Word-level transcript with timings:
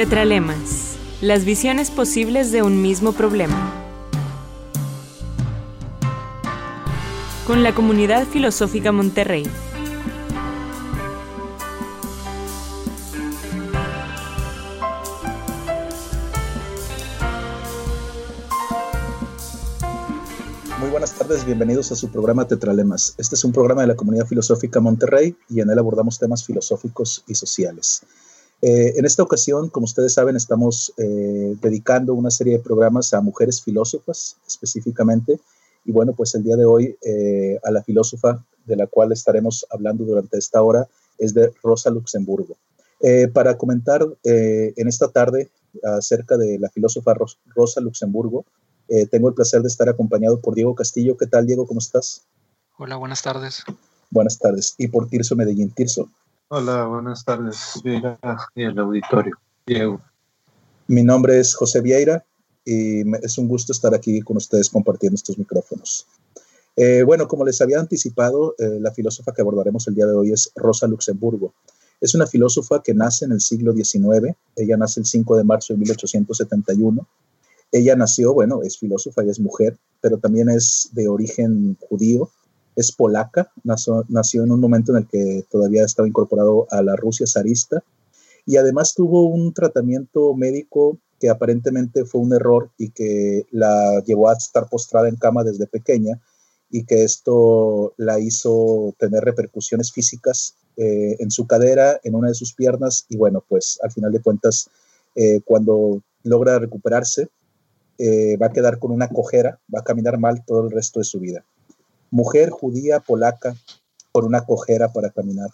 Tetralemas, 0.00 0.96
las 1.20 1.44
visiones 1.44 1.90
posibles 1.90 2.52
de 2.52 2.62
un 2.62 2.80
mismo 2.80 3.12
problema. 3.12 3.70
Con 7.46 7.62
la 7.62 7.74
comunidad 7.74 8.26
filosófica 8.26 8.92
Monterrey. 8.92 9.44
Muy 20.78 20.88
buenas 20.88 21.12
tardes, 21.12 21.44
bienvenidos 21.44 21.92
a 21.92 21.96
su 21.96 22.10
programa 22.10 22.48
Tetralemas. 22.48 23.14
Este 23.18 23.34
es 23.34 23.44
un 23.44 23.52
programa 23.52 23.82
de 23.82 23.88
la 23.88 23.96
comunidad 23.96 24.24
filosófica 24.24 24.80
Monterrey 24.80 25.36
y 25.50 25.60
en 25.60 25.68
él 25.68 25.78
abordamos 25.78 26.18
temas 26.18 26.46
filosóficos 26.46 27.22
y 27.26 27.34
sociales. 27.34 28.02
Eh, 28.62 28.92
en 28.96 29.06
esta 29.06 29.22
ocasión, 29.22 29.70
como 29.70 29.84
ustedes 29.84 30.12
saben, 30.14 30.36
estamos 30.36 30.92
eh, 30.98 31.56
dedicando 31.62 32.14
una 32.14 32.30
serie 32.30 32.54
de 32.54 32.62
programas 32.62 33.14
a 33.14 33.20
mujeres 33.20 33.62
filósofas 33.62 34.36
específicamente. 34.46 35.40
Y 35.84 35.92
bueno, 35.92 36.12
pues 36.12 36.34
el 36.34 36.42
día 36.42 36.56
de 36.56 36.66
hoy 36.66 36.96
eh, 37.02 37.58
a 37.64 37.70
la 37.70 37.82
filósofa 37.82 38.44
de 38.66 38.76
la 38.76 38.86
cual 38.86 39.12
estaremos 39.12 39.64
hablando 39.70 40.04
durante 40.04 40.36
esta 40.36 40.62
hora 40.62 40.86
es 41.18 41.32
de 41.32 41.52
Rosa 41.62 41.90
Luxemburgo. 41.90 42.56
para 43.32 43.56
comentar 43.56 44.06
en 44.24 44.88
esta 44.88 45.08
tarde 45.08 45.48
acerca 45.82 46.36
de 46.36 46.58
la 46.58 46.68
filósofa 46.68 47.14
Rosa 47.54 47.80
Luxemburgo, 47.80 48.44
tengo 49.10 49.28
el 49.28 49.34
placer 49.34 49.62
de 49.62 49.68
estar 49.68 49.88
acompañado 49.88 50.40
por 50.40 50.54
Diego 50.54 50.74
Castillo. 50.74 51.16
¿Qué 51.16 51.26
tal, 51.26 51.46
Diego? 51.46 51.66
¿Cómo 51.66 51.80
estás? 51.80 52.22
Hola, 52.76 52.96
buenas 52.96 53.22
tardes. 53.22 53.64
Buenas 54.10 54.38
tardes. 54.38 54.74
Y 54.76 54.88
por 54.88 55.08
Tirso 55.08 55.34
Medellín. 55.34 55.70
Tirso. 55.70 56.10
Hola, 56.52 56.84
buenas 56.86 57.24
tardes, 57.24 57.80
Vieira 57.84 58.18
y 58.56 58.64
el 58.64 58.76
auditorio. 58.76 59.36
Mi 60.88 61.04
nombre 61.04 61.38
es 61.38 61.54
José 61.54 61.80
Vieira 61.80 62.26
y 62.64 63.02
es 63.24 63.38
un 63.38 63.46
gusto 63.46 63.72
estar 63.72 63.94
aquí 63.94 64.20
con 64.22 64.36
ustedes 64.36 64.68
compartiendo 64.68 65.14
estos 65.14 65.38
micrófonos. 65.38 66.08
Eh, 66.74 67.04
bueno, 67.04 67.28
como 67.28 67.44
les 67.44 67.60
había 67.60 67.78
anticipado, 67.78 68.56
eh, 68.58 68.78
la 68.80 68.90
filósofa 68.90 69.32
que 69.32 69.42
abordaremos 69.42 69.86
el 69.86 69.94
día 69.94 70.06
de 70.06 70.14
hoy 70.16 70.32
es 70.32 70.50
Rosa 70.56 70.88
Luxemburgo. 70.88 71.54
Es 72.00 72.16
una 72.16 72.26
filósofa 72.26 72.82
que 72.82 72.94
nace 72.94 73.26
en 73.26 73.30
el 73.30 73.40
siglo 73.40 73.72
XIX. 73.72 74.34
Ella 74.56 74.76
nace 74.76 74.98
el 74.98 75.06
5 75.06 75.36
de 75.36 75.44
marzo 75.44 75.72
de 75.74 75.78
1871. 75.78 77.06
Ella 77.70 77.94
nació, 77.94 78.34
bueno, 78.34 78.64
es 78.64 78.76
filósofa 78.76 79.22
y 79.24 79.28
es 79.28 79.38
mujer, 79.38 79.78
pero 80.00 80.18
también 80.18 80.50
es 80.50 80.90
de 80.94 81.06
origen 81.06 81.76
judío 81.78 82.28
es 82.80 82.92
polaca, 82.92 83.50
nació, 83.62 84.04
en 84.42 84.52
un 84.52 84.60
momento 84.60 84.92
en 84.92 84.98
el 84.98 85.08
que 85.08 85.44
todavía 85.50 85.84
estaba 85.84 86.08
incorporado 86.08 86.66
a 86.70 86.82
la 86.82 86.96
Rusia 86.96 87.26
zarista 87.26 87.82
y 88.46 88.56
además 88.56 88.94
tuvo 88.94 89.26
un 89.26 89.52
tratamiento 89.52 90.34
médico 90.34 90.98
que 91.18 91.28
aparentemente 91.28 92.04
fue 92.04 92.22
un 92.22 92.32
error 92.32 92.70
y 92.78 92.90
que 92.90 93.46
la 93.50 94.02
llevó 94.06 94.30
a 94.30 94.34
estar 94.34 94.68
postrada 94.68 95.08
en 95.08 95.16
cama 95.16 95.44
desde 95.44 95.66
pequeña 95.66 96.20
y 96.70 96.84
que 96.84 97.04
esto 97.04 97.92
la 97.96 98.18
hizo 98.18 98.94
tener 98.98 99.24
repercusiones 99.24 99.92
físicas 99.92 100.54
eh, 100.76 101.16
en 101.18 101.30
su 101.30 101.46
cadera, 101.46 102.00
en 102.04 102.14
una 102.14 102.28
de 102.28 102.34
sus 102.34 102.54
piernas 102.54 103.04
y 103.08 103.16
bueno, 103.16 103.44
pues 103.46 103.78
al 103.82 103.92
final 103.92 104.12
de 104.12 104.22
cuentas, 104.22 104.70
eh, 105.14 105.40
cuando 105.44 106.02
logra 106.22 106.58
recuperarse, 106.58 107.28
eh, 107.98 108.38
va 108.38 108.46
a 108.46 108.52
quedar 108.52 108.78
con 108.78 108.92
una 108.92 109.08
cojera, 109.08 109.60
va 109.74 109.80
a 109.80 109.84
caminar 109.84 110.18
mal 110.18 110.42
todo 110.46 110.64
el 110.64 110.70
resto 110.70 111.00
de 111.00 111.04
su 111.04 111.20
vida 111.20 111.44
mujer 112.10 112.50
judía 112.50 113.00
polaca 113.00 113.54
con 114.12 114.24
una 114.24 114.44
cojera 114.44 114.92
para 114.92 115.10
caminar. 115.10 115.50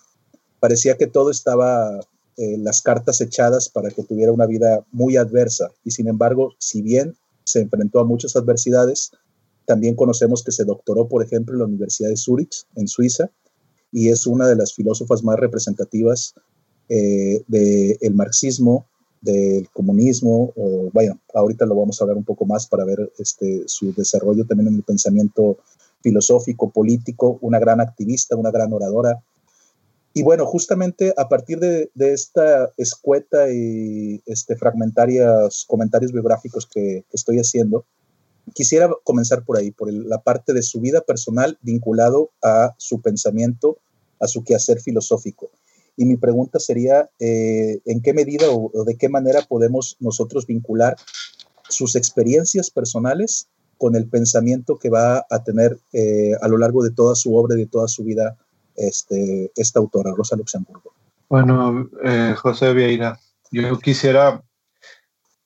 Parecía 0.61 0.97
que 0.97 1.07
todo 1.07 1.31
estaba 1.31 2.01
eh, 2.37 2.59
las 2.59 2.83
cartas 2.83 3.21
echadas 3.21 3.69
para 3.69 3.91
que 3.91 4.03
tuviera 4.03 4.33
una 4.33 4.47
vida 4.47 4.85
muy 4.93 5.17
adversa 5.17 5.71
y 5.85 5.91
sin 5.91 6.09
embargo, 6.09 6.55
si 6.59 6.83
bien 6.83 7.17
se 7.45 7.61
enfrentó 7.61 8.01
a 8.01 8.05
muchas 8.05 8.37
adversidades, 8.37 9.13
también 9.67 9.95
conocemos 9.95 10.43
que 10.43 10.53
se 10.53 10.65
doctoró, 10.65 11.09
por 11.09 11.23
ejemplo, 11.23 11.55
en 11.55 11.61
la 11.61 11.67
Universidad 11.67 12.09
de 12.09 12.17
Zurich, 12.17 12.65
en 12.77 12.89
Suiza, 12.89 13.31
y 13.93 14.09
es 14.09 14.27
una 14.27 14.47
de 14.47 14.57
las 14.57 14.75
filósofas 14.75 15.23
más 15.23 15.39
representativas 15.39 16.35
eh, 16.89 17.43
del 17.49 18.15
marxismo, 18.15 18.87
del 19.21 19.69
comunismo, 19.71 20.53
o 20.57 20.91
bueno, 20.93 21.19
ahorita 21.35 21.67
lo 21.67 21.75
vamos 21.75 22.01
a 22.01 22.05
hablar 22.05 22.17
un 22.17 22.25
poco 22.25 22.47
más 22.47 22.67
para 22.67 22.85
ver 22.85 23.13
este, 23.19 23.65
su 23.67 23.93
desarrollo 23.93 24.47
también 24.47 24.69
en 24.69 24.77
el 24.77 24.83
pensamiento 24.83 25.59
filosófico, 26.07 26.71
político, 26.71 27.37
una 27.41 27.59
gran 27.59 27.81
activista, 27.81 28.37
una 28.37 28.53
gran 28.53 28.73
oradora. 28.73 29.21
Y 30.15 30.23
bueno, 30.23 30.47
justamente 30.47 31.13
a 31.17 31.29
partir 31.29 31.59
de, 31.59 31.91
esta 31.97 32.73
escueta 32.77 33.51
y 33.51 34.23
este, 34.25 34.55
fragmentarios 34.55 35.65
comentarios 35.67 36.13
biográficos 36.13 36.65
que, 36.73 37.05
estoy 37.13 37.39
haciendo, 37.39 37.85
quisiera 38.55 38.89
comenzar 39.03 39.45
por 39.45 39.59
ahí, 39.59 39.73
por 39.73 39.93
la 39.93 40.23
parte 40.23 40.53
de 40.53 40.63
su 40.63 40.81
vida 40.81 41.01
personal 41.01 41.59
vinculado 41.61 42.31
a 42.41 42.73
su 42.79 43.01
pensamiento, 43.01 43.79
a 44.21 44.29
su 44.29 44.45
quehacer 44.45 44.81
filosófico. 44.81 45.51
Y 45.97 46.05
mi 46.05 46.17
pregunta 46.17 46.61
sería, 46.61 47.11
eh, 47.19 47.81
¿en 47.85 48.01
qué 48.01 48.15
medida 48.15 48.47
o, 48.53 48.85
de 48.85 48.97
qué 48.97 49.09
manera 49.09 49.41
podemos 49.43 49.97
nosotros 49.99 50.47
vincular 50.47 50.95
sus 51.69 51.97
experiencias 51.97 52.71
personales 52.71 53.49
con 53.79 53.97
el 53.97 54.09
pensamiento 54.09 54.79
que 54.79 54.91
va 54.91 55.27
a 55.29 55.45
tener 55.45 55.79
eh, 55.93 56.33
a 56.41 56.49
lo 56.49 56.59
largo 56.59 56.83
de 56.83 56.91
toda 56.91 57.15
su 57.15 57.37
obra 57.37 57.55
y 57.55 57.61
de 57.61 57.67
toda 57.67 57.89
su 57.89 58.05
vida 58.05 58.37
este, 58.75 59.51
esta 59.57 59.79
autora, 59.79 60.13
Rosa 60.15 60.37
Luxemburgo. 60.37 60.93
Bueno, 61.29 61.91
eh, 62.05 62.35
José 62.37 62.73
Vieira, 62.73 63.19
yo 63.51 63.79
quisiera, 63.79 64.43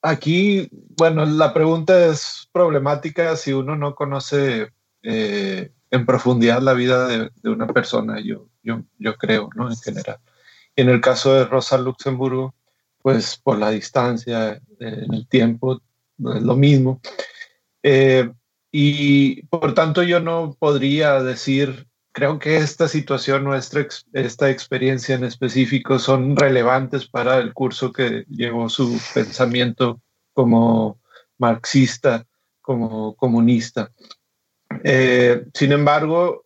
aquí, 0.02 0.68
bueno, 0.96 1.24
la 1.24 1.54
pregunta 1.54 2.06
es 2.06 2.48
problemática 2.52 3.36
si 3.36 3.52
uno 3.52 3.76
no 3.76 3.94
conoce 3.94 4.68
eh, 5.02 5.72
en 5.90 6.06
profundidad 6.06 6.60
la 6.60 6.74
vida 6.74 7.06
de, 7.08 7.30
una 7.44 7.66
persona, 7.66 8.20
yo, 8.20 8.48
yo, 8.62 8.82
yo 8.98 9.16
creo, 9.16 9.48
¿no? 9.54 9.70
En 9.70 9.76
general. 9.76 10.18
Y 10.76 10.82
en 10.82 10.90
el 10.90 11.00
caso 11.00 11.34
de 11.34 11.46
Rosa 11.46 11.78
Luxemburgo, 11.78 12.54
pues 13.02 13.40
por 13.42 13.58
la 13.58 13.70
distancia, 13.70 14.60
en 14.78 15.14
el 15.14 15.26
tiempo, 15.26 15.80
no 16.18 16.34
es 16.34 16.42
lo 16.42 16.54
mismo. 16.54 17.00
Eh, 17.82 18.30
y 18.72 19.42
por 19.46 19.74
tanto 19.74 20.02
yo 20.02 20.20
no 20.20 20.56
podría 20.58 21.22
decir, 21.22 21.86
creo 22.12 22.38
que 22.38 22.56
esta 22.58 22.88
situación, 22.88 23.44
nuestra, 23.44 23.86
esta 24.12 24.50
experiencia 24.50 25.14
en 25.14 25.24
específico 25.24 25.98
son 25.98 26.36
relevantes 26.36 27.08
para 27.08 27.38
el 27.38 27.52
curso 27.52 27.92
que 27.92 28.24
llevó 28.28 28.68
su 28.68 29.00
pensamiento 29.14 30.00
como 30.32 31.00
marxista, 31.38 32.26
como 32.60 33.14
comunista. 33.16 33.90
Eh, 34.84 35.44
sin 35.54 35.72
embargo, 35.72 36.44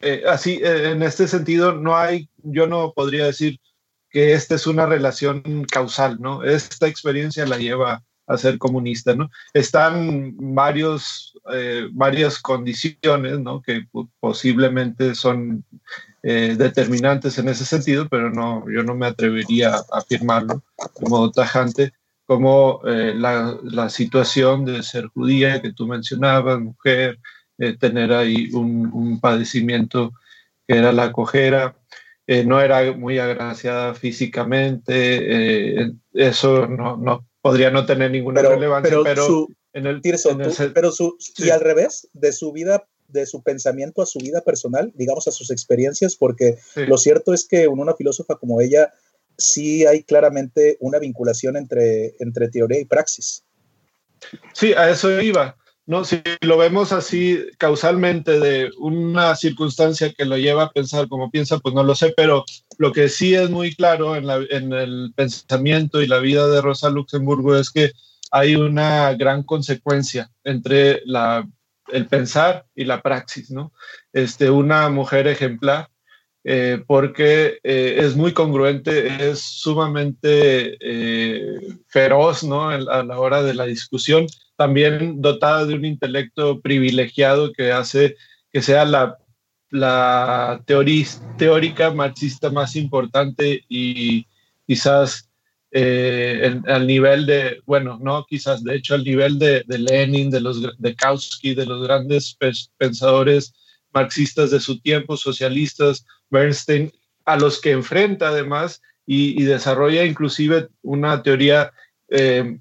eh, 0.00 0.24
así, 0.28 0.60
en 0.62 1.02
este 1.02 1.28
sentido, 1.28 1.72
no 1.72 1.96
hay, 1.96 2.28
yo 2.42 2.66
no 2.66 2.92
podría 2.92 3.26
decir 3.26 3.60
que 4.10 4.32
esta 4.34 4.54
es 4.54 4.66
una 4.66 4.86
relación 4.86 5.64
causal, 5.70 6.20
¿no? 6.20 6.42
Esta 6.44 6.88
experiencia 6.88 7.46
la 7.46 7.58
lleva 7.58 8.02
a 8.26 8.36
ser 8.38 8.58
comunista, 8.58 9.14
¿no? 9.14 9.30
Están 9.52 10.34
varios, 10.54 11.34
eh, 11.52 11.88
varias 11.92 12.40
condiciones, 12.40 13.38
¿no? 13.40 13.60
Que 13.62 13.86
posiblemente 14.20 15.14
son 15.14 15.64
eh, 16.22 16.54
determinantes 16.56 17.38
en 17.38 17.48
ese 17.48 17.64
sentido, 17.64 18.08
pero 18.08 18.30
no, 18.30 18.64
yo 18.70 18.82
no 18.82 18.94
me 18.94 19.06
atrevería 19.06 19.74
a 19.74 19.84
afirmarlo 19.92 20.62
como 20.94 21.30
tajante, 21.30 21.92
como 22.26 22.80
eh, 22.86 23.14
la, 23.14 23.58
la, 23.62 23.90
situación 23.90 24.64
de 24.64 24.82
ser 24.82 25.08
judía 25.08 25.60
que 25.60 25.72
tú 25.72 25.86
mencionabas, 25.86 26.60
mujer, 26.60 27.18
tener 27.78 28.12
ahí 28.12 28.50
un, 28.52 28.90
un, 28.92 29.20
padecimiento 29.20 30.12
que 30.66 30.78
era 30.78 30.92
la 30.92 31.12
cojera, 31.12 31.76
no 32.46 32.60
era 32.60 32.92
muy 32.92 33.18
agraciada 33.18 33.94
físicamente, 33.94 35.92
eso 36.14 36.66
no 36.66 37.24
podría 37.44 37.70
no 37.70 37.84
tener 37.84 38.10
ninguna 38.10 38.40
relevancia, 38.40 38.96
pero, 39.04 39.48
en 39.74 39.84
el, 39.84 40.00
pero 40.00 40.90
su, 40.90 41.18
y 41.36 41.50
al 41.50 41.60
revés, 41.60 42.08
de 42.14 42.32
su 42.32 42.52
vida, 42.52 42.88
de 43.08 43.26
su 43.26 43.42
pensamiento 43.42 44.00
a 44.00 44.06
su 44.06 44.18
vida 44.18 44.40
personal, 44.40 44.92
digamos 44.94 45.28
a 45.28 45.30
sus 45.30 45.50
experiencias, 45.50 46.16
porque 46.16 46.56
lo 46.74 46.96
cierto 46.96 47.34
es 47.34 47.46
que 47.46 47.64
en 47.64 47.78
una 47.78 47.92
filósofa 47.92 48.36
como 48.36 48.62
ella 48.62 48.94
sí 49.36 49.84
hay 49.84 50.04
claramente 50.04 50.78
una 50.80 50.98
vinculación 50.98 51.58
entre, 51.58 52.14
entre 52.18 52.48
teoría 52.48 52.80
y 52.80 52.86
praxis. 52.86 53.44
Sí, 54.54 54.72
a 54.72 54.88
eso 54.88 55.20
iba. 55.20 55.54
¿No? 55.86 56.04
Si 56.04 56.22
lo 56.40 56.56
vemos 56.56 56.92
así 56.92 57.38
causalmente 57.58 58.40
de 58.40 58.70
una 58.78 59.36
circunstancia 59.36 60.12
que 60.12 60.24
lo 60.24 60.36
lleva 60.36 60.64
a 60.64 60.70
pensar 60.70 61.08
como 61.08 61.30
piensa, 61.30 61.58
pues 61.58 61.74
no 61.74 61.82
lo 61.82 61.94
sé, 61.94 62.14
pero 62.16 62.44
lo 62.78 62.92
que 62.92 63.08
sí 63.08 63.34
es 63.34 63.50
muy 63.50 63.74
claro 63.74 64.16
en, 64.16 64.72
el 64.72 65.12
pensamiento 65.14 66.00
y 66.00 66.06
la 66.06 66.18
vida 66.18 66.48
de 66.48 66.60
Rosa 66.60 66.90
Luxemburgo 66.90 67.56
es 67.56 67.70
que 67.70 67.92
hay 68.30 68.56
una 68.56 69.12
gran 69.14 69.42
consecuencia 69.42 70.30
entre 70.42 71.02
la, 71.04 71.46
el 71.92 72.06
pensar 72.06 72.66
y 72.74 72.84
la 72.84 73.02
praxis, 73.02 73.50
¿no? 73.50 73.72
Este, 74.12 74.50
una 74.50 74.88
mujer 74.88 75.28
ejemplar 75.28 75.88
eh, 76.46 76.82
porque 76.86 77.58
eh, 77.62 77.96
es 78.00 78.16
muy 78.16 78.32
congruente, 78.32 79.30
es 79.30 79.40
sumamente 79.40 80.76
feroz 81.88 82.42
¿no? 82.44 82.68
a 82.68 83.02
la 83.02 83.18
hora 83.18 83.42
de 83.42 83.54
la 83.54 83.64
discusión, 83.64 84.26
también 84.56 85.20
dotada 85.20 85.66
de 85.66 85.74
un 85.74 85.84
intelecto 85.84 86.60
privilegiado 86.60 87.52
que 87.52 87.72
hace 87.72 88.16
que 88.52 88.62
sea 88.62 88.84
la, 88.84 89.18
la 89.70 90.62
teórica 90.66 91.90
marxista 91.90 92.50
más 92.50 92.76
importante 92.76 93.64
y 93.68 94.26
quizás 94.66 95.28
eh, 95.72 96.60
al 96.68 96.86
nivel 96.86 97.26
de, 97.26 97.60
bueno, 97.66 97.98
no 98.00 98.24
quizás, 98.28 98.62
de 98.62 98.76
hecho, 98.76 98.94
al 98.94 99.02
nivel 99.02 99.40
de, 99.40 99.64
Lenin, 99.66 100.30
de, 100.30 100.40
los, 100.40 100.62
de 100.78 100.94
Kautsky, 100.94 101.56
de 101.56 101.66
los 101.66 101.82
grandes 101.82 102.38
pensadores 102.78 103.52
marxistas 103.92 104.52
de 104.52 104.60
su 104.60 104.78
tiempo, 104.78 105.16
socialistas, 105.16 106.06
Bernstein, 106.30 106.92
a 107.24 107.36
los 107.36 107.60
que 107.60 107.72
enfrenta 107.72 108.28
además 108.28 108.80
y, 109.04 109.42
desarrolla 109.42 110.04
inclusive 110.04 110.68
una 110.82 111.24
teoría 111.24 111.72
eh, 112.08 112.58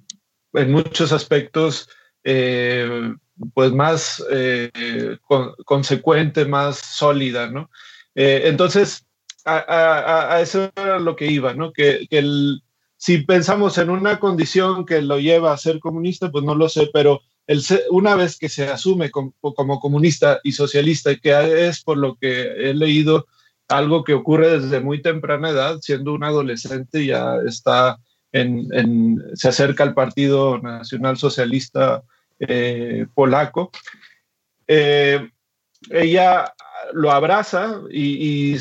en 0.53 0.71
muchos 0.71 1.11
aspectos 1.11 1.89
eh, 2.23 3.13
pues 3.53 3.71
más 3.71 4.23
consecuente, 5.65 6.45
más 6.45 6.77
sólida, 6.77 7.49
¿no? 7.49 7.69
entonces, 8.15 9.05
a, 9.43 10.39
eso 10.41 10.71
era 10.75 10.99
lo 10.99 11.15
que 11.15 11.25
iba, 11.25 11.53
¿no? 11.53 11.73
Que, 11.73 12.07
que 12.09 12.19
el, 12.19 12.61
si 13.03 13.17
pensamos 13.17 13.77
en 13.79 13.89
una 13.89 14.17
condición 14.17 14.85
que 14.85 15.01
lo 15.01 15.19
lleva 15.19 15.51
a 15.51 15.57
ser 15.57 15.81
comunista, 15.81 16.31
pues 16.31 16.45
no 16.45 16.55
lo 16.55 16.69
sé, 16.69 16.89
pero 16.93 17.19
el, 17.47 17.61
una 17.89 18.15
vez 18.15 18.37
que 18.37 18.47
se 18.47 18.69
asume 18.69 19.11
como, 19.11 19.33
comunista 19.81 20.39
y 20.41 20.53
socialista, 20.53 21.13
que 21.17 21.67
es 21.67 21.83
por 21.83 21.97
lo 21.97 22.15
que 22.15 22.69
he 22.69 22.73
leído 22.73 23.25
algo 23.67 24.05
que 24.05 24.13
ocurre 24.13 24.57
desde 24.57 24.79
muy 24.79 25.01
temprana 25.01 25.49
edad, 25.49 25.79
siendo 25.81 26.13
un 26.13 26.23
adolescente 26.23 27.05
ya 27.05 27.35
está 27.45 27.99
se 28.33 29.47
acerca 29.47 29.83
al 29.83 29.93
Partido 29.93 30.57
Nacional 30.59 31.17
Socialista 31.17 32.03
eh, 32.39 33.05
Polaco. 33.13 33.71
Eh, 34.67 35.29
ella 35.89 36.53
lo 36.93 37.11
abraza 37.11 37.81
y, 37.91 38.57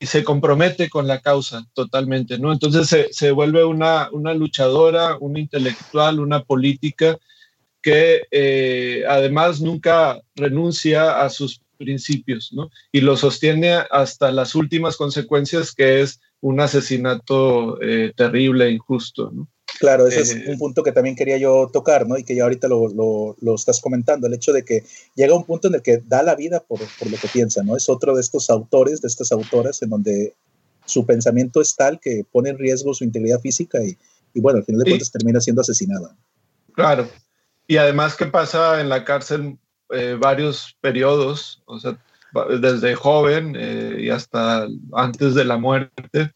se 0.00 0.24
compromete 0.24 0.88
con 0.88 1.06
la 1.06 1.20
causa 1.20 1.64
totalmente, 1.72 2.38
¿no? 2.38 2.52
Entonces 2.52 3.08
se, 3.10 3.30
vuelve 3.30 3.64
una, 3.64 4.08
luchadora, 4.34 5.16
una 5.18 5.40
intelectual, 5.40 6.20
una 6.20 6.42
política 6.42 7.18
que 7.82 8.22
eh, 8.30 9.04
además 9.08 9.60
nunca 9.60 10.20
renuncia 10.34 11.20
a 11.20 11.28
sus 11.30 11.60
principios, 11.76 12.52
¿no? 12.52 12.70
Y 12.92 13.00
lo 13.00 13.16
sostiene 13.16 13.74
hasta 13.90 14.30
las 14.30 14.54
últimas 14.54 14.96
consecuencias, 14.96 15.72
que 15.72 16.02
es 16.02 16.20
un 16.44 16.60
asesinato 16.60 17.80
eh, 17.80 18.12
terrible 18.14 18.66
e 18.66 18.72
injusto, 18.72 19.30
¿no? 19.32 19.48
Claro, 19.80 20.06
ese 20.06 20.20
es 20.20 20.34
eh, 20.34 20.44
un 20.46 20.58
punto 20.58 20.82
que 20.82 20.92
también 20.92 21.16
quería 21.16 21.38
yo 21.38 21.70
tocar, 21.72 22.06
¿no? 22.06 22.18
Y 22.18 22.22
que 22.22 22.34
ya 22.34 22.42
ahorita 22.42 22.68
lo, 22.68 22.88
lo, 22.88 23.34
lo, 23.40 23.54
estás 23.54 23.80
comentando, 23.80 24.26
el 24.26 24.34
hecho 24.34 24.52
de 24.52 24.62
que 24.62 24.84
llega 25.14 25.34
un 25.34 25.44
punto 25.44 25.68
en 25.68 25.76
el 25.76 25.82
que 25.82 26.02
da 26.06 26.22
la 26.22 26.34
vida 26.34 26.60
por, 26.60 26.80
por, 26.98 27.10
lo 27.10 27.16
que 27.16 27.28
piensa, 27.28 27.62
¿no? 27.62 27.76
Es 27.76 27.88
otro 27.88 28.14
de 28.14 28.20
estos 28.20 28.50
autores, 28.50 29.00
de 29.00 29.08
estas 29.08 29.32
autoras, 29.32 29.80
en 29.82 29.88
donde 29.88 30.34
su 30.84 31.06
pensamiento 31.06 31.62
es 31.62 31.74
tal 31.74 31.98
que 31.98 32.26
pone 32.30 32.50
en 32.50 32.58
riesgo 32.58 32.92
su 32.92 33.04
integridad 33.04 33.40
física 33.40 33.82
y, 33.82 33.96
y 34.34 34.40
bueno, 34.42 34.58
al 34.58 34.66
final 34.66 34.82
de 34.82 34.90
cuentas 34.90 35.10
termina 35.10 35.40
siendo 35.40 35.62
asesinada. 35.62 36.14
Claro. 36.74 37.08
Y 37.66 37.78
además 37.78 38.16
que 38.16 38.26
pasa 38.26 38.82
en 38.82 38.90
la 38.90 39.02
cárcel 39.04 39.56
eh, 39.88 40.18
varios 40.20 40.76
periodos, 40.82 41.62
o 41.64 41.80
sea, 41.80 41.98
desde 42.60 42.94
joven 42.94 43.56
eh, 43.58 43.96
y 44.00 44.10
hasta 44.10 44.66
antes 44.92 45.34
de 45.34 45.44
la 45.44 45.56
muerte, 45.56 46.32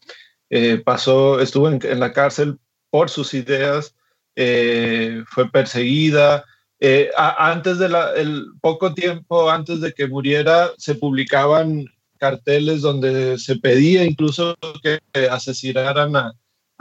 pasó, 0.83 1.39
estuvo 1.39 1.69
en, 1.69 1.99
la 1.99 2.11
cárcel 2.11 2.57
por 2.89 3.09
sus 3.09 3.33
ideas, 3.33 3.95
eh, 4.35 5.23
fue 5.27 5.49
perseguida. 5.51 6.45
Eh, 6.79 7.09
antes 7.15 7.77
de 7.77 7.89
la, 7.89 8.13
el 8.13 8.45
poco 8.61 8.93
tiempo 8.93 9.49
antes 9.49 9.81
de 9.81 9.91
que 9.91 10.07
muriera, 10.07 10.71
se 10.77 10.95
publicaban 10.95 11.85
carteles 12.17 12.81
donde 12.81 13.37
se 13.37 13.57
pedía 13.57 14.05
incluso 14.05 14.55
que 14.81 14.99
asesinaran 15.29 16.15
a, 16.15 16.33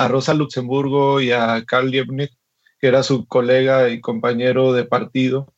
Rosa 0.07 0.33
Luxemburgo 0.33 1.21
y 1.21 1.33
a 1.33 1.65
Karl 1.67 1.91
Liebknecht, 1.91 2.35
que 2.81 2.87
era 2.87 3.03
su 3.03 3.27
colega 3.27 3.89
y 3.89 4.01
compañero 4.01 4.73
de 4.73 4.85
partido. 4.85 5.53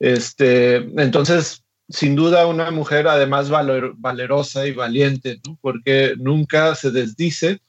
Este, 0.00 0.78
entonces, 1.00 1.63
sin 1.88 2.16
duda, 2.16 2.46
una 2.46 2.70
mujer 2.70 3.06
además 3.08 3.50
valerosa 3.50 4.66
y 4.66 4.72
valiente, 4.72 5.40
porque 5.60 6.14
nunca 6.18 6.74
se 6.74 6.90
desdice 6.90 7.60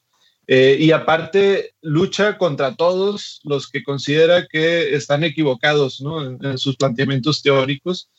eh, 0.47 0.77
y 0.79 0.91
aparte 0.91 1.73
lucha 1.81 2.37
contra 2.37 2.75
todos 2.75 3.41
los 3.43 3.67
que 3.67 3.83
considera 3.83 4.47
que 4.47 4.93
están 4.95 5.23
equivocados 5.23 6.03
en, 6.41 6.57
sus 6.57 6.77
planteamientos 6.77 7.41
teóricos, 7.41 8.09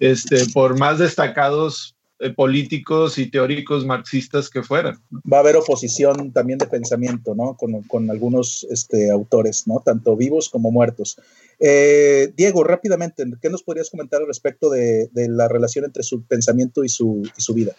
este, 0.00 0.46
por 0.52 0.78
más 0.78 0.98
destacados 0.98 1.94
eh, 2.20 2.30
políticos 2.30 3.18
y 3.18 3.26
teóricos 3.26 3.84
marxistas 3.84 4.48
que 4.48 4.62
fueran. 4.62 4.98
Va 5.30 5.38
a 5.38 5.40
haber 5.40 5.56
oposición 5.56 6.32
también 6.32 6.58
de 6.58 6.66
pensamiento 6.66 7.34
¿no? 7.34 7.54
con, 7.54 7.82
con 7.82 8.10
algunos 8.10 8.66
este, 8.70 9.10
autores, 9.10 9.66
¿no? 9.66 9.82
tanto 9.84 10.16
vivos 10.16 10.48
como 10.48 10.70
muertos. 10.70 11.16
Eh, 11.60 12.32
Diego, 12.36 12.64
rápidamente, 12.64 13.24
¿qué 13.40 13.50
nos 13.50 13.62
podrías 13.62 13.90
comentar 13.90 14.20
al 14.20 14.26
respecto 14.26 14.70
de, 14.70 15.08
la 15.14 15.48
relación 15.48 15.84
entre 15.84 16.02
su 16.02 16.24
pensamiento 16.24 16.84
y 16.84 16.88
su, 16.88 17.22
y 17.36 17.40
su 17.40 17.54
vida? 17.54 17.72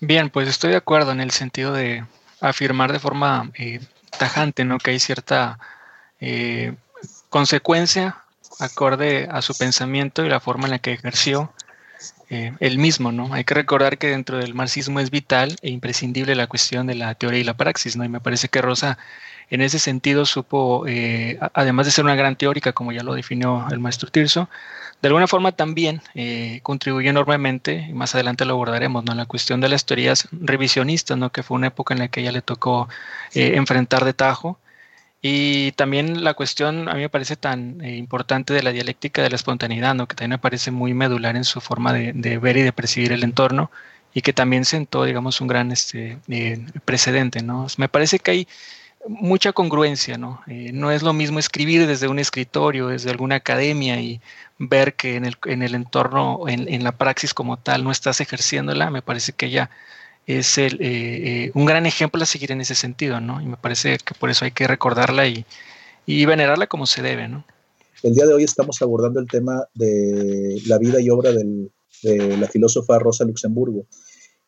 Bien, 0.00 0.30
pues 0.30 0.48
estoy 0.48 0.70
de 0.70 0.76
acuerdo 0.76 1.12
en 1.12 1.20
el 1.20 1.30
sentido 1.30 1.72
de, 1.72 2.04
afirmar 2.40 2.92
de 2.92 2.98
forma 2.98 3.50
eh, 3.54 3.80
tajante, 4.18 4.64
¿no? 4.64 4.78
Que 4.78 4.92
hay 4.92 4.98
cierta 4.98 5.58
eh, 6.20 6.74
consecuencia 7.28 8.24
acorde 8.58 9.28
a 9.30 9.42
su 9.42 9.54
pensamiento 9.54 10.24
y 10.24 10.28
la 10.28 10.40
forma 10.40 10.64
en 10.64 10.72
la 10.72 10.78
que 10.78 10.92
ejerció 10.92 11.52
eh, 12.28 12.52
el 12.60 12.78
mismo, 12.78 13.12
¿no? 13.12 13.32
Hay 13.32 13.44
que 13.44 13.54
recordar 13.54 13.98
que 13.98 14.08
dentro 14.08 14.38
del 14.38 14.54
marxismo 14.54 15.00
es 15.00 15.10
vital 15.10 15.56
e 15.62 15.70
imprescindible 15.70 16.34
la 16.34 16.46
cuestión 16.46 16.86
de 16.86 16.94
la 16.94 17.14
teoría 17.14 17.40
y 17.40 17.44
la 17.44 17.56
praxis, 17.56 17.96
¿no? 17.96 18.04
Y 18.04 18.08
me 18.08 18.20
parece 18.20 18.48
que 18.48 18.62
Rosa 18.62 18.98
en 19.50 19.62
ese 19.62 19.80
sentido 19.80 20.26
supo, 20.26 20.84
además 21.54 21.84
de 21.84 21.90
ser 21.90 22.04
una 22.04 22.14
gran 22.14 22.36
teórica, 22.36 22.72
como 22.72 22.92
ya 22.92 23.02
lo 23.02 23.14
definió 23.14 23.66
el 23.72 23.80
maestro 23.80 24.08
Tirso, 24.08 24.48
de 25.02 25.08
alguna 25.08 25.26
forma 25.26 25.52
también 25.52 26.02
eh, 26.14 26.60
contribuyó 26.62 27.08
enormemente, 27.08 27.86
y 27.88 27.94
más 27.94 28.14
adelante 28.14 28.44
lo 28.44 28.52
abordaremos, 28.52 29.02
¿no? 29.04 29.14
la 29.14 29.24
cuestión 29.24 29.60
de 29.60 29.70
las 29.70 29.86
teorías 29.86 30.28
revisionistas, 30.30 31.16
¿no? 31.16 31.30
que 31.32 31.42
fue 31.42 31.56
una 31.56 31.68
época 31.68 31.94
en 31.94 32.00
la 32.00 32.08
que 32.08 32.20
ella 32.20 32.32
le 32.32 32.42
tocó 32.42 32.88
eh, 33.34 33.52
enfrentar 33.54 34.04
de 34.04 34.12
tajo. 34.12 34.58
Y 35.22 35.72
también 35.72 36.24
la 36.24 36.34
cuestión, 36.34 36.88
a 36.88 36.94
mí 36.94 37.00
me 37.02 37.08
parece 37.10 37.36
tan 37.36 37.80
eh, 37.82 37.96
importante 37.96 38.54
de 38.54 38.62
la 38.62 38.72
dialéctica 38.72 39.22
de 39.22 39.30
la 39.30 39.36
espontaneidad, 39.36 39.94
¿no? 39.94 40.08
que 40.08 40.16
también 40.16 40.30
me 40.32 40.38
parece 40.38 40.70
muy 40.70 40.94
medular 40.94 41.36
en 41.36 41.44
su 41.44 41.60
forma 41.60 41.92
de, 41.92 42.38
ver 42.38 42.56
y 42.56 42.62
de 42.62 42.72
percibir 42.72 43.12
el 43.12 43.22
entorno, 43.22 43.70
y 44.14 44.22
que 44.22 44.32
también 44.32 44.64
sentó, 44.64 45.04
digamos, 45.04 45.40
un 45.40 45.48
gran 45.48 45.72
este, 45.72 46.18
precedente. 46.84 47.42
¿no? 47.42 47.66
Me 47.76 47.88
parece 47.88 48.18
que 48.18 48.30
hay 48.30 48.48
mucha 49.08 49.52
congruencia, 49.52 50.18
¿no? 50.18 50.42
Eh, 50.46 50.70
no 50.72 50.90
es 50.90 51.02
lo 51.02 51.12
mismo 51.12 51.38
escribir 51.38 51.86
desde 51.86 52.08
un 52.08 52.18
escritorio, 52.18 52.88
desde 52.88 53.10
alguna 53.10 53.36
academia 53.36 54.00
y 54.00 54.20
ver 54.58 54.94
que 54.94 55.16
en 55.16 55.24
el, 55.24 55.36
en 55.46 55.62
el 55.62 55.74
entorno, 55.74 56.44
en, 56.48 56.84
la 56.84 56.92
praxis 56.92 57.32
como 57.32 57.56
tal, 57.56 57.84
no 57.84 57.90
estás 57.90 58.20
ejerciéndola. 58.20 58.90
Me 58.90 59.02
parece 59.02 59.32
que 59.32 59.46
ella 59.46 59.70
es 60.38 60.58
el, 60.58 60.74
eh, 60.80 61.44
eh, 61.44 61.50
un 61.54 61.64
gran 61.66 61.86
ejemplo 61.86 62.22
a 62.22 62.26
seguir 62.26 62.52
en 62.52 62.60
ese 62.60 62.74
sentido, 62.74 63.20
¿no? 63.20 63.40
Y 63.40 63.46
me 63.46 63.56
parece 63.56 63.98
que 63.98 64.14
por 64.14 64.30
eso 64.30 64.44
hay 64.44 64.52
que 64.52 64.66
recordarla 64.66 65.26
y, 65.26 65.44
y 66.06 66.24
venerarla 66.26 66.66
como 66.66 66.86
se 66.86 67.02
debe, 67.02 67.28
¿no? 67.28 67.44
El 68.02 68.14
día 68.14 68.26
de 68.26 68.34
hoy 68.34 68.44
estamos 68.44 68.80
abordando 68.80 69.20
el 69.20 69.28
tema 69.28 69.64
de 69.74 70.60
la 70.66 70.78
vida 70.78 71.00
y 71.00 71.10
obra 71.10 71.32
de 71.32 71.70
la 72.38 72.48
filósofa 72.48 72.98
Rosa 72.98 73.24
Luxemburgo. 73.24 73.86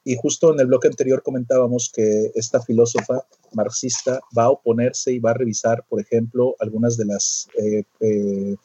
Y 0.04 0.16
justo 0.16 0.52
en 0.52 0.58
el 0.58 0.66
bloque 0.66 0.88
anterior 0.88 1.22
comentábamos 1.22 1.90
que 1.94 2.32
esta 2.34 2.60
filósofa 2.60 3.24
marxista 3.52 4.20
va 4.36 4.44
a 4.44 4.50
oponerse 4.50 5.12
y 5.12 5.20
va 5.20 5.30
a 5.30 5.34
revisar, 5.34 5.84
por 5.88 6.00
ejemplo, 6.00 6.56
algunas 6.58 6.96
de 6.96 7.04
las 7.04 7.48
eh, 7.58 8.56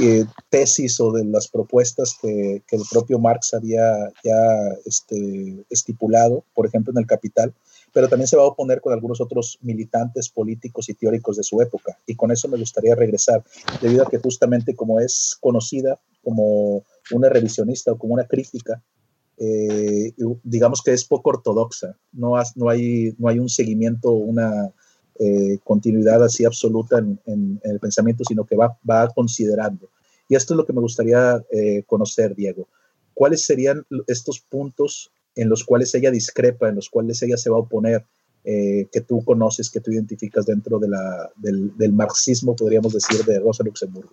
eh, 0.00 0.24
tesis 0.50 1.00
o 1.00 1.12
de 1.12 1.24
las 1.24 1.48
propuestas 1.48 2.16
que, 2.20 2.62
el 2.70 2.82
propio 2.90 3.18
Marx 3.18 3.54
había 3.54 4.10
ya 4.24 4.38
este, 4.84 5.64
estipulado, 5.70 6.44
por 6.54 6.66
ejemplo, 6.66 6.92
en 6.92 6.98
el 6.98 7.06
Capital, 7.06 7.54
pero 7.92 8.08
también 8.08 8.26
se 8.26 8.36
va 8.36 8.42
a 8.42 8.46
oponer 8.46 8.80
con 8.80 8.92
algunos 8.92 9.20
otros 9.20 9.58
militantes 9.62 10.28
políticos 10.28 10.88
y 10.88 10.94
teóricos 10.94 11.36
de 11.36 11.44
su 11.44 11.60
época. 11.60 11.96
Y 12.06 12.16
con 12.16 12.32
eso 12.32 12.48
me 12.48 12.58
gustaría 12.58 12.94
regresar, 12.94 13.44
debido 13.80 14.04
a 14.04 14.10
que 14.10 14.18
justamente 14.18 14.74
como 14.74 14.98
es 15.00 15.36
conocida 15.40 16.00
como 16.22 16.84
una 17.12 17.28
revisionista 17.28 17.92
o 17.92 17.98
como 17.98 18.14
una 18.14 18.26
crítica 18.26 18.82
eh, 19.36 20.12
digamos 20.44 20.82
que 20.82 20.92
es 20.92 21.04
poco 21.04 21.30
ortodoxa, 21.30 21.96
no, 22.12 22.36
hay, 22.68 23.14
no 23.18 23.28
hay 23.28 23.38
un 23.38 23.48
seguimiento, 23.48 24.12
una 24.12 24.72
eh, 25.18 25.58
continuidad 25.62 26.24
así 26.24 26.44
absoluta 26.44 26.98
en, 26.98 27.60
el 27.62 27.78
pensamiento, 27.78 28.24
sino 28.24 28.44
que 28.44 28.56
va, 28.56 29.08
considerando. 29.14 29.88
Y 30.28 30.34
esto 30.34 30.54
es 30.54 30.56
lo 30.56 30.66
que 30.66 30.72
me 30.72 30.80
gustaría 30.80 31.42
eh, 31.52 31.84
conocer, 31.86 32.34
Diego. 32.34 32.66
¿Cuáles 33.14 33.44
serían 33.44 33.86
estos 34.08 34.40
puntos 34.40 35.12
en 35.36 35.48
los 35.48 35.64
cuales 35.64 35.94
ella 35.94 36.10
discrepa, 36.10 36.68
en 36.68 36.76
los 36.76 36.88
cuales 36.88 37.22
ella 37.22 37.36
se 37.36 37.50
va 37.50 37.56
a 37.56 37.60
oponer, 37.60 38.04
eh, 38.44 38.88
que 38.92 39.00
tú 39.00 39.24
conoces, 39.24 39.70
que 39.70 39.80
tú 39.80 39.92
identificas 39.92 40.46
dentro 40.46 40.78
de 40.78 40.88
la, 40.88 41.30
del, 41.36 41.92
marxismo, 41.92 42.54
podríamos 42.56 42.92
decir, 42.92 43.24
de 43.24 43.38
Rosa 43.38 43.64
Luxemburgo? 43.64 44.12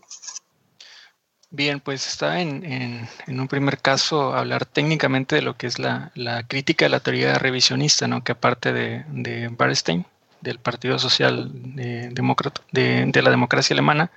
Bien, 1.50 1.82
pues 1.82 2.08
está 2.08 2.40
en, 2.40 3.08
un 3.28 3.48
primer 3.50 3.80
caso 3.80 4.34
hablar 4.34 4.66
técnicamente 4.66 5.36
de 5.36 5.42
lo 5.42 5.58
que 5.58 5.68
es 5.68 5.80
la, 5.80 6.12
la 6.16 6.48
crítica 6.48 6.86
de 6.86 6.90
la 6.90 7.02
teoría 7.02 7.40
revisionista, 7.40 8.08
¿no? 8.08 8.24
que 8.24 8.32
aparte 8.32 8.72
de, 8.72 9.04
de 9.12 9.50
Bernstein, 9.50 10.06
del 10.42 10.60
Partido 10.60 11.00
Social 11.00 11.52
de, 11.54 12.10
de, 12.10 13.06
de, 13.08 13.22
la 13.22 13.30
Democracia 13.30 13.74
Alemana, 13.74 14.12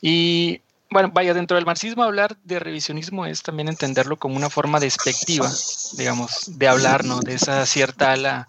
y 0.00 0.60
bueno, 0.90 1.10
vaya, 1.12 1.34
dentro 1.34 1.56
del 1.56 1.66
marxismo 1.66 2.02
hablar 2.02 2.36
de 2.44 2.58
revisionismo 2.58 3.26
es 3.26 3.42
también 3.42 3.68
entenderlo 3.68 4.16
como 4.16 4.36
una 4.36 4.48
forma 4.48 4.80
despectiva, 4.80 5.50
digamos, 5.98 6.58
de 6.58 6.68
hablar, 6.68 7.04
¿no? 7.04 7.20
De 7.20 7.34
esa 7.34 7.66
cierta 7.66 8.12
ala, 8.12 8.48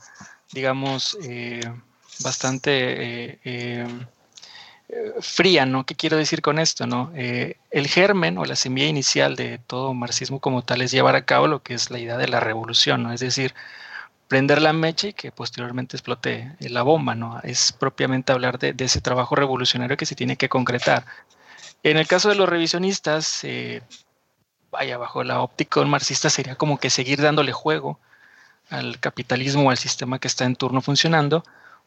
digamos, 0.54 1.18
eh, 1.22 1.60
bastante 2.20 3.32
eh, 3.32 3.40
eh, 3.44 3.88
fría, 5.20 5.66
¿no? 5.66 5.86
¿Qué 5.86 5.96
quiero 5.96 6.16
decir 6.16 6.42
con 6.42 6.60
esto, 6.60 6.88
no? 6.88 7.12
el 7.14 7.88
germen 7.88 8.38
o 8.38 8.46
la 8.46 8.56
semilla 8.56 8.88
inicial 8.88 9.36
de 9.36 9.60
todo 9.60 9.94
marxismo 9.94 10.40
como 10.40 10.64
tal 10.64 10.82
es 10.82 10.92
llevar 10.92 11.16
a 11.16 11.26
cabo 11.26 11.48
lo 11.48 11.62
que 11.62 11.76
es 11.76 11.92
la 11.92 12.00
idea 12.00 12.18
de 12.18 12.28
la 12.28 12.40
revolución, 12.40 13.04
¿no? 13.04 13.14
Es 13.14 13.20
decir, 13.20 13.54
prender 14.30 14.62
la 14.62 14.72
mecha 14.72 15.10
y 15.10 15.14
que 15.14 15.34
posteriormente 15.34 15.98
explote 15.98 16.56
la 16.62 16.84
bomba, 16.84 17.16
¿no? 17.16 17.42
Es 17.44 17.74
propiamente 17.74 18.32
hablar 18.32 18.60
de, 18.60 18.72
de 18.72 18.86
ese 18.86 19.02
trabajo 19.02 19.36
revolucionario 19.36 19.98
que 19.98 20.06
se 20.06 20.16
tiene 20.16 20.38
que 20.38 20.48
concretar 20.48 21.04
en 21.84 21.98
el 21.98 22.08
caso 22.08 22.30
de 22.30 22.36
los 22.36 22.50
revisionistas, 22.50 23.44
eh, 23.44 23.82
vaya, 24.72 24.98
bajo 24.98 25.24
la 25.24 25.42
óptica 25.42 25.82
marxista 25.86 26.30
sería 26.30 26.56
como 26.56 26.78
que 26.78 26.90
seguir 26.90 27.22
dándole 27.22 27.52
juego 27.52 28.00
al 28.70 29.00
capitalismo 29.00 29.68
o 29.68 29.72
al 29.72 29.78
sistema 29.78 30.20
que 30.20 30.28
está 30.28 30.46
en 30.46 30.56
turno 30.56 30.82
funcionando, 30.82 31.44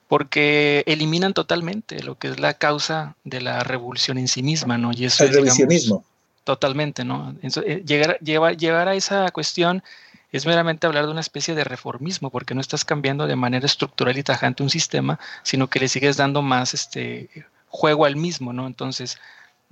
porque 0.08 0.82
eliminan 0.87 1.34
totalmente 1.34 2.02
lo 2.02 2.18
que 2.18 2.28
es 2.28 2.40
la 2.40 2.54
causa 2.54 3.14
de 3.25 3.40
la 3.40 3.62
revolución 3.64 4.18
en 4.18 4.28
sí 4.28 4.42
misma, 4.42 4.78
¿no? 4.78 4.92
Y 4.92 5.04
eso 5.04 5.25
el 5.25 5.32
revisionismo. 5.32 6.04
totalmente, 6.44 7.04
¿no? 7.04 7.34
Eh, 7.42 7.82
llegar, 7.87 8.18
llevar, 8.20 8.56
llevar 8.56 8.88
a 8.88 8.94
esa 8.94 9.30
cuestión 9.30 9.82
es 10.32 10.46
meramente 10.46 10.86
hablar 10.86 11.06
de 11.06 11.12
una 11.12 11.20
especie 11.20 11.54
de 11.54 11.64
reformismo, 11.64 12.30
porque 12.30 12.54
no 12.54 12.60
estás 12.60 12.84
cambiando 12.84 13.26
de 13.26 13.36
manera 13.36 13.66
estructural 13.66 14.18
y 14.18 14.22
tajante 14.22 14.62
un 14.62 14.70
sistema, 14.70 15.20
sino 15.42 15.68
que 15.68 15.78
le 15.80 15.88
sigues 15.88 16.16
dando 16.16 16.42
más 16.42 16.74
este 16.74 17.28
juego 17.68 18.04
al 18.06 18.16
mismo, 18.16 18.52
¿no? 18.52 18.66
Entonces, 18.66 19.18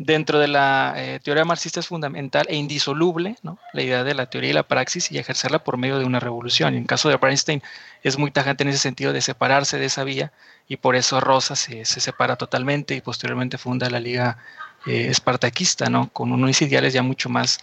Dentro 0.03 0.39
de 0.39 0.49
la 0.49 0.95
eh, 0.97 1.21
teoría 1.23 1.45
marxista 1.45 1.79
es 1.79 1.89
fundamental 1.89 2.47
e 2.49 2.57
indisoluble 2.57 3.37
¿no? 3.43 3.59
la 3.75 3.83
idea 3.83 4.03
de 4.03 4.15
la 4.15 4.31
teoría 4.31 4.49
y 4.49 4.53
la 4.55 4.63
praxis 4.63 5.13
y 5.13 5.19
ejercerla 5.19 5.63
por 5.63 5.77
medio 5.77 5.99
de 5.99 6.07
una 6.07 6.19
revolución. 6.19 6.75
En 6.75 6.87
caso 6.87 7.11
de 7.11 7.19
Bernstein 7.19 7.63
es 8.03 8.17
muy 8.17 8.31
tajante 8.31 8.63
en 8.63 8.71
ese 8.71 8.79
sentido 8.79 9.13
de 9.13 9.21
separarse 9.21 9.79
de 9.79 9.85
esa 9.85 10.03
vía 10.03 10.33
y 10.67 10.79
por 10.79 10.97
eso 10.97 11.21
Rosa 11.21 11.55
se, 11.55 11.85
se 11.85 12.01
separa 12.01 12.37
totalmente 12.37 12.95
y 12.95 13.03
posteriormente 13.03 13.59
funda 13.59 13.91
la 13.91 14.01
Liga 14.01 14.39
eh, 14.87 15.09
Espartaquista, 15.11 15.91
¿no? 15.91 16.09
con 16.09 16.33
unos 16.33 16.63
ideales 16.63 16.95
ya 16.95 17.03
mucho 17.03 17.29
más 17.29 17.59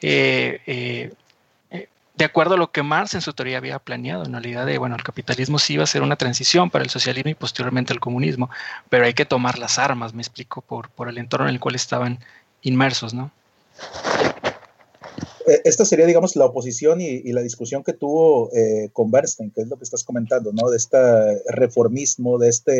eh, 0.00 1.12
de 2.16 2.24
acuerdo 2.24 2.54
a 2.54 2.58
lo 2.58 2.70
que 2.70 2.82
Marx 2.82 3.14
en 3.14 3.20
su 3.20 3.32
teoría 3.32 3.58
había 3.58 3.78
planeado, 3.78 4.24
en 4.24 4.34
idea 4.34 4.64
de, 4.64 4.78
bueno, 4.78 4.94
el 4.94 5.02
capitalismo 5.02 5.58
sí 5.58 5.74
iba 5.74 5.84
a 5.84 5.88
ser 5.88 6.02
una 6.02 6.16
transición 6.16 6.70
para 6.70 6.84
el 6.84 6.90
socialismo 6.90 7.30
y 7.30 7.34
posteriormente 7.34 7.92
el 7.92 8.00
comunismo, 8.00 8.50
pero 8.88 9.04
hay 9.04 9.14
que 9.14 9.24
tomar 9.24 9.58
las 9.58 9.78
armas, 9.78 10.14
me 10.14 10.22
explico, 10.22 10.60
por, 10.60 10.90
por 10.90 11.08
el 11.08 11.18
entorno 11.18 11.48
en 11.48 11.54
el 11.54 11.60
cual 11.60 11.74
estaban 11.74 12.20
inmersos, 12.62 13.14
¿no? 13.14 13.32
Eh, 15.46 15.60
esta 15.64 15.84
sería, 15.84 16.06
digamos, 16.06 16.36
la 16.36 16.46
oposición 16.46 17.00
y, 17.00 17.06
y 17.06 17.32
la 17.32 17.42
discusión 17.42 17.82
que 17.82 17.92
tuvo 17.92 18.50
eh, 18.54 18.90
con 18.92 19.10
Bernstein, 19.10 19.50
que 19.50 19.62
es 19.62 19.68
lo 19.68 19.76
que 19.76 19.84
estás 19.84 20.04
comentando, 20.04 20.52
¿no? 20.52 20.70
De 20.70 20.76
este 20.76 20.98
reformismo, 21.48 22.38
de 22.38 22.48
esta 22.48 22.72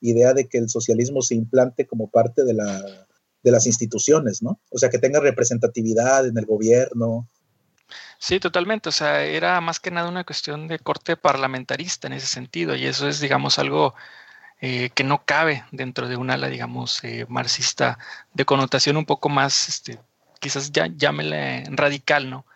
idea 0.00 0.34
de 0.34 0.46
que 0.46 0.58
el 0.58 0.68
socialismo 0.68 1.22
se 1.22 1.34
implante 1.34 1.86
como 1.86 2.10
parte 2.10 2.44
de, 2.44 2.54
la, 2.54 3.06
de 3.42 3.50
las 3.50 3.66
instituciones, 3.66 4.42
¿no? 4.42 4.60
O 4.70 4.78
sea, 4.78 4.90
que 4.90 4.98
tenga 4.98 5.20
representatividad 5.20 6.26
en 6.26 6.36
el 6.38 6.44
gobierno, 6.44 7.28
Sí, 8.24 8.40
totalmente. 8.40 8.88
O 8.88 8.92
sea, 8.92 9.22
era 9.22 9.60
más 9.60 9.80
que 9.80 9.90
nada 9.90 10.08
una 10.08 10.24
cuestión 10.24 10.66
de 10.66 10.78
corte 10.78 11.14
parlamentarista 11.14 12.06
en 12.06 12.14
ese 12.14 12.26
sentido, 12.26 12.74
y 12.74 12.86
eso 12.86 13.06
es, 13.06 13.20
digamos, 13.20 13.58
algo 13.58 13.94
eh, 14.60 14.90
que 14.94 15.04
no 15.04 15.24
cabe 15.26 15.64
dentro 15.72 16.08
de 16.08 16.16
un 16.16 16.30
ala, 16.30 16.48
digamos, 16.48 17.04
eh, 17.04 17.26
marxista 17.28 17.98
de 18.32 18.46
connotación 18.46 18.96
un 18.96 19.04
poco 19.06 19.28
más, 19.28 19.68
este, 19.68 20.00
quizás 20.40 20.72
ya 20.72 20.86
llámele 20.88 21.64
radical, 21.70 22.30
¿no? 22.30 22.46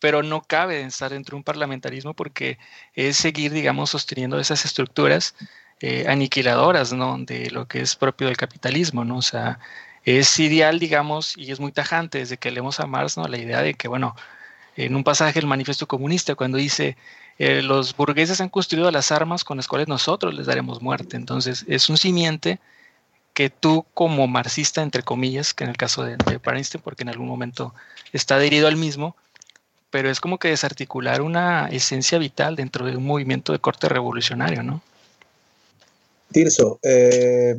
Pero 0.00 0.22
no 0.24 0.42
cabe 0.42 0.82
estar 0.82 1.12
dentro 1.12 1.36
de 1.36 1.38
un 1.38 1.44
parlamentarismo 1.44 2.14
porque 2.14 2.58
es 2.94 3.16
seguir, 3.16 3.52
digamos, 3.52 3.90
sosteniendo 3.90 4.40
esas 4.40 4.64
estructuras 4.64 5.36
eh, 5.80 6.06
aniquiladoras, 6.08 6.92
¿no? 6.92 7.18
De 7.18 7.50
lo 7.50 7.68
que 7.68 7.80
es 7.82 7.96
propio 7.96 8.26
del 8.28 8.36
capitalismo, 8.36 9.04
¿no? 9.04 9.18
O 9.18 9.22
sea, 9.22 9.60
es 10.04 10.38
ideal, 10.40 10.80
digamos, 10.80 11.36
y 11.38 11.52
es 11.52 11.60
muy 11.60 11.72
tajante 11.72 12.18
desde 12.18 12.38
que 12.38 12.50
leemos 12.50 12.80
a 12.80 12.86
Marx, 12.86 13.16
¿no? 13.16 13.28
La 13.28 13.38
idea 13.38 13.62
de 13.62 13.74
que, 13.74 13.88
bueno, 13.88 14.16
en 14.76 14.96
un 14.96 15.04
pasaje 15.04 15.40
del 15.40 15.46
Manifiesto 15.46 15.86
Comunista, 15.86 16.34
cuando 16.34 16.58
dice, 16.58 16.96
eh, 17.38 17.62
los 17.62 17.96
burgueses 17.96 18.40
han 18.40 18.48
construido 18.48 18.90
las 18.90 19.12
armas 19.12 19.44
con 19.44 19.56
las 19.56 19.68
cuales 19.68 19.88
nosotros 19.88 20.34
les 20.34 20.46
daremos 20.46 20.80
muerte. 20.80 21.16
Entonces, 21.16 21.64
es 21.68 21.88
un 21.88 21.98
simiente 21.98 22.58
que 23.34 23.50
tú 23.50 23.84
como 23.94 24.26
marxista, 24.26 24.82
entre 24.82 25.02
comillas, 25.02 25.54
que 25.54 25.64
en 25.64 25.70
el 25.70 25.76
caso 25.76 26.04
de, 26.04 26.16
de 26.16 26.38
porque 26.82 27.02
en 27.02 27.08
algún 27.08 27.28
momento 27.28 27.74
está 28.12 28.36
adherido 28.36 28.68
al 28.68 28.76
mismo, 28.76 29.16
pero 29.90 30.10
es 30.10 30.20
como 30.20 30.38
que 30.38 30.48
desarticular 30.48 31.22
una 31.22 31.68
esencia 31.68 32.18
vital 32.18 32.56
dentro 32.56 32.86
de 32.86 32.96
un 32.96 33.04
movimiento 33.04 33.52
de 33.52 33.58
corte 33.58 33.88
revolucionario, 33.88 34.62
¿no? 34.62 34.82
Tirso, 36.30 36.78
eh, 36.82 37.56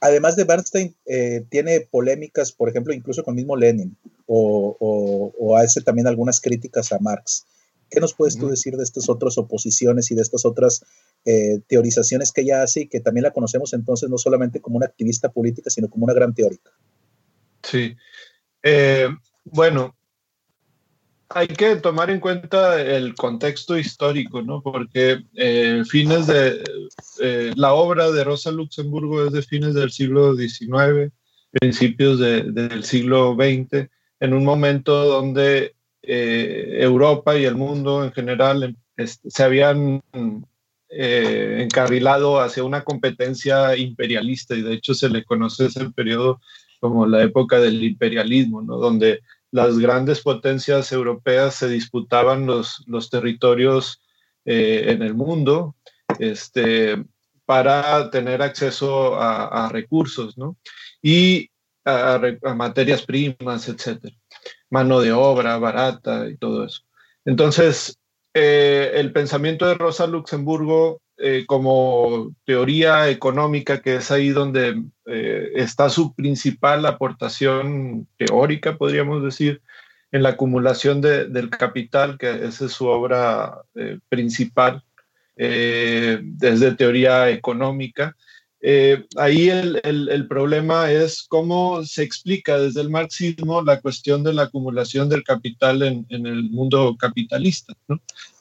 además 0.00 0.36
de 0.36 0.44
Bernstein, 0.44 0.96
eh, 1.06 1.44
tiene 1.50 1.80
polémicas, 1.80 2.52
por 2.52 2.68
ejemplo, 2.68 2.92
incluso 2.92 3.22
con 3.22 3.34
mismo 3.34 3.56
Lenin, 3.56 3.96
o, 4.26 5.56
hace 5.56 5.80
también 5.82 6.06
algunas 6.06 6.40
críticas 6.40 6.92
a 6.92 6.98
Marx. 6.98 7.46
¿Qué 7.90 8.00
nos 8.00 8.14
puedes 8.14 8.38
tú 8.38 8.48
decir 8.48 8.76
de 8.76 8.84
estas 8.84 9.08
otras 9.08 9.36
oposiciones 9.36 10.10
y 10.10 10.14
de 10.14 10.22
estas 10.22 10.44
otras 10.44 10.84
eh, 11.24 11.60
teorizaciones 11.66 12.30
que 12.30 12.42
ella 12.42 12.62
hace 12.62 12.82
y 12.82 12.88
que 12.88 13.00
también 13.00 13.24
la 13.24 13.32
conocemos 13.32 13.72
entonces 13.72 14.08
no 14.08 14.16
solamente 14.16 14.60
como 14.60 14.76
una 14.76 14.86
activista 14.86 15.30
política, 15.30 15.70
sino 15.70 15.90
como 15.90 16.04
una 16.04 16.14
gran 16.14 16.32
teórica? 16.32 16.70
Sí. 17.64 17.96
Eh, 18.62 19.08
bueno, 19.44 19.96
hay 21.32 21.46
que 21.46 21.76
tomar 21.76 22.10
en 22.10 22.18
cuenta 22.18 22.82
el 22.82 23.14
contexto 23.14 23.78
histórico, 23.78 24.42
¿no? 24.42 24.62
Porque 24.62 25.22
eh, 25.34 25.84
fines 25.88 26.26
de 26.26 26.62
eh, 27.20 27.52
la 27.54 27.72
obra 27.72 28.10
de 28.10 28.24
Rosa 28.24 28.50
Luxemburgo 28.50 29.24
es 29.24 29.32
de 29.32 29.42
fines 29.42 29.74
del 29.74 29.92
siglo 29.92 30.34
XIX, 30.34 31.12
principios 31.52 32.18
del 32.18 32.82
siglo 32.82 33.36
XX, 33.36 33.88
en 34.18 34.34
un 34.34 34.44
momento 34.44 35.04
donde 35.04 35.76
eh, 36.02 36.78
Europa 36.80 37.38
y 37.38 37.44
el 37.44 37.54
mundo 37.54 38.04
en 38.04 38.12
general 38.12 38.76
se 38.96 39.42
habían 39.42 40.02
encarrilado 40.90 42.40
hacia 42.40 42.64
una 42.64 42.82
competencia 42.82 43.76
imperialista 43.76 44.56
y 44.56 44.62
de 44.62 44.74
hecho 44.74 44.94
se 44.94 45.08
le 45.08 45.24
conoce 45.24 45.66
ese 45.66 45.88
periodo 45.90 46.40
como 46.80 47.06
la 47.06 47.22
época 47.22 47.60
del 47.60 47.84
imperialismo, 47.84 48.62
¿no? 48.62 48.78
Donde 48.78 49.20
las 49.52 49.78
grandes 49.78 50.20
potencias 50.20 50.92
europeas 50.92 51.54
se 51.56 51.68
disputaban 51.68 52.46
los, 52.46 52.84
los 52.86 53.10
territorios 53.10 54.02
eh, 54.44 54.84
en 54.88 55.02
el 55.02 55.14
mundo 55.14 55.76
este, 56.18 57.04
para 57.44 58.10
tener 58.10 58.42
acceso 58.42 59.20
a, 59.20 59.68
recursos 59.70 60.38
¿no? 60.38 60.56
y 61.02 61.50
a, 61.84 62.20
materias 62.54 63.02
primas, 63.02 63.68
etc. 63.68 64.14
Mano 64.70 65.00
de 65.00 65.12
obra 65.12 65.58
barata 65.58 66.28
y 66.28 66.36
todo 66.36 66.64
eso. 66.64 66.82
Entonces, 67.24 67.98
eh, 68.34 68.92
el 68.94 69.12
pensamiento 69.12 69.66
de 69.66 69.74
Rosa 69.74 70.06
Luxemburgo 70.06 71.02
eh, 71.22 71.44
como 71.46 72.34
teoría 72.46 73.10
económica, 73.10 73.82
que 73.82 73.96
es 73.96 74.10
ahí 74.10 74.30
donde 74.30 74.82
eh, 75.04 75.50
está 75.54 75.90
su 75.90 76.14
principal 76.14 76.86
aportación 76.86 78.08
teórica, 78.16 78.78
podríamos 78.78 79.22
decir, 79.22 79.60
en 80.12 80.22
la 80.22 80.30
acumulación 80.30 81.02
del 81.02 81.50
capital, 81.50 82.16
que 82.16 82.30
esa 82.46 82.64
es 82.64 82.72
su 82.72 82.86
obra 82.86 83.52
eh, 83.74 83.98
principal 84.08 84.82
desde 85.36 86.74
teoría 86.74 87.30
económica. 87.30 88.14
ahí 89.16 89.48
el, 89.48 90.26
problema 90.28 90.90
es 90.90 91.24
cómo 91.28 91.82
se 91.82 92.02
explica 92.02 92.58
desde 92.58 92.82
el 92.82 92.90
marxismo 92.90 93.62
la 93.62 93.80
cuestión 93.80 94.22
de 94.22 94.34
la 94.34 94.42
acumulación 94.44 95.08
del 95.08 95.22
capital 95.22 95.82
en, 95.82 96.06
el 96.10 96.50
mundo 96.50 96.94
capitalista. 96.98 97.72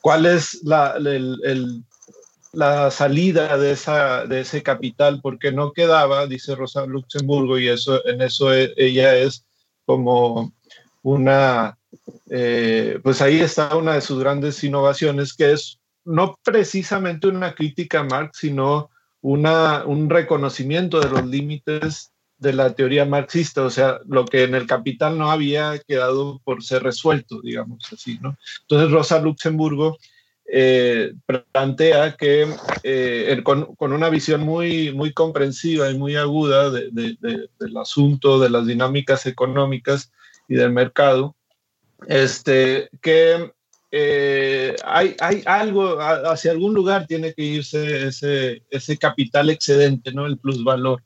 ¿Cuál 0.01 0.25
es 0.25 0.61
la, 0.63 0.95
el, 0.97 1.83
la 2.53 2.89
salida 2.91 3.57
de, 3.57 3.71
esa, 3.71 4.25
de 4.25 4.41
ese 4.41 4.63
capital 4.63 5.19
porque 5.21 5.51
no 5.51 5.71
quedaba, 5.71 6.27
dice 6.27 6.55
Rosa 6.55 6.85
Luxemburgo, 6.85 7.59
y 7.59 7.67
eso, 7.67 8.05
en 8.05 8.21
eso 8.21 8.53
e, 8.53 8.73
ella 8.77 9.15
es 9.15 9.45
como 9.85 10.53
una, 11.03 11.77
eh, 12.29 12.99
pues 13.03 13.21
ahí 13.21 13.39
está 13.39 13.75
una 13.75 13.93
de 13.93 14.01
sus 14.01 14.19
grandes 14.19 14.63
innovaciones, 14.63 15.33
que 15.33 15.51
es 15.53 15.79
no 16.05 16.37
precisamente 16.43 17.27
una 17.27 17.53
crítica 17.53 17.99
a 17.99 18.03
Marx, 18.03 18.39
sino 18.39 18.89
una, 19.21 19.83
un 19.85 20.09
reconocimiento 20.09 20.99
de 20.99 21.09
los 21.09 21.25
límites 21.25 22.11
de 22.37 22.53
la 22.53 22.73
teoría 22.73 23.05
marxista, 23.05 23.63
o 23.63 23.69
sea, 23.69 23.99
lo 24.07 24.25
que 24.25 24.43
en 24.43 24.55
el 24.55 24.65
capital 24.65 25.17
no 25.17 25.29
había 25.29 25.77
quedado 25.79 26.39
por 26.45 26.63
ser 26.63 26.83
resuelto, 26.83 27.41
digamos 27.41 27.83
así, 27.91 28.17
¿no? 28.21 28.37
Entonces 28.61 28.91
Rosa 28.91 29.19
Luxemburgo 29.19 29.97
eh, 30.51 31.13
plantea 31.51 32.15
que 32.15 32.47
eh, 32.83 33.41
con, 33.43 33.75
una 33.79 34.09
visión 34.09 34.41
muy, 34.41 34.91
muy 34.93 35.13
comprensiva 35.13 35.89
y 35.89 35.97
muy 35.97 36.15
aguda 36.15 36.71
del 36.71 37.77
asunto, 37.79 38.39
de 38.39 38.49
las 38.49 38.65
dinámicas 38.65 39.25
económicas 39.25 40.11
y 40.47 40.55
del 40.55 40.71
mercado, 40.71 41.35
este, 42.07 42.89
que 43.01 43.51
eh, 43.91 44.75
hay, 44.85 45.15
hay, 45.19 45.41
algo, 45.45 45.99
hacia 45.99 46.51
algún 46.51 46.73
lugar 46.73 47.07
tiene 47.07 47.33
que 47.33 47.43
irse 47.43 48.07
ese, 48.07 48.63
ese 48.69 48.97
capital 48.97 49.49
excedente, 49.49 50.11
¿no? 50.13 50.25
el 50.25 50.37
plusvalor. 50.37 51.03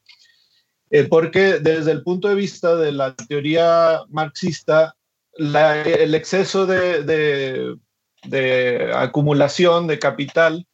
Eh, 0.89 1.05
porque 1.05 1.59
desde 1.59 1.91
el 1.91 2.03
punto 2.03 2.27
de 2.27 2.35
vista 2.35 2.75
de 2.75 2.91
la 2.91 3.15
teoría 3.15 4.01
marxista, 4.09 4.95
el 5.35 6.13
exceso 6.13 6.67
de, 6.67 7.03
de, 7.03 7.75
acumulación 8.95 9.87
de 9.87 9.99
capital 9.99 10.65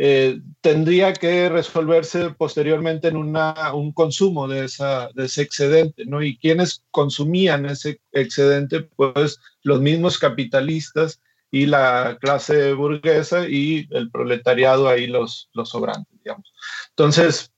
eh, 0.00 0.40
tendría 0.60 1.12
que 1.12 1.48
resolverse 1.48 2.30
posteriormente 2.30 3.08
en 3.08 3.16
una, 3.16 3.74
un 3.74 3.90
consumo 3.90 4.46
de, 4.46 4.66
esa, 4.66 5.08
de 5.12 5.24
ese 5.24 5.42
excedente, 5.42 6.04
¿no? 6.06 6.22
Y 6.22 6.38
quienes 6.38 6.84
consumían 6.92 7.66
ese 7.66 8.00
excedente, 8.12 8.82
pues 8.82 9.40
los 9.64 9.80
mismos 9.80 10.18
capitalistas 10.18 11.20
y 11.50 11.66
la 11.66 12.16
clase 12.20 12.74
burguesa 12.74 13.48
y 13.48 13.88
el 13.90 14.08
proletariado 14.12 14.88
ahí 14.88 15.08
los, 15.08 15.50
los 15.52 15.70
sobrantes, 15.70 16.16
digamos. 16.22 16.52
Entonces, 16.90 17.52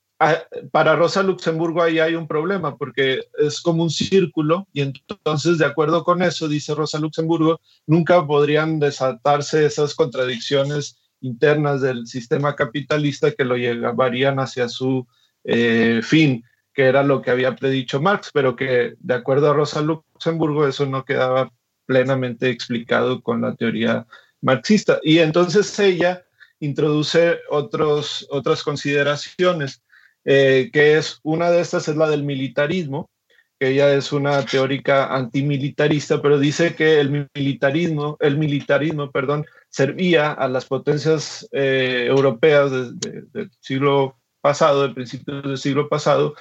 para 0.70 0.96
Rosa 0.96 1.22
Luxemburgo 1.22 1.82
ahí 1.82 1.98
hay 1.98 2.14
un 2.14 2.26
problema 2.26 2.76
porque 2.76 3.22
es 3.38 3.60
como 3.60 3.82
un 3.82 3.90
círculo 3.90 4.68
y 4.72 4.82
entonces 4.82 5.56
de 5.56 5.64
acuerdo 5.64 6.04
con 6.04 6.22
eso, 6.22 6.46
dice 6.46 6.74
Rosa 6.74 6.98
Luxemburgo, 6.98 7.60
nunca 7.86 8.26
podrían 8.26 8.78
desatarse 8.78 9.64
esas 9.64 9.94
contradicciones 9.94 10.98
internas 11.22 11.80
del 11.80 12.06
sistema 12.06 12.54
capitalista 12.54 13.30
que 13.30 13.44
lo 13.44 13.56
llevarían 13.56 14.40
hacia 14.40 14.68
su 14.68 15.06
eh, 15.44 16.00
fin, 16.02 16.44
que 16.74 16.84
era 16.84 17.02
lo 17.02 17.22
que 17.22 17.30
había 17.30 17.56
predicho 17.56 18.00
Marx, 18.00 18.30
pero 18.32 18.56
que 18.56 18.96
de 18.98 19.14
acuerdo 19.14 19.50
a 19.50 19.54
Rosa 19.54 19.80
Luxemburgo 19.80 20.66
eso 20.66 20.84
no 20.84 21.04
quedaba 21.04 21.50
plenamente 21.86 22.50
explicado 22.50 23.22
con 23.22 23.40
la 23.40 23.54
teoría 23.54 24.06
marxista. 24.42 25.00
Y 25.02 25.18
entonces 25.18 25.78
ella 25.78 26.24
introduce 26.60 27.38
otros, 27.48 28.26
otras 28.30 28.62
consideraciones 28.62 29.82
eh, 30.24 30.70
que 30.72 30.98
es 30.98 31.20
una 31.22 31.50
de 31.50 31.60
estas 31.60 31.88
es 31.88 31.96
la 31.96 32.08
del 32.08 32.24
militarismo, 32.24 33.10
que 33.58 33.68
ella 33.68 33.92
es 33.94 34.12
una 34.12 34.44
teórica 34.44 35.14
antimilitarista, 35.14 36.22
pero 36.22 36.38
dice 36.38 36.74
que 36.74 36.98
el 36.98 37.28
militarismo, 37.34 38.16
el 38.20 38.38
militarismo, 38.38 39.10
perdón, 39.10 39.44
servía 39.68 40.32
a 40.32 40.48
las 40.48 40.64
potencias 40.64 41.46
eh, 41.52 42.06
europeas 42.08 42.70
del 42.70 43.50
siglo 43.60 44.16
pasado, 44.40 44.82
del 44.82 44.94
principio 44.94 45.42
del 45.42 45.58
siglo 45.58 45.88
pasado, 45.88 46.34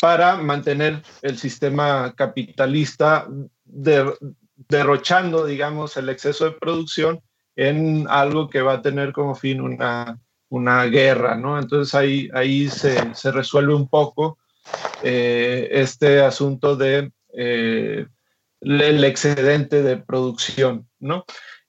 para 0.00 0.36
mantener 0.36 1.02
el 1.22 1.38
sistema 1.38 2.12
capitalista 2.16 3.28
derrochando, 3.64 5.46
digamos, 5.46 5.96
el 5.96 6.08
exceso 6.08 6.46
de 6.46 6.52
producción 6.52 7.20
en 7.56 8.06
algo 8.08 8.48
que 8.48 8.62
va 8.62 8.74
a 8.74 8.82
tener 8.82 9.12
como 9.12 9.34
fin 9.34 9.60
una, 9.60 10.18
una 10.48 10.84
guerra, 10.84 11.36
¿no? 11.36 11.58
Entonces 11.58 11.94
ahí, 11.94 12.28
ahí 12.34 12.68
se, 12.68 13.14
se 13.14 13.32
resuelve 13.32 13.74
un 13.74 13.88
poco 13.88 14.38
eh, 15.02 15.68
este 15.70 16.20
asunto 16.20 16.76
de 16.76 17.12
eh, 17.36 18.06
el 18.60 19.04
excedente 19.04 19.82
de 19.82 19.96
producción, 19.98 20.88
¿no? 20.98 21.24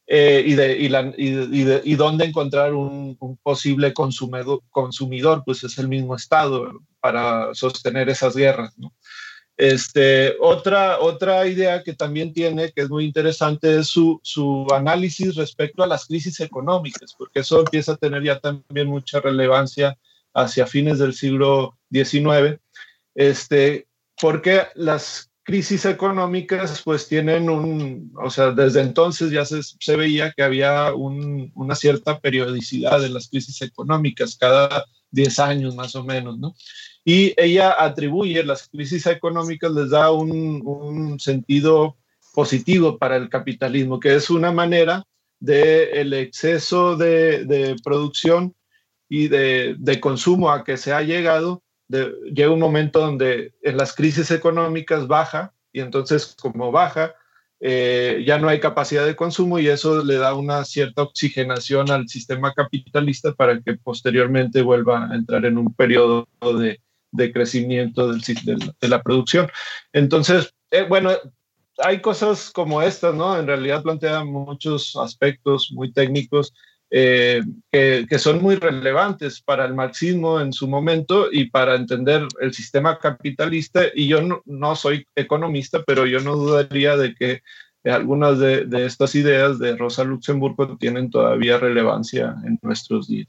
Eh, 0.07 0.43
y, 0.45 0.53
de, 0.53 0.77
y, 0.77 0.87
la, 0.87 1.13
y, 1.17 1.91
y, 1.91 1.95
dónde 1.95 2.25
encontrar 2.25 2.75
un, 2.75 3.17
un, 3.19 3.37
posible 3.37 3.91
consumidor, 3.91 4.61
consumidor, 4.69 5.41
pues 5.43 5.63
es 5.63 5.79
el 5.79 5.87
mismo 5.87 6.15
Estado 6.15 6.71
para 6.99 7.55
sostener 7.55 8.07
esas 8.09 8.35
guerras, 8.35 8.77
¿no? 8.77 8.93
Este, 9.57 10.35
otra, 10.41 10.99
otra 10.99 11.47
idea 11.47 11.81
que 11.81 11.93
también 11.93 12.33
tiene, 12.33 12.73
que 12.73 12.81
es 12.81 12.89
muy 12.89 13.05
interesante, 13.05 13.79
es 13.79 13.87
su, 13.87 14.19
su, 14.21 14.67
análisis 14.73 15.35
respecto 15.35 15.81
a 15.81 15.87
las 15.87 16.05
crisis 16.07 16.41
económicas, 16.41 17.15
porque 17.17 17.39
eso 17.39 17.59
empieza 17.61 17.93
a 17.93 17.97
tener 17.97 18.21
ya 18.23 18.39
también 18.39 18.87
mucha 18.87 19.21
relevancia 19.21 19.97
hacia 20.33 20.67
fines 20.67 20.99
del 20.99 21.13
siglo 21.13 21.77
XIX, 21.89 22.59
este, 23.15 23.87
porque 24.19 24.63
las 24.75 25.31
crisis 25.43 25.85
económicas 25.85 26.81
pues 26.83 27.07
tienen 27.07 27.49
un, 27.49 28.11
o 28.21 28.29
sea, 28.29 28.51
desde 28.51 28.81
entonces 28.81 29.31
ya 29.31 29.45
se, 29.45 29.61
se 29.63 29.95
veía 29.95 30.33
que 30.35 30.43
había 30.43 30.93
un, 30.93 31.51
una 31.55 31.75
cierta 31.75 32.19
periodicidad 32.19 32.99
de 32.99 33.09
las 33.09 33.29
crisis 33.29 33.61
económicas, 33.61 34.35
cada 34.37 34.85
10 35.11 35.39
años 35.39 35.75
más 35.75 35.95
o 35.95 36.03
menos, 36.03 36.37
¿no? 36.39 36.55
Y 37.05 37.33
ella 37.37 37.75
atribuye 37.77 38.43
las 38.43 38.67
crisis 38.67 39.05
económicas, 39.05 39.71
les 39.71 39.91
da 39.91 40.11
un, 40.11 40.61
un 40.65 41.19
sentido 41.19 41.95
positivo 42.33 42.97
para 42.97 43.15
el 43.15 43.29
capitalismo, 43.29 43.99
que 43.99 44.15
es 44.15 44.29
una 44.31 44.51
manera 44.51 45.05
de 45.39 46.01
el 46.01 46.13
exceso 46.13 46.97
de, 46.97 47.45
de 47.45 47.75
producción 47.83 48.55
y 49.07 49.27
de, 49.27 49.75
de, 49.77 49.99
consumo 49.99 50.49
a 50.49 50.63
que 50.63 50.77
se 50.77 50.93
ha 50.93 51.01
llegado, 51.03 51.61
de, 51.87 52.11
llega 52.33 52.49
un 52.49 52.59
momento 52.59 52.99
donde 52.99 53.53
en 53.61 53.77
las 53.77 53.93
crisis 53.93 54.31
económicas 54.31 55.07
baja 55.07 55.53
y 55.71 55.81
entonces 55.81 56.35
como 56.41 56.71
baja, 56.71 57.13
eh, 57.59 58.23
ya 58.25 58.37
no 58.37 58.49
hay 58.49 58.59
capacidad 58.59 59.05
de 59.05 59.15
consumo 59.15 59.59
y 59.59 59.67
eso 59.67 60.03
le 60.03 60.15
da 60.15 60.33
una 60.33 60.65
cierta 60.65 61.03
oxigenación 61.03 61.89
al 61.91 62.09
sistema 62.09 62.53
capitalista 62.53 63.33
para 63.33 63.61
que 63.61 63.75
posteriormente 63.75 64.61
vuelva 64.61 65.07
a 65.07 65.15
entrar 65.15 65.45
en 65.45 65.57
un 65.57 65.73
periodo 65.73 66.27
de, 66.41 66.81
de 67.15 67.31
crecimiento 67.31 68.11
del, 68.11 68.21
de, 68.79 68.87
la 68.87 69.01
producción. 69.01 69.49
Entonces, 69.93 70.53
eh, 70.71 70.85
bueno, 70.87 71.11
hay 71.77 72.01
cosas 72.01 72.51
como 72.51 72.81
estas, 72.81 73.15
¿no? 73.15 73.37
En 73.37 73.47
realidad 73.47 73.83
plantean 73.83 74.27
muchos 74.27 74.95
aspectos 74.95 75.71
muy 75.73 75.91
técnicos 75.91 76.53
eh, 76.91 77.41
que, 77.71 78.05
que, 78.07 78.19
son 78.19 78.41
muy 78.41 78.55
relevantes 78.55 79.41
para 79.41 79.65
el 79.65 79.73
marxismo 79.73 80.39
en 80.39 80.53
su 80.53 80.67
momento 80.67 81.27
y 81.31 81.49
para 81.49 81.75
entender 81.75 82.27
el 82.39 82.53
sistema 82.53 82.99
capitalista. 82.99 83.83
Y 83.93 84.07
yo 84.07 84.21
no, 84.45 84.75
soy 84.75 85.05
economista, 85.15 85.83
pero 85.85 86.05
yo 86.05 86.19
no 86.19 86.35
dudaría 86.35 86.95
de 86.95 87.15
que 87.15 87.41
algunas 87.83 88.39
de, 88.39 88.65
de 88.65 88.85
estas 88.85 89.15
ideas 89.15 89.59
de 89.59 89.75
Rosa 89.75 90.03
Luxemburgo 90.03 90.77
tienen 90.77 91.09
todavía 91.09 91.57
relevancia 91.57 92.35
en 92.45 92.59
nuestros 92.61 93.07
días. 93.07 93.27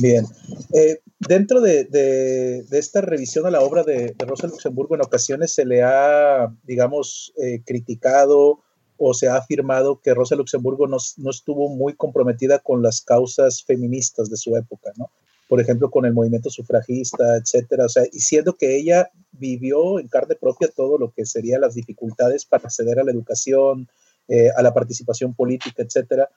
Bien. 0.00 0.26
Eh, 0.72 1.00
dentro 1.20 1.60
de, 1.60 1.84
de, 1.84 2.78
esta 2.78 3.00
revisión 3.00 3.46
a 3.46 3.50
la 3.50 3.60
obra 3.60 3.82
de, 3.82 4.14
de, 4.16 4.24
Rosa 4.24 4.46
Luxemburgo, 4.46 4.94
en 4.94 5.02
ocasiones 5.02 5.52
se 5.52 5.64
le 5.64 5.82
ha, 5.82 6.52
digamos, 6.64 7.32
eh, 7.42 7.62
criticado 7.64 8.60
o 8.98 9.14
se 9.14 9.28
ha 9.28 9.36
afirmado 9.36 10.00
que 10.00 10.14
Rosa 10.14 10.36
Luxemburgo 10.36 10.86
no, 10.86 10.96
no, 11.18 11.30
estuvo 11.30 11.68
muy 11.68 11.94
comprometida 11.94 12.58
con 12.58 12.82
las 12.82 13.02
causas 13.02 13.62
feministas 13.62 14.30
de 14.30 14.36
su 14.36 14.56
época, 14.56 14.92
¿no? 14.96 15.10
Por 15.48 15.60
ejemplo, 15.60 15.90
con 15.90 16.06
el 16.06 16.12
movimiento 16.12 16.50
sufragista, 16.50 17.36
etcétera. 17.36 17.84
O 17.84 17.88
sea, 17.88 18.04
y 18.10 18.18
siendo 18.18 18.54
que 18.54 18.76
ella 18.76 19.10
vivió 19.32 20.00
en 20.00 20.08
carne 20.08 20.34
propia 20.34 20.68
todo 20.74 20.98
lo 20.98 21.12
que 21.12 21.24
serían 21.24 21.60
las 21.60 21.74
dificultades 21.74 22.44
para 22.44 22.64
acceder 22.64 22.98
a 22.98 23.04
la 23.04 23.12
educación, 23.12 23.86
eh, 24.28 24.50
a 24.56 24.62
la 24.62 24.74
participación 24.74 25.34
política, 25.34 25.82
etcétera 25.82 26.28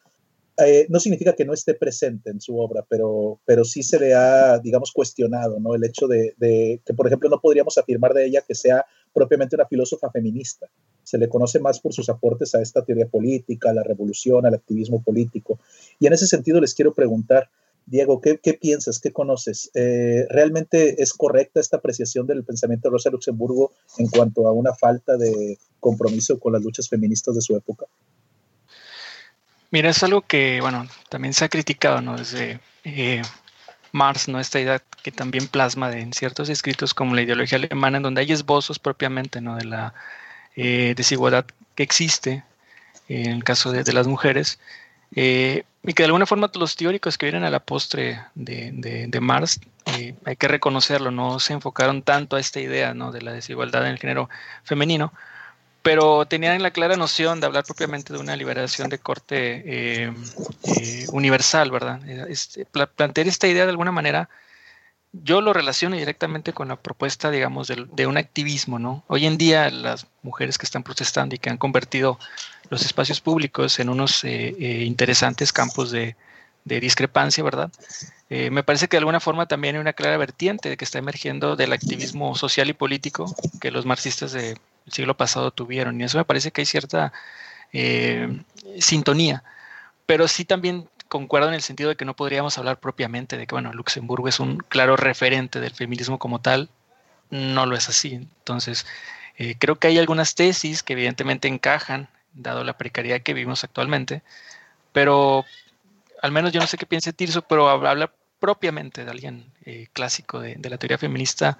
eh, 0.65 0.87
no 0.89 0.99
significa 0.99 1.33
que 1.33 1.45
no 1.45 1.53
esté 1.53 1.73
presente 1.73 2.29
en 2.29 2.41
su 2.41 2.57
obra, 2.57 2.85
pero, 2.89 3.39
pero 3.45 3.63
sí 3.63 3.83
se 3.83 3.99
le 3.99 4.13
ha, 4.13 4.59
digamos, 4.59 4.91
cuestionado, 4.91 5.59
¿no? 5.59 5.75
El 5.75 5.83
hecho 5.83 6.07
de, 6.07 6.33
que, 6.85 6.93
por 6.93 7.07
ejemplo, 7.07 7.29
no 7.29 7.39
podríamos 7.39 7.77
afirmar 7.77 8.13
de 8.13 8.25
ella 8.25 8.43
que 8.47 8.55
sea 8.55 8.85
propiamente 9.13 9.55
una 9.55 9.65
filósofa 9.65 10.09
feminista. 10.11 10.67
Se 11.03 11.17
le 11.17 11.29
conoce 11.29 11.59
más 11.59 11.79
por 11.79 11.93
sus 11.93 12.09
aportes 12.09 12.53
a 12.55 12.61
esta 12.61 12.83
teoría 12.83 13.07
política, 13.07 13.69
a 13.69 13.73
la 13.73 13.83
revolución, 13.83 14.45
al 14.45 14.53
activismo 14.53 15.01
político. 15.01 15.59
Y 15.99 16.07
en 16.07 16.13
ese 16.13 16.27
sentido 16.27 16.59
les 16.59 16.73
quiero 16.73 16.93
preguntar, 16.93 17.49
Diego, 17.85 18.21
¿qué, 18.21 18.37
qué 18.37 18.53
piensas? 18.53 18.99
¿Qué 18.99 19.11
conoces? 19.11 19.71
Eh, 19.73 20.27
¿Realmente 20.29 21.01
es 21.01 21.13
correcta 21.13 21.59
esta 21.59 21.77
apreciación 21.77 22.27
del 22.27 22.43
pensamiento 22.43 22.87
de 22.87 22.93
Rosa 22.93 23.09
Luxemburgo 23.09 23.71
en 23.97 24.07
cuanto 24.07 24.47
a 24.47 24.51
una 24.51 24.75
falta 24.75 25.17
de 25.17 25.57
compromiso 25.79 26.39
con 26.39 26.53
las 26.53 26.61
luchas 26.61 26.87
feministas 26.87 27.33
de 27.33 27.41
su 27.41 27.55
época? 27.55 27.87
Mira, 29.71 29.89
es 29.89 30.01
algo 30.03 30.21
que, 30.21 30.61
bueno, 30.61 30.87
también 31.09 31.33
se 31.33 31.45
ha 31.45 31.49
criticado, 31.49 32.01
¿no? 32.01 32.17
Desde 32.17 32.59
eh, 32.83 33.21
Marx, 33.91 34.27
¿no? 34.27 34.39
Esta 34.39 34.59
idea 34.59 34.81
que 35.03 35.11
también 35.11 35.47
plasma 35.47 35.89
de, 35.89 36.01
en 36.01 36.13
ciertos 36.13 36.49
escritos 36.49 36.93
como 36.93 37.15
la 37.15 37.21
ideología 37.21 37.57
alemana, 37.57 37.97
en 37.97 38.03
donde 38.03 38.21
hay 38.21 38.31
esbozos 38.31 38.79
propiamente, 38.79 39.41
¿no? 39.41 39.55
De 39.55 39.65
la 39.65 39.93
eh, 40.55 40.93
desigualdad 40.95 41.45
que 41.75 41.83
existe 41.83 42.43
en 43.09 43.31
el 43.31 43.43
caso 43.43 43.71
de, 43.71 43.91
las 43.91 44.07
mujeres, 44.07 44.59
eh, 45.15 45.63
y 45.83 45.93
que 45.93 46.03
de 46.03 46.07
alguna 46.07 46.27
forma 46.27 46.51
los 46.53 46.75
teóricos 46.75 47.17
que 47.17 47.25
vienen 47.25 47.43
a 47.43 47.49
la 47.49 47.59
postre 47.59 48.21
de, 48.35 49.19
Marx, 49.21 49.59
eh, 49.97 50.15
hay 50.25 50.35
que 50.35 50.47
reconocerlo, 50.47 51.09
no 51.09 51.39
se 51.39 51.53
enfocaron 51.53 52.03
tanto 52.03 52.35
a 52.35 52.39
esta 52.39 52.59
idea 52.59 52.93
¿no? 52.93 53.11
de 53.11 53.21
la 53.21 53.31
desigualdad 53.31 53.85
en 53.85 53.93
el 53.93 53.99
género 53.99 54.29
femenino, 54.63 55.11
pero 55.81 56.25
tenían 56.25 56.61
la 56.61 56.71
clara 56.71 56.95
noción 56.95 57.39
de 57.39 57.47
hablar 57.47 57.63
propiamente 57.63 58.13
de 58.13 58.19
una 58.19 58.35
liberación 58.35 58.89
de 58.89 58.99
corte 58.99 60.13
universal, 61.11 61.71
¿verdad? 61.71 62.07
Este, 62.29 62.65
plantear 62.65 63.27
esta 63.27 63.47
idea 63.47 63.65
de 63.65 63.71
alguna 63.71 63.91
manera 63.91 64.29
yo 65.11 65.41
lo 65.41 65.53
relaciono 65.53 65.95
directamente 65.95 66.53
con 66.53 66.67
la 66.67 66.75
propuesta, 66.75 67.31
digamos, 67.31 67.67
de, 67.67 68.07
un 68.07 68.17
activismo, 68.17 68.77
¿no? 68.77 69.03
Hoy 69.07 69.25
en 69.25 69.37
día 69.37 69.69
las 69.71 70.07
mujeres 70.21 70.57
que 70.57 70.65
están 70.65 70.83
protestando 70.83 71.35
y 71.35 71.39
que 71.39 71.49
han 71.49 71.57
convertido 71.57 72.19
los 72.69 72.85
espacios 72.85 73.19
públicos 73.19 73.79
en 73.79 73.89
unos 73.89 74.23
eh, 74.23 74.55
eh, 74.59 74.83
interesantes 74.85 75.51
campos 75.51 75.91
de, 75.91 76.15
discrepancia, 76.65 77.43
¿verdad? 77.43 77.71
Eh, 78.29 78.51
me 78.51 78.61
parece 78.61 78.87
que 78.87 78.97
de 78.97 78.99
alguna 78.99 79.19
forma 79.19 79.47
también 79.47 79.75
hay 79.75 79.81
una 79.81 79.93
clara 79.93 80.17
vertiente 80.17 80.69
de 80.69 80.77
que 80.77 80.85
está 80.85 80.99
emergiendo 80.99 81.55
del 81.55 81.73
activismo 81.73 82.35
social 82.35 82.69
y 82.69 82.73
político 82.73 83.35
que 83.59 83.71
los 83.71 83.87
marxistas 83.87 84.35
del 84.89 84.95
siglo 84.95 85.15
pasado 85.15 85.51
tuvieron. 85.51 85.99
Y 85.99 86.03
eso 86.03 86.17
me 86.17 86.25
parece 86.25 86.51
que 86.51 86.61
hay 86.61 86.65
cierta 86.65 87.13
sintonía. 88.79 89.43
Pero 90.05 90.27
sí 90.27 90.43
también 90.43 90.89
concuerdo 91.07 91.49
en 91.49 91.53
el 91.53 91.61
sentido 91.61 91.89
de 91.89 91.95
que 91.95 92.05
no 92.05 92.15
podríamos 92.15 92.57
hablar 92.57 92.79
propiamente 92.79 93.37
de 93.37 93.47
que, 93.47 93.55
bueno, 93.55 93.73
Luxemburgo 93.73 94.27
es 94.27 94.39
un 94.39 94.57
claro 94.57 94.95
referente 94.95 95.59
del 95.59 95.73
feminismo 95.73 96.19
como 96.19 96.39
tal. 96.39 96.69
No 97.29 97.65
lo 97.65 97.75
es 97.75 97.89
así. 97.89 98.15
Entonces, 98.15 98.85
eh, 99.39 99.55
creo 99.57 99.77
que 99.77 99.87
hay 99.87 99.97
algunas 99.97 100.35
tesis 100.35 100.83
que 100.83 100.93
evidentemente 100.93 101.47
encajan, 101.47 102.09
dado 102.33 102.63
la 102.65 102.77
precariedad 102.77 103.21
que 103.21 103.33
vivimos 103.33 103.63
actualmente, 103.63 104.21
pero 104.91 105.45
al 106.21 106.31
menos 106.33 106.51
yo 106.51 106.59
no 106.59 106.67
sé 106.67 106.77
qué 106.77 106.85
piense 106.85 107.13
Tirso, 107.13 107.41
pero 107.41 107.69
habla 107.69 108.11
propiamente 108.39 109.05
de 109.05 109.11
alguien 109.11 109.45
eh, 109.65 109.87
clásico 109.93 110.39
de, 110.41 110.57
la 110.69 110.77
teoría 110.77 110.97
feminista 110.97 111.57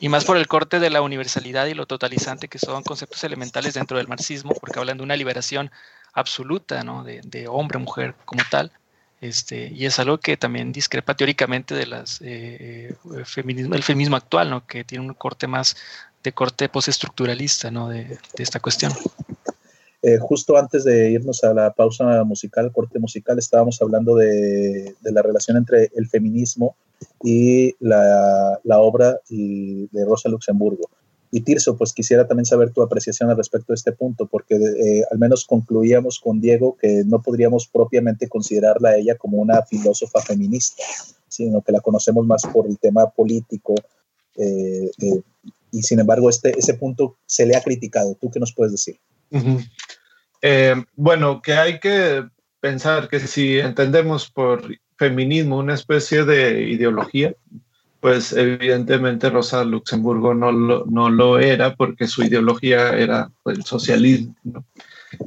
y 0.00 0.08
más 0.08 0.24
por 0.24 0.38
el 0.38 0.48
corte 0.48 0.80
de 0.80 0.90
la 0.90 1.02
universalidad 1.02 1.66
y 1.66 1.74
lo 1.74 1.86
totalizante 1.86 2.48
que 2.48 2.58
son 2.58 2.82
conceptos 2.82 3.22
elementales 3.22 3.74
dentro 3.74 3.98
del 3.98 4.08
marxismo, 4.08 4.52
porque 4.58 4.78
hablan 4.78 4.96
de 4.96 5.04
una 5.04 5.14
liberación 5.14 5.70
absoluta 6.14 6.82
¿no? 6.82 7.04
de, 7.04 7.20
de 7.22 7.46
hombre-mujer 7.46 8.14
como 8.24 8.42
tal, 8.50 8.72
este, 9.20 9.70
y 9.74 9.84
es 9.84 9.98
algo 9.98 10.18
que 10.18 10.38
también 10.38 10.72
discrepa 10.72 11.14
teóricamente 11.14 11.74
de 11.74 11.86
las 11.86 12.22
eh, 12.22 12.94
eh, 13.14 13.24
feminismo, 13.24 13.74
el 13.74 13.82
feminismo 13.82 14.16
actual, 14.16 14.48
¿no? 14.48 14.66
que 14.66 14.84
tiene 14.84 15.06
un 15.06 15.12
corte 15.12 15.46
más 15.46 15.76
de 16.24 16.32
corte 16.32 16.70
postestructuralista 16.70 17.70
¿no? 17.70 17.90
de, 17.90 18.18
esta 18.38 18.58
cuestión. 18.58 18.92
Eh, 20.02 20.16
justo 20.18 20.56
antes 20.56 20.84
de 20.84 21.10
irnos 21.10 21.44
a 21.44 21.52
la 21.52 21.70
pausa 21.74 22.24
musical, 22.24 22.72
corte 22.72 22.98
musical, 22.98 23.38
estábamos 23.38 23.82
hablando 23.82 24.16
de 24.16 24.94
la 25.02 25.20
relación 25.20 25.58
entre 25.58 25.90
el 25.94 26.08
feminismo 26.08 26.74
y 27.22 27.74
la, 27.80 28.60
la 28.64 28.78
obra 28.78 29.20
y 29.28 29.86
de 29.88 30.04
Rosa 30.04 30.28
Luxemburgo. 30.28 30.88
Y 31.32 31.42
Tirso, 31.42 31.76
pues 31.76 31.92
quisiera 31.92 32.26
también 32.26 32.46
saber 32.46 32.72
tu 32.72 32.82
apreciación 32.82 33.30
al 33.30 33.36
respecto 33.36 33.72
de 33.72 33.76
este 33.76 33.92
punto, 33.92 34.26
porque 34.26 34.56
eh, 34.56 35.02
al 35.10 35.18
menos 35.18 35.44
concluíamos 35.44 36.18
con 36.18 36.40
Diego 36.40 36.76
que 36.76 37.04
no 37.06 37.22
podríamos 37.22 37.68
propiamente 37.68 38.28
considerarla 38.28 38.90
a 38.90 38.96
ella 38.96 39.14
como 39.14 39.38
una 39.38 39.62
filósofa 39.62 40.20
feminista, 40.20 40.82
sino 41.28 41.62
que 41.62 41.70
la 41.70 41.80
conocemos 41.80 42.26
más 42.26 42.42
por 42.52 42.66
el 42.66 42.78
tema 42.78 43.08
político. 43.10 43.76
Eh, 44.36 44.90
eh, 45.00 45.22
y 45.70 45.82
sin 45.82 46.00
embargo, 46.00 46.28
este, 46.28 46.58
ese 46.58 46.74
punto 46.74 47.16
se 47.26 47.46
le 47.46 47.54
ha 47.54 47.62
criticado. 47.62 48.16
¿Tú 48.20 48.28
qué 48.30 48.40
nos 48.40 48.52
puedes 48.52 48.72
decir? 48.72 48.98
bueno, 50.96 51.40
que 51.42 51.52
hay 51.52 51.78
que 51.78 52.24
pensar 52.58 53.08
que 53.08 53.20
si 53.20 53.58
entendemos 53.58 54.28
por 54.28 54.62
feminismo 55.00 55.56
una 55.56 55.72
especie 55.72 56.24
de 56.24 56.68
ideología, 56.68 57.34
pues 58.00 58.34
evidentemente 58.34 59.30
Rosa 59.30 59.64
Luxemburgo 59.64 60.34
no 60.34 60.52
lo, 60.52 60.84
no 60.84 61.08
lo 61.08 61.38
era 61.38 61.74
porque 61.74 62.06
su 62.06 62.22
ideología 62.22 62.90
era 62.90 63.30
el 63.46 63.64
socialismo. 63.64 64.34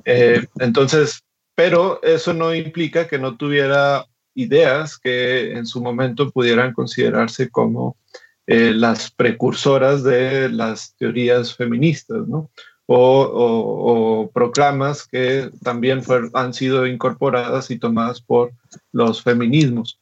Eh, 0.05 0.45
entonces, 0.59 1.23
pero 1.55 1.99
eso 2.03 2.33
no 2.35 2.53
implica 2.53 3.07
que 3.07 3.17
no 3.17 3.35
tuviera 3.35 4.05
ideas 4.35 4.99
que 4.99 5.53
en 5.53 5.65
su 5.65 5.81
momento 5.81 6.29
pudieran 6.29 6.71
considerarse 6.73 7.49
como 7.49 7.97
eh, 8.45 8.73
las 8.75 9.09
precursoras 9.09 10.03
de 10.03 10.49
las 10.49 10.95
teorías 10.97 11.55
feministas, 11.55 12.27
¿no? 12.27 12.51
O, 12.85 14.29
proclamas 14.33 15.07
que 15.07 15.49
también 15.63 16.01
han 16.33 16.53
sido 16.53 16.85
incorporadas 16.85 17.71
y 17.71 17.79
tomadas 17.79 18.21
por 18.21 18.51
los 18.91 19.23
feminismos. 19.23 19.99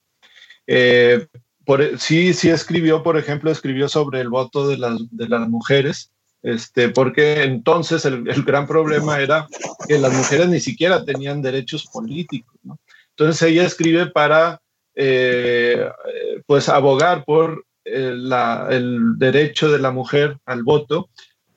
Eh, 0.68 1.28
sí, 1.98 2.34
sí 2.34 2.50
escribió, 2.50 3.04
por 3.04 3.18
ejemplo, 3.18 3.52
escribió 3.52 3.88
sobre 3.88 4.22
el 4.22 4.30
voto 4.30 4.68
de 4.68 4.78
las, 4.78 5.00
de 5.12 5.30
las 5.30 5.48
mujeres, 5.48 6.12
este, 6.44 6.90
porque 6.90 7.44
entonces 7.44 8.04
el, 8.06 8.24
gran 8.44 8.66
problema 8.66 9.20
era 9.20 9.48
que 9.88 10.00
las 10.00 10.14
mujeres 10.14 10.50
ni 10.50 10.60
siquiera 10.60 11.06
tenían 11.06 11.42
derechos 11.42 11.86
políticos. 11.86 12.56
¿no? 12.64 12.80
Entonces 13.12 13.50
ella 13.50 13.66
escribe 13.66 14.08
para, 14.08 14.62
eh, 14.96 15.88
pues, 16.46 16.68
abogar 16.70 17.24
por 17.26 17.66
eh, 17.86 18.16
el 18.70 19.18
derecho 19.18 19.72
de 19.72 19.80
la 19.80 19.92
mujer 19.92 20.38
al 20.46 20.64
voto, 20.64 21.10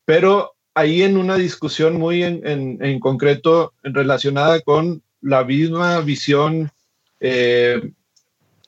pero 0.04 0.54
ahí 0.74 1.02
en 1.02 1.16
una 1.16 1.36
discusión 1.36 1.98
muy 1.98 2.22
en, 2.22 2.46
en, 2.46 2.84
en 2.84 3.00
concreto 3.00 3.72
relacionada 3.82 4.60
con 4.60 5.02
la 5.20 5.44
misma 5.44 6.00
visión 6.00 6.70
eh, 7.20 7.80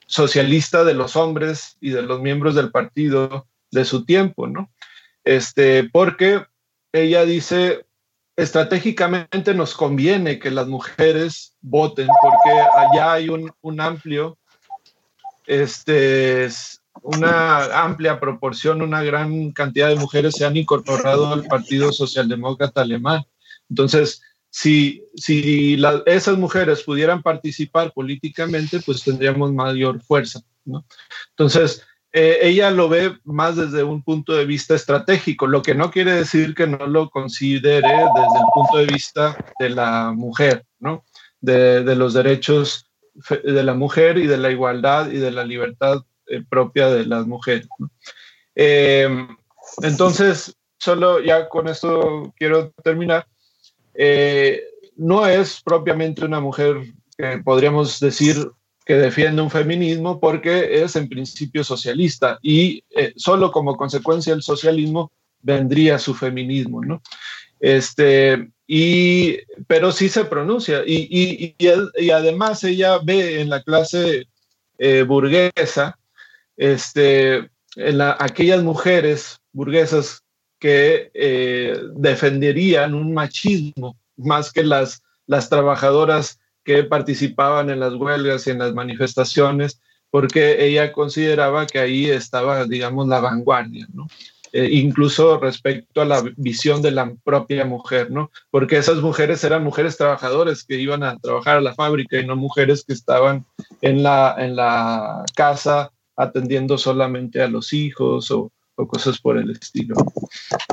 socialista 0.07 0.83
de 0.83 0.93
los 0.93 1.15
hombres 1.15 1.77
y 1.79 1.91
de 1.91 2.01
los 2.01 2.21
miembros 2.21 2.55
del 2.55 2.71
partido 2.71 3.45
de 3.71 3.85
su 3.85 4.05
tiempo, 4.05 4.47
¿no? 4.47 4.71
Este, 5.23 5.83
porque 5.83 6.45
ella 6.93 7.25
dice, 7.25 7.85
estratégicamente 8.37 9.53
nos 9.53 9.75
conviene 9.75 10.39
que 10.39 10.49
las 10.49 10.67
mujeres 10.67 11.55
voten 11.61 12.07
porque 12.21 12.59
allá 12.59 13.13
hay 13.13 13.29
un, 13.29 13.51
un 13.61 13.81
amplio, 13.81 14.37
este, 15.45 16.47
una 17.03 17.83
amplia 17.83 18.19
proporción, 18.19 18.81
una 18.81 19.03
gran 19.03 19.51
cantidad 19.51 19.89
de 19.89 19.95
mujeres 19.95 20.35
se 20.35 20.45
han 20.45 20.57
incorporado 20.57 21.27
al 21.27 21.45
Partido 21.45 21.91
Socialdemócrata 21.91 22.81
Alemán. 22.81 23.23
Entonces, 23.69 24.21
si, 24.49 25.03
si 25.15 25.77
esas 26.05 26.37
mujeres 26.37 26.83
pudieran 26.83 27.21
participar 27.21 27.93
políticamente, 27.93 28.79
pues 28.79 29.03
tendríamos 29.03 29.51
mayor 29.53 30.01
fuerza. 30.01 30.41
Entonces, 31.29 31.83
eh, 32.11 32.39
ella 32.41 32.71
lo 32.71 32.89
ve 32.89 33.17
más 33.23 33.55
desde 33.55 33.83
un 33.83 34.01
punto 34.01 34.33
de 34.33 34.45
vista 34.45 34.75
estratégico, 34.75 35.45
lo 35.47 35.61
que 35.61 35.75
no 35.75 35.91
quiere 35.91 36.13
decir 36.13 36.55
que 36.55 36.67
no 36.67 36.87
lo 36.87 37.09
considere 37.09 37.87
desde 37.87 38.39
el 38.39 38.45
punto 38.53 38.77
de 38.77 38.85
vista 38.85 39.37
de 39.59 39.69
la 39.69 40.13
mujer, 40.15 40.65
¿no? 40.79 41.03
de, 41.41 41.83
de 41.83 41.95
los 41.95 42.13
derechos 42.13 42.89
de 43.43 43.63
la 43.63 43.73
mujer 43.73 44.17
y 44.17 44.27
de 44.27 44.37
la 44.37 44.51
igualdad 44.51 45.09
y 45.11 45.17
de 45.17 45.31
la 45.31 45.43
libertad 45.43 46.03
eh, 46.29 46.43
propia 46.49 46.89
de 46.89 47.05
las 47.05 47.25
mujeres. 47.25 47.67
Eh, 48.55 49.07
entonces, 49.81 50.55
solo 50.77 51.21
ya 51.21 51.47
con 51.47 51.67
esto 51.67 52.33
quiero 52.37 52.71
terminar. 52.83 53.25
Eh, 53.93 54.61
no 54.97 55.25
es 55.25 55.61
propiamente 55.63 56.25
una 56.25 56.39
mujer 56.39 56.75
que 57.17 57.37
podríamos 57.39 57.99
decir 57.99 58.35
que 58.85 58.95
defiende 58.95 59.41
un 59.41 59.49
feminismo 59.49 60.19
porque 60.19 60.83
es 60.83 60.95
en 60.95 61.09
principio 61.09 61.63
socialista 61.63 62.39
y 62.41 62.83
solo 63.15 63.51
como 63.51 63.75
consecuencia 63.75 64.33
del 64.33 64.43
socialismo 64.43 65.11
vendría 65.41 65.99
su 65.99 66.13
feminismo, 66.13 66.81
¿no? 66.83 67.01
Este, 67.59 68.49
y, 68.65 69.37
pero 69.67 69.91
sí 69.91 70.09
se 70.09 70.25
pronuncia 70.25 70.83
y, 70.85 71.55
y, 71.59 72.09
además 72.11 72.63
ella 72.63 72.99
ve 73.03 73.41
en 73.41 73.49
la 73.49 73.61
clase 73.61 74.27
burguesa 75.05 75.97
este, 76.57 77.49
en 77.75 78.01
aquellas 78.01 78.63
mujeres 78.63 79.39
burguesas 79.53 80.23
que 80.59 81.11
eh, 81.13 81.79
defenderían 81.95 82.95
un 82.95 83.13
machismo 83.13 83.97
más 84.17 84.51
que 84.51 84.63
las, 84.63 85.03
las 85.27 85.49
trabajadoras 85.49 86.39
que 86.63 86.83
participaban 86.83 87.69
en 87.69 87.79
las 87.79 87.93
huelgas 87.93 88.47
y 88.47 88.49
en 88.49 88.59
las 88.59 88.73
manifestaciones, 88.73 89.79
porque 90.09 90.65
ella 90.65 90.91
consideraba 90.91 91.67
que 91.67 91.79
ahí 91.79 92.05
estaba, 92.07 92.65
digamos, 92.65 93.07
la 93.07 93.19
vanguardia, 93.19 93.87
¿no? 93.93 94.07
Eh, 94.53 94.69
incluso 94.71 95.39
respecto 95.39 96.01
a 96.01 96.05
la 96.05 96.23
visión 96.37 96.81
de 96.81 96.91
la 96.91 97.13
propia 97.23 97.65
mujer, 97.65 98.09
¿no? 98.09 98.31
Porque 98.49 98.77
esas 98.77 98.97
mujeres 98.97 99.43
eran 99.43 99.63
mujeres 99.63 99.97
trabajadoras 99.97 100.63
que 100.63 100.75
iban 100.75 101.03
a 101.03 101.17
trabajar 101.19 101.57
a 101.57 101.61
la 101.61 101.75
fábrica 101.75 102.17
y 102.17 102.25
no 102.25 102.35
mujeres 102.35 102.83
que 102.85 102.93
estaban 102.93 103.45
en 103.81 104.03
la, 104.03 104.35
en 104.37 104.55
la 104.55 105.23
casa 105.35 105.91
atendiendo 106.17 106.77
solamente 106.77 107.41
a 107.41 107.47
los 107.47 107.71
hijos 107.73 108.31
o, 108.31 108.51
o 108.75 108.87
cosas 108.87 109.19
por 109.19 109.37
el 109.37 109.51
estilo. 109.51 109.95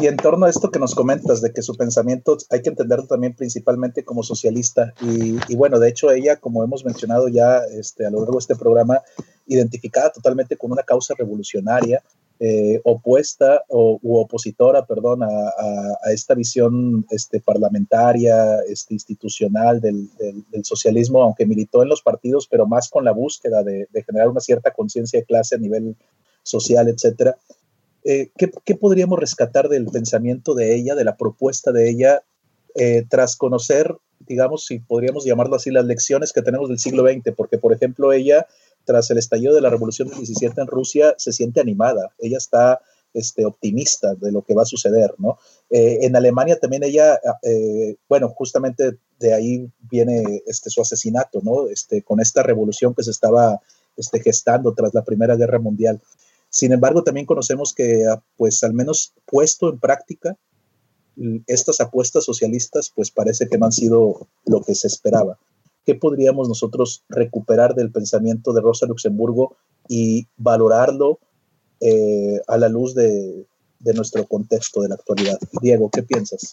Y 0.01 0.07
en 0.07 0.17
torno 0.17 0.47
a 0.47 0.51
esto 0.51 0.71
que 0.71 0.79
nos 0.79 0.95
comentas, 0.95 1.43
de 1.43 1.53
que 1.53 1.63
su 1.63 1.77
pensamiento 1.77 2.37
hay 2.51 2.63
que 2.63 2.71
entenderlo 2.71 3.07
también 3.07 3.35
principalmente 3.35 4.05
como 4.05 4.23
socialista, 4.23 4.93
y, 5.03 5.37
y 5.49 5.57
bueno, 5.57 5.79
de 5.79 5.91
hecho 5.91 6.11
ella, 6.11 6.37
como 6.37 6.65
hemos 6.65 6.85
mencionado 6.85 7.29
ya 7.29 7.59
este, 7.79 8.07
a 8.07 8.11
lo 8.11 8.21
largo 8.21 8.35
de 8.35 8.41
este 8.41 8.57
programa, 8.57 9.01
identificada 9.47 10.11
totalmente 10.11 10.57
con 10.57 10.73
una 10.73 10.83
causa 10.83 11.15
revolucionaria, 11.17 12.03
eh, 12.41 12.81
opuesta 12.83 13.63
o, 13.69 14.01
u 14.03 14.17
opositora, 14.17 14.85
perdón, 14.85 15.23
a, 15.23 15.27
a, 15.29 16.13
esta 16.13 16.35
visión 16.35 17.07
este, 17.11 17.41
parlamentaria, 17.41 18.59
este, 18.69 18.95
institucional 18.95 19.81
del, 19.81 20.09
del, 20.17 20.45
del, 20.51 20.65
socialismo, 20.65 21.23
aunque 21.23 21.47
militó 21.47 21.85
en 21.85 21.89
los 21.89 22.03
partidos, 22.03 22.49
pero 22.49 22.67
más 22.67 22.89
con 22.89 23.05
la 23.05 23.13
búsqueda 23.13 23.63
de, 23.63 23.87
generar 24.05 24.29
una 24.29 24.41
cierta 24.41 24.73
conciencia 24.73 25.21
de 25.21 25.27
clase 25.27 25.55
a 25.55 25.59
nivel 25.59 25.95
social, 26.43 26.89
etcétera. 26.89 27.37
Eh, 28.03 28.31
¿qué, 28.37 28.51
¿qué, 28.65 28.75
podríamos 28.75 29.19
rescatar 29.19 29.69
del 29.69 29.87
pensamiento 29.87 30.55
de 30.55 30.75
ella, 30.75 30.97
de 30.97 31.05
la 31.05 31.17
propuesta 31.17 31.71
de 31.71 31.89
ella, 31.89 32.25
eh, 32.75 33.05
tras 33.09 33.37
conocer, 33.37 33.97
digamos, 34.19 34.67
si 34.67 34.81
podríamos 34.81 35.25
llamarlo 35.25 35.55
así, 35.55 35.71
las 35.71 35.87
lecciones 35.87 36.33
que 36.33 36.43
tenemos 36.43 36.69
del 36.69 36.81
siglo 36.81 37.05
XX? 37.05 37.33
Porque, 37.37 37.59
por 37.59 37.73
ejemplo, 37.73 38.13
ella 38.13 38.49
tras 38.85 39.11
el 39.11 39.19
estallido 39.19 39.55
de 39.55 39.61
la 39.61 39.71
Revolución 39.71 40.09
del 40.09 40.19
17 40.19 40.61
en 40.61 40.67
Rusia, 40.67 41.15
se 41.19 41.33
siente 41.33 41.61
animada. 41.61 42.15
Ella 42.19 42.39
está 42.39 42.81
este, 43.15 43.47
optimista 43.47 44.15
de 44.15 44.33
lo 44.33 44.43
que 44.43 44.55
va 44.55 44.63
a 44.63 44.67
suceder, 44.67 45.15
¿no? 45.19 45.39
Eh, 45.71 46.01
en 46.03 46.17
Alemania 46.17 46.59
también 46.59 46.83
ella, 46.83 47.19
eh, 47.43 47.97
bueno, 48.09 48.29
justamente 48.29 48.99
de 49.19 49.33
ahí 49.33 49.71
viene 49.91 50.43
este, 50.47 50.69
su 50.69 50.81
asesinato, 50.81 51.41
¿no? 51.43 51.69
Este, 51.69 52.03
con 52.03 52.21
esta 52.21 52.43
revolución 52.43 52.95
que 52.95 53.05
se 53.05 53.13
estaba 53.13 53.61
este, 53.97 54.21
gestando 54.21 54.75
tras 54.75 54.93
la 54.95 55.05
Primera 55.05 55.37
Guerra 55.37 55.59
Mundial. 55.59 56.01
Sin 56.49 56.73
embargo, 56.73 57.03
también 57.03 57.27
conocemos 57.27 57.73
que, 57.73 58.05
pues, 58.37 58.63
al 58.65 58.75
menos 58.75 59.15
puesto 59.27 59.71
en 59.71 59.79
práctica, 59.79 60.37
estas 61.47 61.81
apuestas 61.81 62.25
socialistas, 62.25 62.93
pues 62.95 63.11
parece 63.11 63.49
que 63.49 63.59
no 63.59 63.67
han 63.67 63.73
sido 63.73 64.29
lo 64.47 64.63
que 64.63 64.75
se 64.75 64.89
esperaba. 64.89 65.39
¿Qué 65.85 65.95
podríamos 65.95 66.49
nosotros 66.49 67.05
recuperar 67.09 67.75
del 67.75 67.91
pensamiento 67.91 68.53
de 68.53 68.61
Rosa 68.61 68.87
Luxemburgo 68.87 69.57
y 69.89 70.27
valorarlo 70.37 71.19
eh, 71.81 72.41
a 72.49 72.57
la 72.57 72.69
luz 72.69 72.95
de, 72.95 73.47
nuestro 73.95 74.27
contexto 74.27 74.81
de 74.83 74.89
la 74.89 74.95
actualidad? 74.95 75.39
Diego, 75.61 75.91
¿qué 75.91 76.03
piensas? 76.03 76.51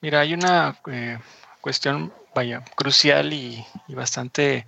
Mira, 0.00 0.20
hay 0.20 0.34
una 0.34 0.78
eh, 0.90 1.18
cuestión, 1.60 2.12
vaya, 2.34 2.64
crucial 2.74 3.32
y, 3.32 3.64
bastante, 3.88 4.66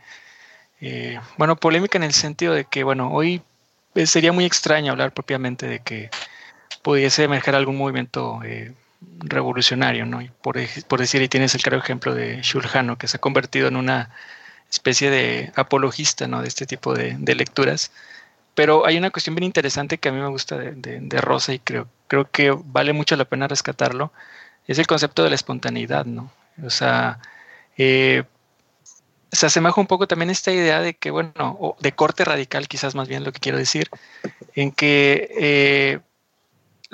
eh, 0.81 1.18
bueno, 1.37 1.57
polémica 1.57 1.99
en 1.99 2.05
el 2.05 2.12
sentido 2.12 2.55
de 2.55 2.66
que, 2.66 2.85
bueno, 2.85 3.12
hoy 3.12 3.42
sería 4.07 4.33
muy 4.33 4.44
extraño 4.44 4.92
hablar 4.92 5.12
propiamente 5.12 5.66
de 5.66 5.81
que 5.81 6.11
pudiese 6.83 7.25
emerger 7.25 7.55
algún 7.57 7.77
movimiento 7.77 8.40
revolucionario, 9.21 10.07
¿no? 10.07 10.23
Y 10.23 10.31
por, 10.43 10.57
por, 10.88 11.01
decir, 11.01 11.23
y 11.23 11.29
tienes 11.29 11.55
el 11.55 11.62
claro 11.62 11.79
ejemplo 11.79 12.14
de 12.14 12.40
Shulhano, 12.43 12.99
que 12.99 13.09
se 13.09 13.17
ha 13.17 13.21
convertido 13.21 13.69
en 13.69 13.77
una 13.77 14.11
especie 14.71 15.11
de 15.11 15.53
apologista, 15.57 16.29
¿no? 16.29 16.43
De 16.43 16.49
este 16.49 16.67
tipo 16.67 16.95
de, 16.95 17.17
lecturas. 17.35 17.93
Pero 18.55 18.87
hay 18.87 18.97
una 18.97 19.11
cuestión 19.11 19.35
bien 19.35 19.45
interesante 19.45 19.99
que 19.99 20.09
a 20.09 20.12
mí 20.12 20.21
me 20.21 20.29
gusta 20.29 20.57
de, 20.57 21.21
Rosa 21.21 21.53
y 21.53 21.59
creo, 21.59 21.88
creo 22.09 22.31
que 22.31 22.57
vale 22.64 22.93
mucho 22.93 23.17
la 23.17 23.25
pena 23.25 23.49
rescatarlo, 23.49 24.12
es 24.67 24.79
el 24.79 24.87
concepto 24.87 25.23
de 25.25 25.31
la 25.31 25.35
espontaneidad, 25.35 26.05
¿no? 26.07 26.31
O 26.64 26.71
sea, 26.71 27.19
eh, 27.77 28.25
se 29.33 29.47
asemeja 29.47 29.81
un 29.81 29.88
poco 29.88 30.07
también 30.07 30.31
esta 30.31 30.53
idea 30.53 30.81
de 30.81 30.95
que, 30.95 31.11
bueno, 31.11 31.77
de 31.81 31.93
corte 31.93 32.25
radical, 32.25 32.69
quizás 32.69 32.95
más 32.95 33.09
bien 33.09 33.25
lo 33.25 33.33
que 33.33 33.40
quiero 33.40 33.59
decir, 33.59 33.90
en 34.55 34.71
que 34.71 35.29
eh, 35.37 36.01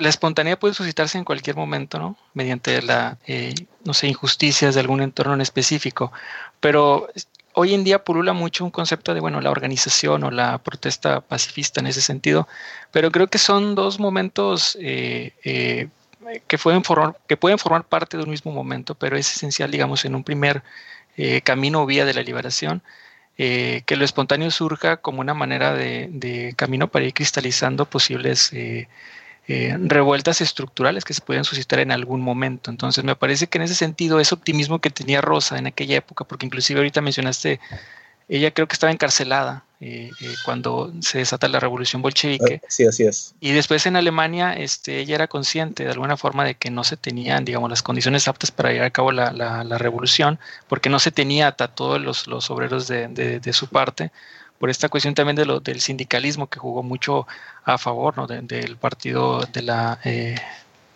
la 0.01 0.09
espontaneidad 0.09 0.57
puede 0.57 0.73
suscitarse 0.73 1.17
en 1.17 1.23
cualquier 1.23 1.55
momento, 1.55 1.99
¿no? 1.99 2.17
Mediante 2.33 2.81
la, 2.81 3.19
eh, 3.27 3.53
no 3.85 3.93
sé, 3.93 4.07
injusticias 4.07 4.73
de 4.73 4.81
algún 4.81 5.01
entorno 5.01 5.35
en 5.35 5.41
específico. 5.41 6.11
Pero 6.59 7.07
hoy 7.53 7.75
en 7.75 7.83
día 7.83 8.03
pulula 8.03 8.33
mucho 8.33 8.65
un 8.65 8.71
concepto 8.71 9.13
de, 9.13 9.19
bueno, 9.19 9.41
la 9.41 9.51
organización 9.51 10.23
o 10.23 10.31
la 10.31 10.57
protesta 10.57 11.21
pacifista 11.21 11.81
en 11.81 11.87
ese 11.87 12.01
sentido. 12.01 12.47
Pero 12.91 13.11
creo 13.11 13.27
que 13.27 13.37
son 13.37 13.75
dos 13.75 13.99
momentos 13.99 14.75
eh, 14.81 15.33
eh, 15.43 15.89
que, 16.47 16.57
pueden 16.57 16.83
formar, 16.83 17.17
que 17.27 17.37
pueden 17.37 17.59
formar 17.59 17.83
parte 17.83 18.17
de 18.17 18.23
un 18.23 18.31
mismo 18.31 18.51
momento, 18.51 18.95
pero 18.95 19.17
es 19.17 19.35
esencial, 19.35 19.69
digamos, 19.69 20.03
en 20.05 20.15
un 20.15 20.23
primer 20.23 20.63
camino 21.43 21.83
o 21.83 21.85
vía 21.85 22.05
de 22.05 22.15
la 22.15 22.23
liberación. 22.23 22.81
que 23.37 23.95
lo 23.97 24.05
espontáneo 24.05 24.49
surja 24.49 24.97
como 24.97 25.21
una 25.21 25.35
manera 25.35 25.73
de, 25.73 26.07
de 26.11 26.53
camino 26.55 26.87
para 26.87 27.05
ir 27.05 27.13
cristalizando 27.13 27.85
posibles 27.85 28.51
eh, 29.47 29.75
revueltas 29.79 30.41
estructurales 30.41 31.03
que 31.03 31.13
se 31.13 31.21
pueden 31.21 31.43
suscitar 31.43 31.79
en 31.79 31.91
algún 31.91 32.21
momento. 32.21 32.71
Entonces 32.71 33.03
me 33.03 33.15
parece 33.15 33.47
que 33.47 33.57
en 33.57 33.63
ese 33.63 33.75
sentido 33.75 34.19
ese 34.19 34.35
optimismo 34.35 34.79
que 34.79 34.89
tenía 34.89 35.21
Rosa 35.21 35.57
en 35.57 35.67
aquella 35.67 35.97
época, 35.97 36.25
porque 36.25 36.45
inclusive 36.45 36.79
ahorita 36.79 37.01
mencionaste, 37.01 37.59
ella 38.29 38.51
creo 38.51 38.67
que 38.67 38.73
estaba 38.73 38.93
encarcelada 38.93 39.65
eh, 39.81 40.11
eh, 40.21 40.33
cuando 40.45 40.93
se 41.01 41.17
desata 41.17 41.47
la 41.47 41.59
revolución 41.59 42.01
bolchevique. 42.01 42.61
Sí, 42.69 42.85
así 42.85 43.03
es. 43.03 43.33
Y 43.39 43.51
después 43.51 43.85
en 43.87 43.95
Alemania 43.95 44.53
este, 44.53 44.99
ella 44.99 45.15
era 45.15 45.27
consciente 45.27 45.83
de 45.83 45.91
alguna 45.91 46.15
forma 46.17 46.45
de 46.45 46.53
que 46.55 46.69
no 46.69 46.83
se 46.83 46.95
tenían, 46.95 47.43
digamos, 47.43 47.69
las 47.69 47.81
condiciones 47.81 48.27
aptas 48.27 48.51
para 48.51 48.71
llevar 48.71 48.87
a 48.87 48.91
cabo 48.91 49.11
la, 49.11 49.33
la, 49.33 49.63
la 49.63 49.77
revolución, 49.79 50.39
porque 50.69 50.89
no 50.89 50.99
se 50.99 51.11
tenía 51.11 51.47
a 51.47 51.67
todos 51.67 51.99
los, 51.99 52.27
los 52.27 52.51
obreros 52.51 52.87
de, 52.87 53.07
de, 53.07 53.39
de 53.39 53.53
su 53.53 53.67
parte 53.67 54.11
por 54.61 54.69
esta 54.69 54.89
cuestión 54.89 55.15
también 55.15 55.35
de 55.35 55.47
lo, 55.47 55.59
del 55.59 55.81
sindicalismo 55.81 56.45
que 56.45 56.59
jugó 56.59 56.83
mucho 56.83 57.25
a 57.63 57.79
favor 57.79 58.15
¿no? 58.15 58.27
de, 58.27 58.43
del 58.43 58.77
partido 58.77 59.41
de 59.51 59.63
la 59.63 59.97
eh, 60.03 60.35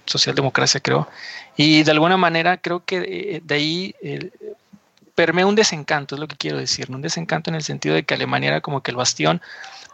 socialdemocracia, 0.05 0.79
creo. 0.81 1.09
Y 1.57 1.81
de 1.81 1.89
alguna 1.89 2.15
manera 2.15 2.57
creo 2.57 2.85
que 2.85 2.99
de, 2.99 3.41
de 3.43 3.55
ahí 3.55 3.95
eh, 4.03 4.29
permea 5.15 5.47
un 5.47 5.55
desencanto, 5.55 6.13
es 6.13 6.21
lo 6.21 6.27
que 6.27 6.35
quiero 6.35 6.59
decir, 6.59 6.91
un 6.91 7.01
desencanto 7.01 7.49
en 7.49 7.55
el 7.55 7.63
sentido 7.63 7.95
de 7.95 8.03
que 8.03 8.13
Alemania 8.13 8.49
era 8.49 8.61
como 8.61 8.83
que 8.83 8.91
el 8.91 8.97
bastión 8.97 9.41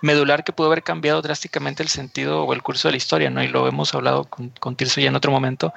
medular 0.02 0.44
que 0.44 0.52
pudo 0.52 0.68
haber 0.68 0.84
cambiado 0.84 1.22
drásticamente 1.22 1.82
el 1.82 1.88
sentido 1.88 2.44
o 2.44 2.52
el 2.52 2.62
curso 2.62 2.90
de 2.90 2.92
la 2.92 2.98
historia, 2.98 3.30
¿no? 3.30 3.42
Y 3.42 3.48
lo 3.48 3.70
hemos 3.70 3.96
hablado 3.96 4.26
con, 4.26 4.50
con 4.50 4.76
Tirso 4.76 5.00
ya 5.00 5.08
en 5.08 5.16
otro 5.16 5.32
momento, 5.32 5.74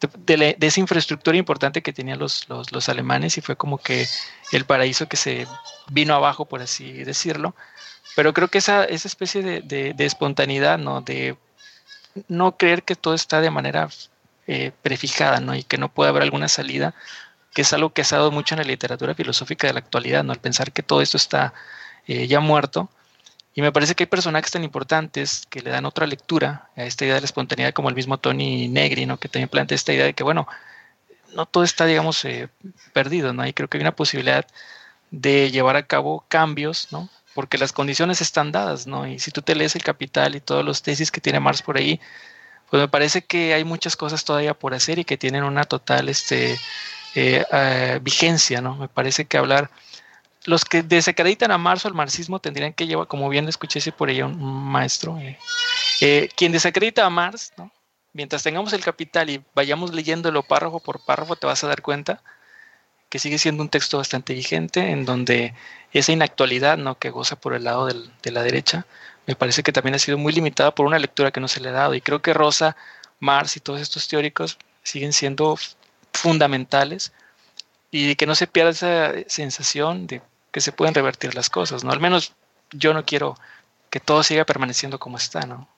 de, 0.00 0.56
esa 0.60 0.80
infraestructura 0.80 1.36
importante 1.36 1.82
que 1.82 1.92
tenían 1.92 2.18
los, 2.18 2.46
los, 2.48 2.88
alemanes 2.88 3.38
y 3.38 3.40
fue 3.40 3.56
como 3.56 3.78
que 3.78 4.06
el 4.52 4.64
paraíso 4.64 5.08
que 5.08 5.16
se 5.16 5.46
vino 5.90 6.14
abajo, 6.14 6.44
por 6.44 6.62
así 6.62 7.04
decirlo. 7.04 7.54
Pero 8.16 8.32
creo 8.32 8.48
que 8.48 8.58
esa, 8.58 8.84
esa 8.84 9.08
especie 9.08 9.42
de, 9.42 9.94
de 9.94 10.04
espontaneidad, 10.04 10.78
¿no? 10.78 11.00
De 11.00 11.36
no 12.28 12.56
creer 12.56 12.82
que 12.82 12.96
todo 12.96 13.14
está 13.14 13.40
de 13.40 13.50
manera 13.50 13.88
eh, 14.46 14.72
prefijada, 14.82 15.40
¿no? 15.40 15.54
Y 15.54 15.62
que 15.62 15.78
no 15.78 15.88
puede 15.92 16.10
haber 16.10 16.22
alguna 16.22 16.48
salida, 16.48 16.94
que 17.54 17.62
es 17.62 17.72
algo 17.72 17.90
que 17.90 18.00
ha 18.00 18.02
estado 18.02 18.30
mucho 18.30 18.54
en 18.54 18.60
la 18.60 18.66
literatura 18.66 19.14
filosófica 19.14 19.66
de 19.66 19.74
la 19.74 19.80
actualidad, 19.80 20.24
¿no? 20.24 20.32
Al 20.32 20.40
pensar 20.40 20.72
que 20.72 20.82
todo 20.82 21.02
esto 21.02 21.16
está 21.16 21.52
eh, 22.06 22.26
ya 22.26 22.40
muerto 22.40 22.88
y 23.58 23.60
me 23.60 23.72
parece 23.72 23.96
que 23.96 24.04
hay 24.04 24.06
personajes 24.06 24.52
tan 24.52 24.62
importantes 24.62 25.44
que 25.50 25.62
le 25.62 25.70
dan 25.70 25.84
otra 25.84 26.06
lectura 26.06 26.70
a 26.76 26.84
esta 26.84 27.04
idea 27.04 27.16
de 27.16 27.22
la 27.22 27.24
espontaneidad, 27.24 27.72
como 27.72 27.88
el 27.88 27.96
mismo 27.96 28.16
Tony 28.16 28.68
Negri, 28.68 29.04
¿no? 29.04 29.18
que 29.18 29.28
también 29.28 29.48
plantea 29.48 29.74
esta 29.74 29.92
idea 29.92 30.04
de 30.04 30.14
que, 30.14 30.22
bueno, 30.22 30.46
no 31.34 31.44
todo 31.44 31.64
está, 31.64 31.84
digamos, 31.84 32.24
eh, 32.24 32.50
perdido, 32.92 33.32
¿no? 33.32 33.44
Y 33.44 33.52
creo 33.52 33.66
que 33.68 33.76
hay 33.76 33.80
una 33.80 33.96
posibilidad 33.96 34.46
de 35.10 35.50
llevar 35.50 35.74
a 35.74 35.88
cabo 35.88 36.24
cambios, 36.28 36.86
¿no? 36.92 37.08
Porque 37.34 37.58
las 37.58 37.72
condiciones 37.72 38.20
están 38.20 38.52
dadas, 38.52 38.86
¿no? 38.86 39.08
Y 39.08 39.18
si 39.18 39.32
tú 39.32 39.42
te 39.42 39.56
lees 39.56 39.74
el 39.74 39.82
Capital 39.82 40.36
y 40.36 40.40
todos 40.40 40.64
los 40.64 40.82
tesis 40.82 41.10
que 41.10 41.20
tiene 41.20 41.40
Marx 41.40 41.60
por 41.60 41.78
ahí, 41.78 42.00
pues 42.70 42.80
me 42.80 42.86
parece 42.86 43.22
que 43.22 43.54
hay 43.54 43.64
muchas 43.64 43.96
cosas 43.96 44.24
todavía 44.24 44.54
por 44.54 44.72
hacer 44.72 45.00
y 45.00 45.04
que 45.04 45.18
tienen 45.18 45.42
una 45.42 45.64
total 45.64 46.08
este, 46.08 46.56
eh, 47.16 47.44
uh, 47.50 48.00
vigencia, 48.04 48.60
¿no? 48.60 48.76
Me 48.76 48.86
parece 48.86 49.24
que 49.24 49.36
hablar 49.36 49.68
los 50.48 50.64
que 50.64 50.82
desacreditan 50.82 51.50
a 51.50 51.58
Marx 51.58 51.84
o 51.84 51.88
al 51.88 51.94
marxismo 51.94 52.40
tendrían 52.40 52.72
que 52.72 52.86
llevar, 52.86 53.06
como 53.06 53.28
bien 53.28 53.46
escuché 53.48 53.92
por 53.92 54.08
ella 54.08 54.24
un, 54.24 54.40
maestro, 54.40 55.18
eh, 55.18 55.38
eh, 56.00 56.30
quien 56.34 56.52
desacredita 56.52 57.04
a 57.04 57.10
Marx, 57.10 57.52
¿no? 57.58 57.70
mientras 58.14 58.42
tengamos 58.42 58.72
el 58.72 58.82
capital 58.82 59.28
y 59.28 59.44
vayamos 59.54 59.92
leyéndolo 59.92 60.42
párrafo 60.42 60.80
por 60.80 61.04
párrafo, 61.04 61.36
te 61.36 61.46
vas 61.46 61.62
a 61.64 61.68
dar 61.68 61.82
cuenta 61.82 62.22
que 63.10 63.18
sigue 63.18 63.38
siendo 63.38 63.62
un 63.62 63.68
texto 63.68 63.98
bastante 63.98 64.32
vigente, 64.32 64.90
en 64.90 65.04
donde 65.04 65.54
esa 65.92 66.12
inactualidad 66.12 66.78
¿no? 66.78 66.98
que 66.98 67.10
goza 67.10 67.36
por 67.36 67.52
el 67.52 67.64
lado 67.64 67.84
del, 67.84 68.10
de 68.22 68.30
la 68.30 68.42
derecha, 68.42 68.86
me 69.26 69.36
parece 69.36 69.62
que 69.62 69.72
también 69.72 69.96
ha 69.96 69.98
sido 69.98 70.16
muy 70.16 70.32
limitada 70.32 70.74
por 70.74 70.86
una 70.86 70.98
lectura 70.98 71.30
que 71.30 71.40
no 71.40 71.48
se 71.48 71.60
le 71.60 71.68
ha 71.68 71.72
dado. 71.72 71.94
Y 71.94 72.00
creo 72.00 72.22
que 72.22 72.32
Rosa, 72.32 72.74
Marx 73.20 73.58
y 73.58 73.60
todos 73.60 73.82
estos 73.82 74.08
teóricos 74.08 74.56
siguen 74.82 75.12
siendo 75.12 75.58
fundamentales 76.14 77.12
y 77.90 78.16
que 78.16 78.26
no 78.26 78.34
se 78.34 78.46
pierda 78.46 78.70
esa 78.70 79.12
sensación 79.26 80.06
de 80.06 80.22
que 80.50 80.60
se 80.60 80.72
pueden 80.72 80.94
revertir 80.94 81.34
las 81.34 81.50
cosas, 81.50 81.84
¿no? 81.84 81.90
Al 81.90 82.00
menos 82.00 82.34
yo 82.72 82.94
no 82.94 83.04
quiero 83.04 83.36
que 83.90 84.00
todo 84.00 84.22
siga 84.22 84.44
permaneciendo 84.44 84.98
como 84.98 85.16
está, 85.16 85.46
¿no? 85.46 85.68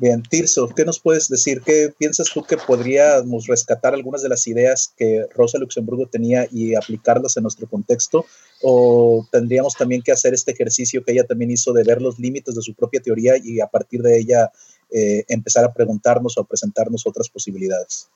Bien, 0.00 0.22
Tirso, 0.22 0.66
¿qué 0.70 0.86
nos 0.86 0.98
puedes 0.98 1.28
decir? 1.28 1.60
¿Qué 1.60 1.92
piensas 1.98 2.30
tú 2.32 2.42
que 2.42 2.56
podríamos 2.56 3.46
rescatar 3.46 3.92
algunas 3.92 4.22
de 4.22 4.30
las 4.30 4.46
ideas 4.46 4.94
que 4.96 5.26
Rosa 5.34 5.58
Luxemburgo 5.58 6.06
tenía 6.06 6.46
y 6.50 6.74
aplicarlas 6.74 7.36
en 7.36 7.42
nuestro 7.42 7.68
contexto? 7.68 8.24
¿O 8.62 9.26
tendríamos 9.30 9.74
también 9.74 10.00
que 10.00 10.12
hacer 10.12 10.32
este 10.32 10.52
ejercicio 10.52 11.04
que 11.04 11.12
ella 11.12 11.24
también 11.24 11.50
hizo 11.50 11.74
de 11.74 11.84
ver 11.84 12.00
los 12.00 12.18
límites 12.18 12.54
de 12.54 12.62
su 12.62 12.74
propia 12.74 13.02
teoría 13.02 13.34
y 13.36 13.60
a 13.60 13.66
partir 13.66 14.00
de 14.00 14.18
ella 14.18 14.50
eh, 14.90 15.24
empezar 15.28 15.66
a 15.66 15.72
preguntarnos 15.74 16.38
o 16.38 16.40
a 16.40 16.46
presentarnos 16.46 17.06
otras 17.06 17.28
posibilidades? 17.28 18.08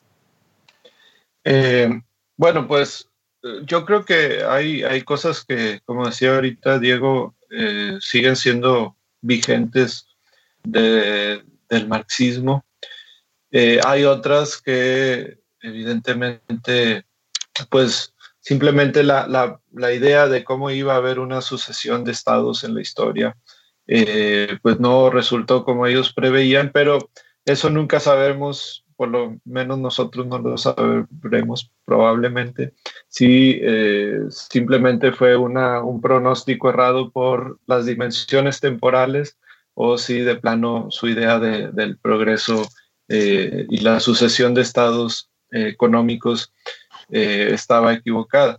Eh, 1.45 1.91
bueno, 2.39 2.67
pues 2.67 3.11
yo 3.65 3.85
creo 3.85 4.05
que 4.05 4.45
hay, 4.45 4.83
hay 4.83 5.03
cosas 5.03 5.45
que, 5.45 5.81
como 5.85 6.07
decía 6.07 6.35
ahorita 6.35 6.79
Diego, 6.79 7.35
eh, 7.51 7.99
siguen 8.01 8.37
siendo 8.37 8.97
vigentes 9.21 10.07
de, 10.63 11.43
del 11.69 11.89
marxismo. 11.89 12.65
Eh, 13.51 13.81
hay 13.85 14.05
otras 14.05 14.61
que 14.61 15.39
evidentemente, 15.61 17.07
pues 17.71 18.15
simplemente 18.41 19.03
la, 19.03 19.27
la, 19.27 19.61
la, 19.73 19.93
idea 19.93 20.29
de 20.29 20.45
cómo 20.45 20.71
iba 20.71 20.95
a 20.95 20.99
haber 20.99 21.19
una 21.19 21.41
sucesión 21.41 22.05
de 22.05 22.13
estados 22.13 22.65
en 22.65 22.75
la 22.75 22.83
historia, 22.83 23.37
eh, 23.87 24.59
pues 24.63 24.81
no 24.81 25.11
resultó 25.11 25.65
como 25.65 25.87
ellos 25.87 26.13
preveían, 26.13 26.71
pero 26.73 27.11
eso 27.45 27.71
nunca 27.71 28.01
sabemos, 28.01 28.84
por 28.97 29.09
lo 29.09 29.39
menos 29.45 29.79
nosotros 29.79 30.27
no 30.27 30.39
lo 30.39 30.57
sabremos 30.57 31.71
probablemente, 31.85 32.75
si 33.09 33.59
eh, 33.63 34.21
simplemente 34.31 35.13
fue 35.13 35.37
una, 35.37 35.83
un 35.83 36.01
pronóstico 36.01 36.69
errado 36.71 37.11
por 37.11 37.59
las 37.67 37.87
dimensiones 37.87 38.61
temporales 38.61 39.39
o 39.75 39.99
si 39.99 40.21
de 40.21 40.37
plano 40.37 40.87
su 40.91 41.09
idea 41.09 41.39
de, 41.39 41.71
del 41.73 41.99
progreso 41.99 42.67
eh, 43.09 43.67
y 43.69 43.79
la 43.79 44.01
sucesión 44.01 44.55
de 44.55 44.63
estados 44.63 45.31
eh, 45.51 45.69
económicos 45.69 46.53
estaba 47.11 47.93
equivocada. 47.93 48.59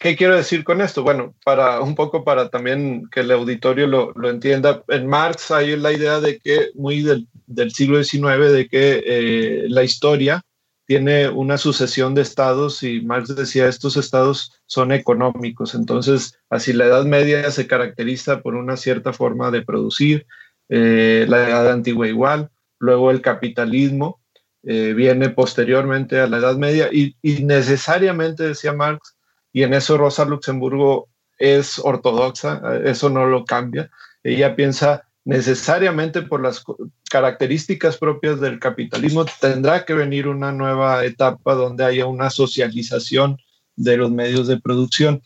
¿Qué 0.00 0.16
quiero 0.16 0.34
decir 0.34 0.64
con 0.64 0.80
esto? 0.80 1.02
Bueno, 1.02 1.34
para 1.44 1.80
un 1.80 1.94
poco 1.94 2.24
para 2.24 2.48
también 2.48 3.06
que 3.12 3.20
el 3.20 3.30
auditorio 3.30 3.86
lo, 3.86 4.12
lo 4.16 4.30
entienda, 4.30 4.82
en 4.88 5.06
Marx 5.06 5.50
hay 5.50 5.76
la 5.76 5.92
idea 5.92 6.20
de 6.20 6.38
que, 6.38 6.70
muy 6.74 7.02
del, 7.02 7.28
del 7.46 7.70
siglo 7.70 8.02
XIX, 8.02 8.50
de 8.50 8.66
que 8.66 9.66
la 9.68 9.84
historia 9.84 10.42
tiene 10.90 11.28
una 11.28 11.56
sucesión 11.56 12.16
de 12.16 12.22
estados 12.22 12.82
y 12.82 13.00
Marx 13.02 13.36
decía 13.36 13.68
estos 13.68 13.96
estados 13.96 14.60
son 14.66 14.90
económicos. 14.90 15.76
Entonces, 15.76 16.36
así 16.48 16.72
la 16.72 16.86
Edad 16.86 17.04
Media 17.04 17.48
se 17.52 17.68
caracteriza 17.68 18.40
por 18.40 18.56
una 18.56 18.76
cierta 18.76 19.12
forma 19.12 19.52
de 19.52 19.62
producir, 19.62 20.26
eh, 20.68 21.26
la 21.28 21.48
Edad 21.48 21.70
Antigua 21.70 22.08
igual, 22.08 22.50
luego 22.80 23.12
el 23.12 23.20
capitalismo 23.20 24.20
eh, 24.64 24.92
viene 24.94 25.28
posteriormente 25.28 26.18
a 26.18 26.26
la 26.26 26.38
Edad 26.38 26.56
Media 26.56 26.88
y, 26.90 27.14
necesariamente, 27.22 28.42
decía 28.42 28.72
Marx, 28.72 29.16
y 29.52 29.62
en 29.62 29.74
eso 29.74 29.96
Rosa 29.96 30.24
Luxemburgo 30.24 31.08
es 31.38 31.78
ortodoxa, 31.78 32.60
eso 32.84 33.08
no 33.08 33.26
lo 33.26 33.44
cambia, 33.44 33.90
ella 34.22 34.54
piensa 34.54 35.04
necesariamente 35.24 36.22
por 36.22 36.42
las 36.42 36.64
características 37.10 37.98
propias 37.98 38.40
del 38.40 38.58
capitalismo 38.58 39.26
tendrá 39.40 39.84
que 39.84 39.94
venir 39.94 40.28
una 40.28 40.52
nueva 40.52 41.04
etapa 41.04 41.54
donde 41.54 41.84
haya 41.84 42.06
una 42.06 42.30
socialización 42.30 43.38
de 43.76 43.96
los 43.96 44.10
medios 44.10 44.46
de 44.46 44.60
producción. 44.60 45.22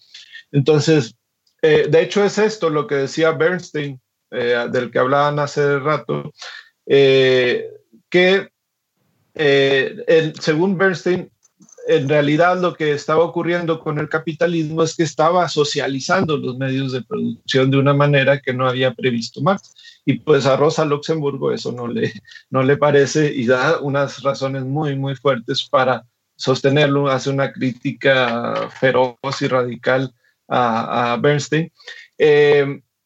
Entonces, 0.53 1.15
eh, 1.63 1.87
de 1.89 2.03
hecho 2.03 2.25
es 2.25 2.39
esto 2.39 2.71
lo 2.71 2.87
que 2.87 2.97
decía 2.97 3.33
Bernstein, 3.33 4.01
eh, 4.31 4.67
del 4.71 4.91
que 4.91 4.99
hablaban 4.99 5.39
hace 5.39 5.79
rato, 5.79 6.33
eh, 6.87 7.71
que 8.09 8.49
según 10.41 10.79
Bernstein, 10.79 11.31
en 11.87 12.09
realidad 12.09 12.61
lo 12.61 12.75
que 12.75 12.93
estaba 12.93 13.25
ocurriendo 13.25 13.81
con 13.81 13.99
el 13.99 14.09
capitalismo 14.09 14.83
es 14.83 14.97
que 14.97 15.03
estaba 15.03 15.49
socializando 15.49 16.37
los 16.37 16.57
medios 16.57 16.93
de 16.93 17.03
producción 17.03 17.71
de 17.71 17.79
una 17.79 17.95
manera 17.95 18.41
que 18.41 18.55
no 18.55 18.69
había 18.69 18.95
previsto 18.95 19.41
Marx. 19.41 19.75
Y 20.05 20.15
pues 20.19 20.47
a 20.47 20.57
Rosa 20.57 20.85
Luxemburgo 20.85 21.53
eso 21.53 21.73
no 21.73 21.87
le, 21.87 22.13
no 22.51 22.63
le 22.63 22.77
parece 22.77 23.35
y 23.35 23.47
da 23.47 23.81
unas 23.81 24.23
razones 24.23 24.65
muy, 24.65 24.97
muy 24.97 25.17
fuertes 25.17 25.67
para 25.69 26.07
sostenerlo, 26.37 27.09
hace 27.09 27.31
una 27.31 27.53
crítica 27.53 28.69
feroz 28.81 29.17
y 29.41 29.47
radical 29.47 30.13
a, 30.49 31.19
Bernstein. 31.21 31.73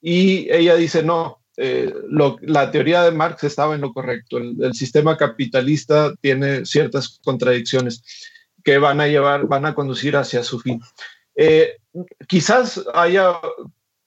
Y 0.01 0.51
ella 0.51 0.77
dice, 0.77 1.03
no, 1.03 1.39
eh, 1.57 1.93
la 2.43 2.71
teoría 2.71 3.03
de 3.03 3.11
Marx 3.11 3.43
estaba 3.45 3.75
en 3.75 3.81
lo 3.81 3.93
correcto. 3.93 4.39
El, 4.39 4.75
sistema 4.75 5.17
capitalista 5.17 6.15
tiene 6.21 6.65
ciertas 6.65 7.19
contradicciones 7.23 8.03
que 8.69 8.77
van 8.77 9.01
a 9.01 9.07
llevar, 9.07 9.47
van 9.47 9.65
a 9.65 9.75
conducir 9.75 10.15
hacia 10.15 10.43
su 10.43 10.61
fin. 10.61 10.79
Eh, 11.35 11.79
quizás 12.27 12.85
haya, 12.93 13.41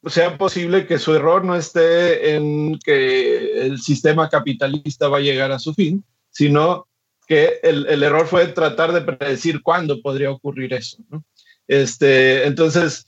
sea 0.05 0.37
posible 0.37 0.85
que 0.85 0.99
su 0.99 1.15
error 1.15 1.43
no 1.43 1.55
esté 1.55 2.35
en 2.35 2.77
que 2.77 3.65
el 3.65 3.81
sistema 3.81 4.29
capitalista 4.29 5.07
va 5.07 5.17
a 5.17 5.21
llegar 5.21 5.51
a 5.51 5.57
su 5.57 5.73
fin, 5.73 6.05
sino 6.29 6.87
que 7.27 7.59
el, 7.63 7.87
el 7.87 8.03
error 8.03 8.27
fue 8.27 8.49
tratar 8.49 8.91
de 8.91 9.01
predecir 9.01 9.63
cuándo 9.63 9.99
podría 9.99 10.29
ocurrir 10.29 10.75
eso. 10.75 10.97
¿no? 11.09 11.23
Este, 11.67 12.45
entonces, 12.45 13.07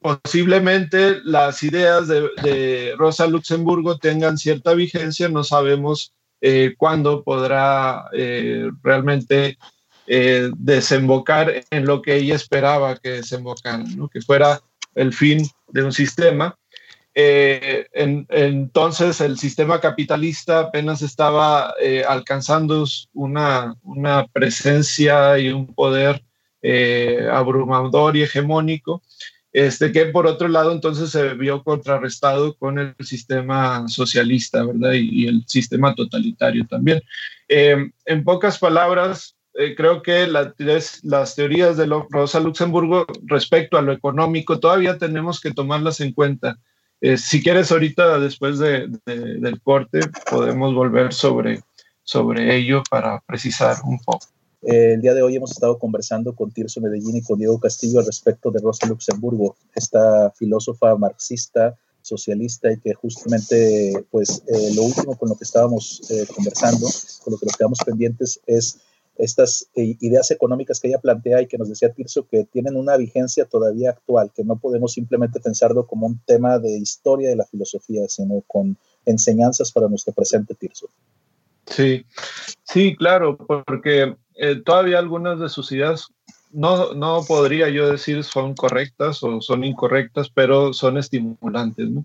posiblemente 0.00 1.20
las 1.22 1.62
ideas 1.62 2.08
de, 2.08 2.94
Rosa 2.98 3.28
Luxemburgo 3.28 3.98
tengan 3.98 4.36
cierta 4.36 4.74
vigencia, 4.74 5.28
no 5.28 5.44
sabemos 5.44 6.12
eh, 6.40 6.74
cuándo 6.76 7.22
podrá 7.22 8.06
eh, 8.12 8.68
realmente 8.82 9.58
eh, 10.06 10.50
desembocar 10.56 11.64
en 11.70 11.86
lo 11.86 12.02
que 12.02 12.16
ella 12.16 12.34
esperaba 12.34 12.96
que 12.96 13.10
desembocara, 13.10 13.84
que 14.12 14.20
fuera 14.20 14.60
el 14.94 15.12
fin 15.12 15.48
de 15.68 15.84
un 15.84 15.92
sistema. 15.92 16.56
entonces 17.94 19.20
el 19.20 19.38
sistema 19.38 19.80
capitalista 19.80 20.60
apenas 20.60 21.02
estaba 21.02 21.74
alcanzando 22.08 22.84
una, 23.12 23.76
una, 23.82 24.26
presencia 24.28 25.38
y 25.38 25.50
un 25.50 25.74
poder 25.74 26.22
abrumador 27.30 28.16
y 28.16 28.22
hegemónico 28.22 29.02
este, 29.52 29.92
que 29.92 30.06
por 30.06 30.26
otro 30.26 30.48
lado 30.48 30.72
entonces 30.72 31.10
se 31.10 31.34
vio 31.34 31.62
contrarrestado 31.62 32.56
con 32.56 32.78
el 32.78 32.94
sistema 33.00 33.86
socialista, 33.86 34.64
¿verdad? 34.64 34.92
Y, 34.94 35.26
el 35.26 35.44
sistema 35.46 35.94
totalitario 35.94 36.66
también. 36.66 37.02
Eh, 37.48 37.90
en 38.06 38.24
pocas 38.24 38.58
palabras, 38.58 39.36
eh, 39.54 39.74
creo 39.76 40.02
que 40.02 40.26
las 40.26 41.34
teorías 41.34 41.76
de 41.76 41.86
Rosa 42.10 42.40
Luxemburgo 42.40 43.06
respecto 43.24 43.76
a 43.76 43.82
lo 43.82 43.92
económico 43.92 44.60
todavía 44.60 44.98
tenemos 44.98 45.40
que 45.40 45.52
tomarlas 45.52 46.00
en 46.00 46.12
cuenta. 46.12 46.58
Eh, 47.00 47.16
si 47.18 47.42
quieres, 47.42 47.72
ahorita 47.72 48.18
después 48.20 48.58
de, 48.58 48.88
del 49.06 49.60
corte 49.60 50.00
podemos 50.30 50.74
volver 50.74 51.12
sobre, 51.12 51.60
sobre 52.02 52.56
ello 52.56 52.82
para 52.90 53.20
precisar 53.26 53.76
un 53.84 53.98
poco. 53.98 54.26
Eh, 54.62 54.92
el 54.94 55.02
día 55.02 55.14
de 55.14 55.22
hoy 55.22 55.34
hemos 55.34 55.50
estado 55.50 55.78
conversando 55.78 56.34
con 56.34 56.52
Tirso 56.52 56.80
Medellín 56.80 57.16
y 57.16 57.22
con 57.22 57.38
Diego 57.38 57.58
Castillo 57.58 57.98
al 57.98 58.06
respecto 58.06 58.50
de 58.50 58.60
Rosa 58.60 58.86
Luxemburgo, 58.86 59.56
esta 59.74 60.30
filósofa 60.36 60.94
marxista, 60.96 61.76
socialista 62.00 62.70
y 62.70 62.78
que 62.78 62.94
justamente, 62.94 64.04
pues, 64.10 64.42
eh, 64.46 64.74
lo 64.74 64.82
último 64.82 65.16
con 65.16 65.30
lo 65.30 65.36
que 65.36 65.44
estábamos 65.44 66.02
eh, 66.10 66.26
conversando, 66.32 66.86
con 67.24 67.32
lo 67.32 67.38
que 67.38 67.46
nos 67.46 67.56
quedamos 67.56 67.78
pendientes 67.84 68.40
es 68.46 68.78
estas 69.18 69.68
ideas 69.74 70.30
económicas 70.30 70.80
que 70.80 70.88
ella 70.88 70.98
plantea 70.98 71.42
y 71.42 71.46
que 71.46 71.58
nos 71.58 71.68
decía 71.68 71.92
Tirso 71.92 72.26
que 72.26 72.44
tienen 72.44 72.76
una 72.76 72.96
vigencia 72.96 73.44
todavía 73.44 73.90
actual, 73.90 74.30
que 74.34 74.44
no 74.44 74.56
podemos 74.56 74.92
simplemente 74.92 75.40
pensarlo 75.40 75.86
como 75.86 76.06
un 76.06 76.20
tema 76.26 76.58
de 76.58 76.70
historia 76.78 77.28
de 77.28 77.36
la 77.36 77.44
filosofía, 77.44 78.08
sino 78.08 78.42
con 78.46 78.76
enseñanzas 79.04 79.70
para 79.72 79.88
nuestro 79.88 80.12
presente 80.12 80.54
Tirso. 80.54 80.88
Sí, 81.66 82.04
sí, 82.64 82.96
claro, 82.96 83.36
porque 83.36 84.16
eh, 84.34 84.56
todavía 84.64 84.98
algunas 84.98 85.38
de 85.38 85.48
sus 85.48 85.70
ideas 85.72 86.08
no, 86.50 86.92
no 86.94 87.24
podría 87.26 87.68
yo 87.68 87.90
decir 87.90 88.24
son 88.24 88.54
correctas 88.54 89.22
o 89.22 89.40
son 89.40 89.64
incorrectas, 89.64 90.28
pero 90.28 90.72
son 90.72 90.98
estimulantes, 90.98 91.88
¿no? 91.88 92.04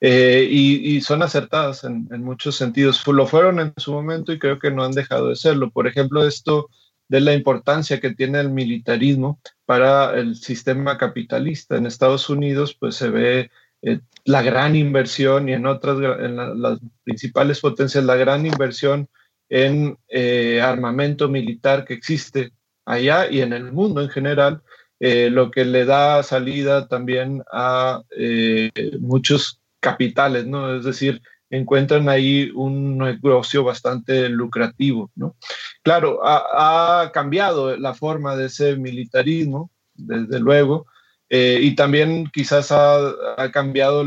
Eh, 0.00 0.46
y, 0.50 1.00
son 1.00 1.22
acertadas 1.22 1.84
en, 1.84 2.06
muchos 2.22 2.56
sentidos. 2.56 3.02
Lo 3.06 3.26
fueron 3.26 3.60
en 3.60 3.72
su 3.76 3.92
momento 3.92 4.32
y 4.32 4.38
creo 4.38 4.58
que 4.58 4.70
no 4.70 4.84
han 4.84 4.92
dejado 4.92 5.28
de 5.28 5.36
serlo. 5.36 5.70
Por 5.70 5.86
ejemplo, 5.86 6.26
esto 6.26 6.68
de 7.08 7.20
la 7.20 7.34
importancia 7.34 8.00
que 8.00 8.14
tiene 8.14 8.40
el 8.40 8.50
militarismo 8.50 9.40
para 9.64 10.18
el 10.18 10.36
sistema 10.36 10.98
capitalista. 10.98 11.76
En 11.76 11.86
Estados 11.86 12.28
Unidos, 12.28 12.76
pues 12.78 12.96
se 12.96 13.08
ve 13.10 13.50
eh, 13.82 14.00
la 14.24 14.42
gran 14.42 14.76
inversión 14.76 15.48
y 15.48 15.52
en 15.54 15.66
otras, 15.66 15.98
en 16.20 16.60
las 16.60 16.78
principales 17.04 17.60
potencias, 17.60 18.04
la 18.04 18.16
gran 18.16 18.44
inversión 18.44 19.08
en 19.48 19.96
eh, 20.08 20.60
armamento 20.60 21.28
militar 21.28 21.84
que 21.84 21.94
existe 21.94 22.52
allá 22.84 23.30
y 23.30 23.40
en 23.40 23.52
el 23.52 23.72
mundo 23.72 24.02
en 24.02 24.08
general, 24.10 24.62
lo 24.98 25.50
que 25.50 25.64
le 25.66 25.84
da 25.84 26.22
salida 26.22 26.88
también 26.88 27.42
a 27.52 28.02
muchos 29.00 29.60
capitales, 29.86 30.44
¿no? 30.46 30.74
Es 30.74 30.84
decir, 30.84 31.22
encuentran 31.48 32.08
ahí 32.08 32.50
un 32.54 32.98
negocio 32.98 33.62
bastante 33.62 34.28
lucrativo. 34.28 35.12
¿no? 35.14 35.36
Claro, 35.82 36.20
ha, 36.24 37.10
cambiado 37.14 37.76
la 37.76 37.94
forma 37.94 38.34
de 38.34 38.46
ese 38.46 38.76
militarismo, 38.76 39.70
desde 39.94 40.40
luego, 40.40 40.86
eh, 41.28 41.60
y 41.62 41.76
también 41.76 42.28
quizás 42.32 42.72
ha, 42.72 43.50
cambiado 43.52 44.02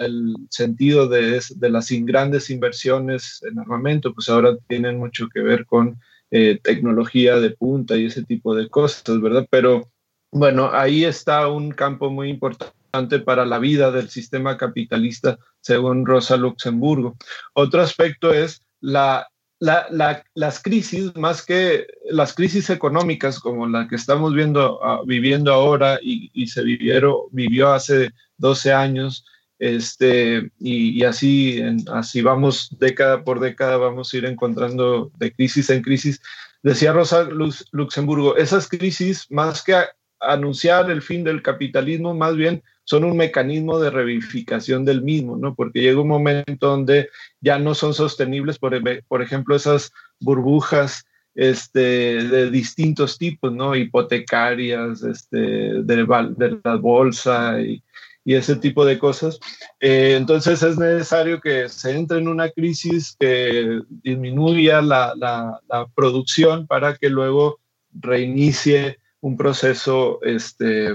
el 0.00 0.34
sentido 0.48 1.08
de, 1.08 1.40
las 1.60 1.90
grandes 1.90 2.48
inversiones 2.48 3.40
en 3.50 3.58
armamento, 3.58 4.14
pues 4.14 4.30
ahora 4.30 4.56
tienen 4.66 4.98
mucho 4.98 5.28
que 5.28 5.40
ver 5.40 5.66
con 5.66 5.98
eh, 6.30 6.58
tecnología 6.62 7.36
de 7.36 7.50
punta 7.50 7.96
y 7.96 8.06
ese 8.06 8.24
tipo 8.24 8.54
de 8.54 8.68
cosas, 8.68 9.20
¿verdad? 9.20 9.46
Pero 9.50 9.90
bueno, 10.30 10.70
ahí 10.72 11.04
está 11.04 11.48
un 11.48 11.70
campo 11.70 12.10
muy 12.10 12.30
importante 12.30 12.77
para 13.24 13.44
la 13.44 13.58
vida 13.58 13.90
del 13.90 14.08
sistema 14.08 14.56
capitalista, 14.56 15.38
según 15.60 16.06
Rosa 16.06 16.36
Luxemburgo. 16.36 17.16
Otro 17.54 17.82
aspecto 17.82 18.32
es 18.32 18.62
la, 18.80 19.28
las 19.60 20.62
crisis, 20.62 21.14
más 21.16 21.44
que 21.44 21.86
las 22.10 22.34
crisis 22.34 22.70
económicas 22.70 23.40
como 23.40 23.66
la 23.66 23.88
que 23.88 23.96
estamos 23.96 24.34
viendo, 24.34 24.82
ah, 24.82 25.02
viviendo 25.04 25.52
ahora 25.52 25.98
y, 26.02 26.46
se 26.46 26.62
vivieron, 26.62 27.14
vivió 27.32 27.72
hace 27.72 28.10
12 28.38 28.72
años, 28.72 29.24
este, 29.58 30.50
y, 30.58 31.02
así, 31.02 31.60
así 31.92 32.22
vamos 32.22 32.68
década 32.78 33.24
por 33.24 33.40
década, 33.40 33.76
vamos 33.76 34.12
a 34.12 34.16
ir 34.16 34.24
encontrando 34.24 35.10
de 35.18 35.32
crisis 35.32 35.70
en 35.70 35.82
crisis. 35.82 36.20
Decía 36.62 36.92
Rosa 36.92 37.28
Luxemburgo, 37.72 38.36
esas 38.36 38.68
crisis, 38.68 39.26
más 39.30 39.62
que 39.62 39.74
anunciar 40.20 40.90
el 40.90 41.02
fin 41.02 41.24
del 41.24 41.42
capitalismo, 41.42 42.14
más 42.14 42.36
bien 42.36 42.62
son 42.88 43.04
un 43.04 43.18
mecanismo 43.18 43.78
de 43.78 43.90
revivificación 43.90 44.82
del 44.82 45.02
mismo, 45.02 45.36
¿no? 45.36 45.54
Porque 45.54 45.82
llega 45.82 46.00
un 46.00 46.08
momento 46.08 46.68
donde 46.68 47.10
ya 47.38 47.58
no 47.58 47.74
son 47.74 47.92
sostenibles, 47.92 48.58
por, 48.58 49.22
ejemplo, 49.22 49.54
esas 49.54 49.92
burbujas 50.20 51.04
este, 51.34 51.80
de 52.24 52.50
distintos 52.50 53.18
tipos, 53.18 53.52
¿no? 53.52 53.76
Hipotecarias, 53.76 55.02
este, 55.02 55.36
de, 55.36 55.82
de 55.84 56.58
la 56.64 56.76
bolsa 56.76 57.60
y, 57.60 57.82
ese 58.24 58.56
tipo 58.56 58.84
de 58.84 58.98
cosas. 58.98 59.38
Eh, 59.80 60.14
entonces 60.16 60.62
es 60.62 60.78
necesario 60.78 61.40
que 61.40 61.68
se 61.68 61.94
entre 61.94 62.18
en 62.18 62.28
una 62.28 62.50
crisis 62.50 63.16
que 63.18 63.80
disminuya 64.02 64.80
la, 64.82 65.14
la, 65.16 65.60
la 65.68 65.86
producción 65.94 66.66
para 66.66 66.94
que 66.94 67.08
luego 67.10 67.58
reinicie 67.92 68.98
un 69.20 69.36
proceso 69.36 70.20
este, 70.22 70.94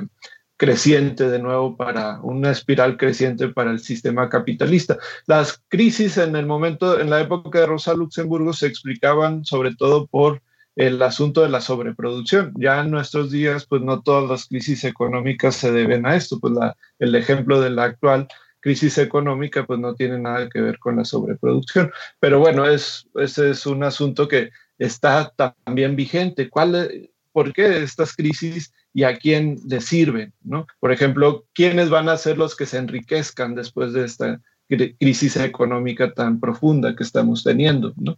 creciente 0.63 1.29
de 1.29 1.39
nuevo 1.39 1.75
para 1.75 2.21
una 2.21 2.49
espiral 2.49 2.95
creciente 2.95 3.49
para 3.49 3.69
el 3.69 3.79
sistema 3.79 4.29
capitalista. 4.29 4.97
Las 5.25 5.61
crisis 5.67 6.17
en 6.17 6.37
el 6.37 6.45
momento, 6.45 7.01
en 7.01 7.09
la 7.09 7.19
época 7.19 7.59
de 7.59 7.65
Rosa 7.65 7.93
Luxemburgo 7.93 8.53
se 8.53 8.67
explicaban 8.67 9.43
sobre 9.43 9.75
todo 9.75 10.07
por 10.07 10.41
el 10.77 11.01
asunto 11.01 11.41
de 11.41 11.49
la 11.49 11.59
sobreproducción. 11.59 12.53
Ya 12.55 12.79
en 12.79 12.91
nuestros 12.91 13.29
días, 13.29 13.65
pues 13.65 13.81
no 13.81 14.03
todas 14.03 14.29
las 14.29 14.47
crisis 14.47 14.85
económicas 14.85 15.57
se 15.57 15.73
deben 15.73 16.05
a 16.05 16.15
esto, 16.15 16.39
pues 16.39 16.53
el 16.97 17.13
ejemplo 17.15 17.59
de 17.59 17.69
la 17.69 17.83
actual 17.83 18.29
crisis 18.61 18.97
económica 18.97 19.65
pues 19.65 19.81
no 19.81 19.95
tiene 19.95 20.17
nada 20.17 20.47
que 20.47 20.61
ver 20.61 20.79
con 20.79 20.95
la 20.95 21.03
sobreproducción. 21.03 21.91
Pero 22.21 22.39
bueno, 22.39 22.65
es, 22.65 23.05
ese 23.15 23.49
es 23.49 23.65
un 23.65 23.83
asunto 23.83 24.29
que 24.29 24.51
está 24.77 25.33
también 25.35 25.97
vigente. 25.97 26.49
¿Cuál, 26.49 27.09
por 27.33 27.51
qué 27.51 27.83
estas 27.83 28.15
crisis 28.15 28.71
y 28.93 29.03
a 29.03 29.17
quién 29.17 29.57
les 29.67 29.85
sirven, 29.85 30.33
¿no? 30.43 30.67
Por 30.79 30.91
ejemplo, 30.91 31.45
¿quiénes 31.53 31.89
van 31.89 32.09
a 32.09 32.17
ser 32.17 32.37
los 32.37 32.55
que 32.55 32.65
se 32.65 32.77
enriquezcan 32.77 33.55
después 33.55 33.93
de 33.93 34.05
esta 34.05 34.41
crisis 34.99 35.35
económica 35.37 36.13
tan 36.13 36.39
profunda 36.39 36.95
que 36.95 37.03
estamos 37.03 37.43
teniendo, 37.43 37.93
¿no? 37.97 38.17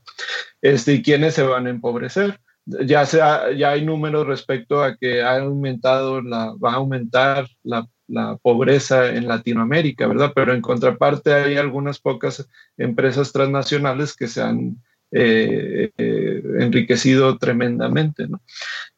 Este, 0.61 0.93
y 0.93 1.01
quiénes 1.01 1.33
se 1.33 1.43
van 1.43 1.67
a 1.67 1.69
empobrecer. 1.69 2.39
Ya, 2.65 3.05
sea, 3.05 3.51
ya 3.51 3.71
hay 3.71 3.85
números 3.85 4.25
respecto 4.25 4.83
a 4.83 4.95
que 4.95 5.21
ha 5.21 5.37
aumentado 5.37 6.21
la, 6.21 6.53
va 6.53 6.71
a 6.71 6.75
aumentar 6.75 7.47
la, 7.63 7.87
la 8.07 8.37
pobreza 8.37 9.09
en 9.09 9.27
Latinoamérica, 9.27 10.07
¿verdad? 10.07 10.31
Pero 10.35 10.53
en 10.53 10.61
contraparte 10.61 11.33
hay 11.33 11.57
algunas 11.57 11.99
pocas 11.99 12.47
empresas 12.77 13.31
transnacionales 13.31 14.15
que 14.15 14.27
se 14.27 14.41
han 14.41 14.77
eh, 15.11 15.91
eh, 15.97 16.43
enriquecido 16.59 17.37
tremendamente. 17.37 18.27
¿no? 18.27 18.41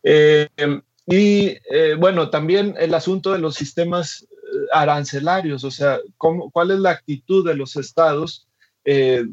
Eh, 0.01 0.47
y 1.07 1.57
bueno, 1.97 2.29
también 2.29 2.75
el 2.77 2.93
asunto 2.93 3.31
de 3.31 3.39
los 3.39 3.55
sistemas 3.55 4.27
arancelarios, 4.71 5.63
o 5.63 5.71
sea, 5.71 5.99
¿cómo, 6.17 6.51
¿cuál 6.51 6.71
es 6.71 6.79
la 6.79 6.91
actitud 6.91 7.47
de 7.47 7.55
los 7.55 7.75
estados 7.75 8.47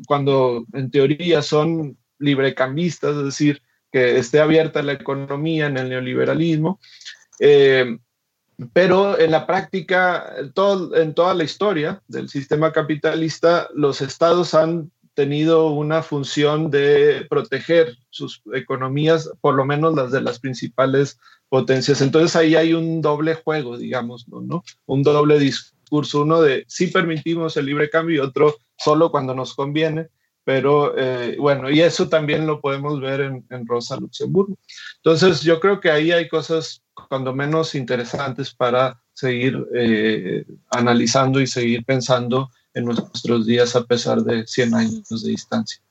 cuando 0.06 0.64
en 0.72 0.90
teoría 0.90 1.42
son 1.42 1.96
librecambistas, 2.18 3.16
es 3.16 3.24
decir, 3.24 3.62
que 3.92 4.18
esté 4.18 4.40
abierta 4.40 4.82
la 4.82 4.92
economía 4.92 5.66
en 5.66 5.76
el 5.76 5.88
neoliberalismo? 5.88 6.80
pero 8.72 9.18
en 9.18 9.30
la 9.30 9.46
práctica, 9.46 10.32
todo, 10.54 10.96
en 10.96 11.14
toda 11.14 11.34
la 11.34 11.44
historia 11.44 12.02
del 12.06 12.28
sistema 12.28 12.72
capitalista, 12.72 13.68
los 13.74 14.00
estados 14.00 14.54
han 14.54 14.92
tenido 15.14 15.70
una 15.70 16.02
función 16.02 16.70
de 16.70 17.26
proteger 17.28 17.96
sus 18.10 18.42
economías, 18.52 19.30
por 19.40 19.54
lo 19.54 19.64
menos 19.64 19.94
las 19.94 20.10
de 20.12 20.20
las 20.20 20.38
principales 20.38 21.18
potencias. 21.54 22.00
Entonces 22.00 22.34
ahí 22.34 22.56
hay 22.56 22.74
un 22.74 23.00
doble 23.00 23.34
juego, 23.34 23.78
digamos, 23.78 24.26
¿no? 24.26 24.64
Un 24.86 25.04
doble 25.04 25.38
discurso, 25.38 26.22
uno 26.22 26.42
de 26.42 26.64
sí 26.66 26.88
permitimos 26.88 27.56
el 27.56 27.66
libre 27.66 27.88
cambio 27.88 28.16
y 28.16 28.26
otro 28.26 28.56
solo 28.76 29.12
cuando 29.12 29.36
nos 29.36 29.54
conviene. 29.54 30.08
Pero 30.42 30.98
eh, 30.98 31.36
bueno, 31.38 31.70
y 31.70 31.80
eso 31.80 32.08
también 32.08 32.44
lo 32.48 32.60
podemos 32.60 33.00
ver 33.00 33.20
en, 33.20 33.66
Rosa 33.68 33.94
Luxemburgo. 33.94 34.58
Entonces 34.96 35.42
yo 35.42 35.60
creo 35.60 35.78
que 35.78 35.92
ahí 35.92 36.10
hay 36.10 36.26
cosas 36.26 36.82
cuando 37.08 37.32
menos 37.32 37.76
interesantes 37.76 38.52
para 38.52 39.00
seguir 39.12 39.64
eh, 39.76 40.44
analizando 40.70 41.40
y 41.40 41.46
seguir 41.46 41.84
pensando 41.84 42.50
en 42.74 42.86
nuestros 42.86 43.46
días 43.46 43.76
a 43.76 43.84
pesar 43.84 44.22
de 44.22 44.44
100 44.44 44.74
años 44.74 45.22
de 45.22 45.30
distancia. 45.30 45.83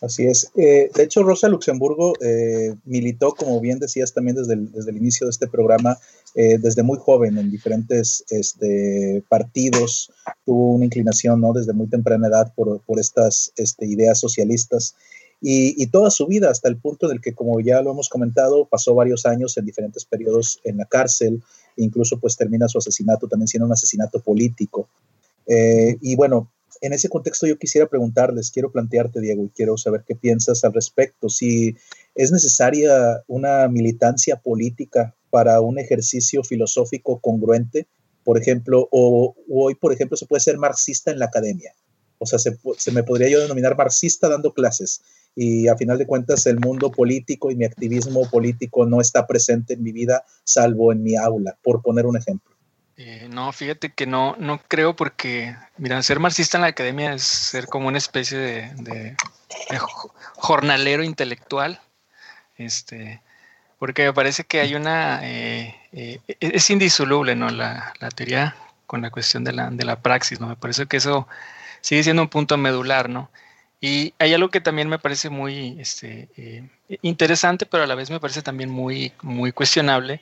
Así 0.00 0.26
es. 0.26 0.50
Eh, 0.56 0.90
de 0.94 1.02
hecho, 1.02 1.22
Rosa 1.22 1.48
Luxemburgo 1.48 2.14
eh, 2.20 2.74
militó, 2.84 3.34
como 3.34 3.60
bien 3.60 3.78
decías 3.78 4.12
también 4.12 4.36
desde 4.36 4.54
el, 4.54 4.70
desde 4.70 4.90
el 4.90 4.96
inicio 4.96 5.26
de 5.26 5.32
este 5.32 5.48
programa, 5.48 5.98
eh, 6.34 6.58
desde 6.58 6.82
muy 6.82 6.98
joven 6.98 7.36
en 7.36 7.50
diferentes 7.50 8.24
este, 8.30 9.24
partidos, 9.28 10.12
tuvo 10.44 10.74
una 10.74 10.84
inclinación 10.84 11.40
¿no? 11.40 11.52
desde 11.52 11.72
muy 11.72 11.88
temprana 11.88 12.28
edad 12.28 12.52
por, 12.54 12.80
por 12.82 13.00
estas 13.00 13.52
este, 13.56 13.86
ideas 13.86 14.20
socialistas 14.20 14.94
y, 15.40 15.86
toda 15.86 16.10
su 16.10 16.26
vida 16.26 16.50
hasta 16.50 16.68
el 16.68 16.78
punto 16.78 17.06
del 17.06 17.20
que, 17.20 17.32
como 17.32 17.60
ya 17.60 17.80
lo 17.80 17.92
hemos 17.92 18.08
comentado, 18.08 18.66
pasó 18.66 18.94
varios 18.94 19.24
años 19.24 19.56
en 19.56 19.64
diferentes 19.64 20.04
periodos 20.04 20.60
en 20.64 20.78
la 20.78 20.84
cárcel, 20.84 21.42
incluso 21.76 22.18
pues 22.18 22.36
termina 22.36 22.68
su 22.68 22.78
asesinato 22.78 23.28
también 23.28 23.46
siendo 23.46 23.66
un 23.66 23.72
asesinato 23.72 24.20
político. 24.20 24.88
Y 25.46 26.16
bueno, 26.16 26.50
en 26.80 26.92
ese 26.92 27.08
contexto 27.08 27.46
yo 27.46 27.58
quisiera 27.58 27.88
preguntarles, 27.88 28.50
quiero 28.50 28.70
plantearte, 28.70 29.20
Diego, 29.20 29.44
y 29.44 29.50
quiero 29.50 29.76
saber 29.76 30.04
qué 30.06 30.14
piensas 30.14 30.64
al 30.64 30.72
respecto, 30.72 31.28
si 31.28 31.76
es 32.14 32.32
necesaria 32.32 33.22
una 33.26 33.68
militancia 33.68 34.36
política 34.36 35.14
para 35.30 35.60
un 35.60 35.78
ejercicio 35.78 36.42
filosófico 36.42 37.20
congruente, 37.20 37.86
por 38.24 38.38
ejemplo, 38.38 38.88
o, 38.90 39.34
hoy, 39.48 39.74
por 39.74 39.92
ejemplo, 39.92 40.16
se 40.16 40.26
puede 40.26 40.40
ser 40.40 40.58
marxista 40.58 41.10
en 41.10 41.18
la 41.18 41.26
academia. 41.26 41.74
O 42.18 42.26
sea, 42.26 42.38
se, 42.38 42.58
se, 42.76 42.90
me 42.90 43.04
podría 43.04 43.28
yo 43.28 43.40
denominar 43.40 43.76
marxista 43.76 44.28
dando 44.28 44.52
clases 44.52 45.02
y 45.36 45.68
a 45.68 45.76
final 45.76 45.98
de 45.98 46.06
cuentas 46.06 46.46
el 46.46 46.58
mundo 46.58 46.90
político 46.90 47.50
y 47.50 47.56
mi 47.56 47.64
activismo 47.64 48.28
político 48.28 48.86
no 48.86 49.00
está 49.00 49.26
presente 49.26 49.74
en 49.74 49.82
mi 49.82 49.92
vida 49.92 50.24
salvo 50.42 50.92
en 50.92 51.02
mi 51.02 51.14
aula, 51.14 51.56
por 51.62 51.80
poner 51.80 52.06
un 52.06 52.16
ejemplo. 52.16 52.57
Eh, 53.00 53.28
no, 53.30 53.52
fíjate 53.52 53.92
que 53.92 54.06
no, 54.06 54.34
no 54.40 54.60
creo 54.66 54.96
porque, 54.96 55.54
mira, 55.76 56.02
ser 56.02 56.18
marxista 56.18 56.58
en 56.58 56.62
la 56.62 56.68
academia 56.68 57.14
es 57.14 57.22
ser 57.22 57.68
como 57.68 57.86
una 57.86 57.98
especie 57.98 58.36
de, 58.38 59.16
jornalero 60.34 61.04
intelectual, 61.04 61.80
este, 62.56 63.22
porque 63.78 64.04
me 64.04 64.12
parece 64.12 64.42
que 64.42 64.60
hay 64.60 64.74
una, 64.74 65.20
eh, 65.22 65.76
eh, 65.92 66.20
es 66.40 66.70
indisoluble, 66.70 67.36
¿no? 67.36 67.50
La, 67.50 67.94
teoría 68.16 68.56
con 68.86 69.00
la 69.00 69.10
cuestión 69.10 69.44
de 69.44 69.52
la, 69.52 69.70
de 69.70 69.84
la 69.84 70.02
praxis, 70.02 70.40
¿no? 70.40 70.48
Me 70.48 70.56
parece 70.56 70.86
que 70.86 70.96
eso 70.96 71.28
sigue 71.80 72.02
siendo 72.02 72.22
un 72.22 72.28
punto 72.28 72.56
medular, 72.56 73.08
¿no? 73.08 73.30
Y 73.80 74.12
hay 74.18 74.34
algo 74.34 74.50
que 74.50 74.60
también 74.60 74.88
me 74.88 74.98
parece 74.98 75.30
muy 75.30 75.80
este, 75.80 76.28
interesante, 77.02 77.64
pero 77.64 77.84
a 77.84 77.86
la 77.86 77.94
vez 77.94 78.10
me 78.10 78.18
parece 78.18 78.42
también 78.42 78.70
muy, 78.70 79.12
muy 79.22 79.52
cuestionable, 79.52 80.20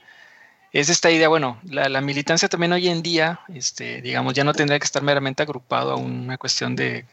es 0.73 0.89
esta 0.89 1.11
idea, 1.11 1.29
bueno, 1.29 1.59
la, 1.64 2.01
militancia 2.01 2.49
también 2.49 2.73
hoy 2.73 2.89
en 2.89 3.03
día, 3.03 3.41
este, 3.55 4.03
digamos, 4.03 4.35
ya 4.35 4.45
no 4.45 4.53
tendría 4.53 4.79
que 4.79 4.85
estar 4.85 5.03
meramente 5.03 5.43
agrupado 5.43 5.93
a 5.93 5.97
una 5.97 6.39
cuestión 6.39 6.77
de 6.77 7.05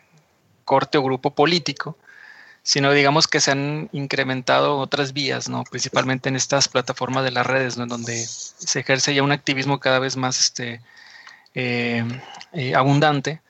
corte 0.65 0.97
o 0.97 1.03
grupo 1.03 1.31
político, 1.31 1.97
sino 2.63 2.91
digamos 2.91 3.27
que 3.27 3.39
se 3.39 3.51
han 3.51 3.89
incrementado 3.91 4.77
otras 4.77 5.13
vías, 5.13 5.49
¿no? 5.49 5.63
Principalmente 5.65 6.29
en 6.29 6.35
estas 6.35 6.67
plataformas 6.67 7.23
de 7.23 7.31
las 7.31 7.45
redes, 7.45 7.77
¿no? 7.77 7.85
Donde 7.85 8.25
se 8.25 8.79
ejerce 8.79 9.13
ya 9.13 9.23
un 9.23 9.31
activismo 9.31 9.79
cada 9.79 9.99
vez 9.99 10.17
más 10.17 10.39
este, 10.39 10.81
eh, 11.55 12.03
eh, 12.53 12.75
abundante 12.75 13.41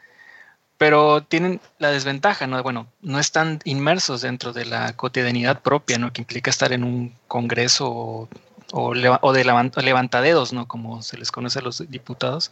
pero 0.83 1.23
tienen 1.23 1.61
la 1.79 1.91
desventaja, 1.91 2.45
¿no? 2.45 2.61
Bueno, 2.61 2.87
no 3.01 3.17
están 3.17 3.61
inmersos 3.63 4.19
dentro 4.19 4.51
de 4.51 4.65
la 4.65 4.91
cotidianidad 4.97 5.61
propia, 5.61 5.97
¿no? 5.97 6.11
Que 6.11 6.19
implica 6.21 6.49
estar 6.51 6.73
en 6.73 6.83
un 6.83 7.15
congreso 7.29 7.89
o, 7.89 8.29
o, 8.75 9.33
de 9.33 9.43
levantadedos, 9.83 10.51
¿no? 10.51 10.67
Como 10.67 11.03
se 11.03 11.17
les 11.17 11.31
conoce 11.31 11.59
a 11.59 11.61
los 11.61 11.89
diputados. 11.89 12.51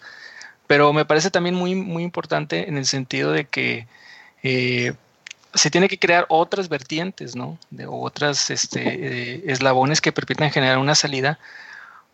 Pero 0.67 0.93
me 0.93 1.03
parece 1.03 1.31
también 1.31 1.55
muy, 1.55 1.73
muy 1.73 2.03
importante 2.03 2.69
en 2.69 2.77
el 2.77 2.85
sentido 2.85 3.31
de 3.31 3.45
que 3.45 3.87
eh, 4.43 4.93
se 5.53 5.71
tiene 5.71 5.87
que 5.89 5.97
crear 5.97 6.27
otras 6.29 6.69
vertientes, 6.69 7.35
¿no? 7.35 7.57
De 7.71 7.87
otras 7.87 8.51
este, 8.51 8.81
eh, 8.83 9.43
eslabones 9.47 9.99
que 9.99 10.11
permitan 10.11 10.51
generar 10.51 10.77
una 10.77 10.95
salida, 10.95 11.39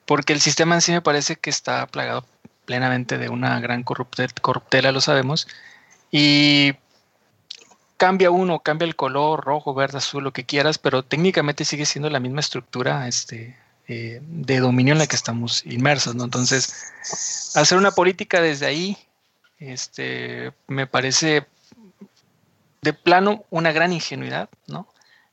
porque 0.05 0.33
el 0.33 0.39
sistema 0.39 0.75
en 0.75 0.81
sí 0.81 0.93
me 0.93 1.01
parece 1.01 1.35
que 1.35 1.49
está 1.49 1.85
plagado 1.87 2.25
plenamente 2.65 3.17
de 3.17 3.29
una 3.29 3.59
gran 3.59 3.83
corruptela, 3.83 4.91
lo 4.91 5.01
sabemos, 5.01 5.47
y 6.11 6.73
cambia 7.97 8.31
uno, 8.31 8.59
cambia 8.59 8.85
el 8.85 8.95
color, 8.95 9.43
rojo, 9.43 9.73
verde, 9.73 9.97
azul, 9.99 10.23
lo 10.23 10.33
que 10.33 10.45
quieras, 10.45 10.77
pero 10.77 11.03
técnicamente 11.03 11.65
sigue 11.65 11.85
siendo 11.85 12.09
la 12.09 12.19
misma 12.19 12.39
estructura 12.39 13.07
este, 13.07 13.57
eh, 13.87 14.21
de 14.21 14.59
dominio 14.59 14.93
en 14.93 14.99
la 14.99 15.07
que 15.07 15.15
estamos 15.15 15.65
inmersos, 15.65 16.15
¿no? 16.15 16.25
Entonces, 16.25 16.91
hacer 17.55 17.77
una 17.77 17.91
política 17.91 18.41
desde 18.41 18.65
ahí, 18.65 18.97
este, 19.59 20.51
me 20.67 20.87
parece 20.87 21.45
de 22.81 22.93
plano 22.93 23.45
una 23.49 23.71
gran 23.71 23.93
ingenuidad, 23.93 24.49
¿no? 24.67 24.87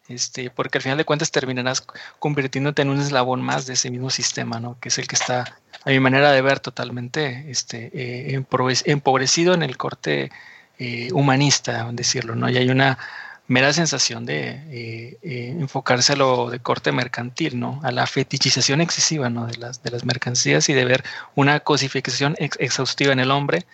Este, 0.09 0.51
porque 0.51 0.79
al 0.79 0.83
final 0.83 0.99
de 0.99 1.05
cuentas 1.05 1.31
terminarás 1.31 1.85
convirtiéndote 2.19 2.83
en 2.83 2.91
un 2.91 3.01
eslabón 3.01 3.41
más 3.41 3.67
de 3.67 3.73
ese 3.73 3.91
mismo 3.91 4.11
sistema, 4.11 4.61
¿no? 4.61 4.79
Que 4.79 4.89
es 4.91 4.99
el 4.99 5.07
que 5.07 5.17
está, 5.17 5.57
a 5.85 5.91
mi 5.91 5.99
manera 5.99 6.31
de 6.31 6.43
ver, 6.43 6.61
totalmente 6.61 7.51
este, 7.51 7.91
eh, 7.93 8.45
empobrecido 8.85 9.55
en 9.55 9.63
el 9.63 9.77
corte 9.77 10.31
eh, 10.79 11.09
humanista, 11.13 11.89
decirlo, 11.93 12.35
¿no? 12.35 12.51
Y 12.51 12.57
hay 12.59 12.69
una 12.69 12.99
mera 13.47 13.72
sensación 13.72 14.24
de 14.24 14.49
eh, 14.49 15.18
eh, 15.22 15.57
enfocarse 15.59 16.14
a 16.14 16.16
lo 16.16 16.51
de 16.51 16.61
corte 16.61 16.92
mercantil, 16.92 17.61
¿no? 17.61 17.80
A 17.82 17.92
la 17.92 18.07
fetichización 18.07 18.80
excesiva, 18.80 19.28
¿no? 19.28 19.47
De 19.47 19.57
las, 19.59 19.82
de 19.82 19.90
las 19.90 20.05
mercancías 20.05 20.68
y 20.68 20.72
de 20.72 20.84
ver 20.84 21.05
una 21.34 21.61
cosificación 21.61 22.36
exhaustiva 22.38 23.12
en 23.12 23.20
el 23.20 23.30
hombre. 23.30 23.66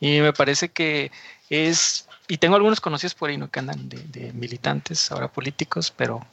Y 0.00 0.20
me 0.20 0.32
parece 0.32 0.68
que 0.68 1.10
es, 1.50 2.06
y 2.28 2.38
tengo 2.38 2.54
algunos 2.54 2.80
conocidos 2.80 3.14
por 3.14 3.30
ahí, 3.30 3.36
¿no? 3.36 3.50
Que 3.50 3.58
andan 3.58 3.88
de, 3.88 4.32
militantes, 4.34 5.10
ahora 5.10 5.26
políticos, 5.26 5.92
pero 5.96 6.24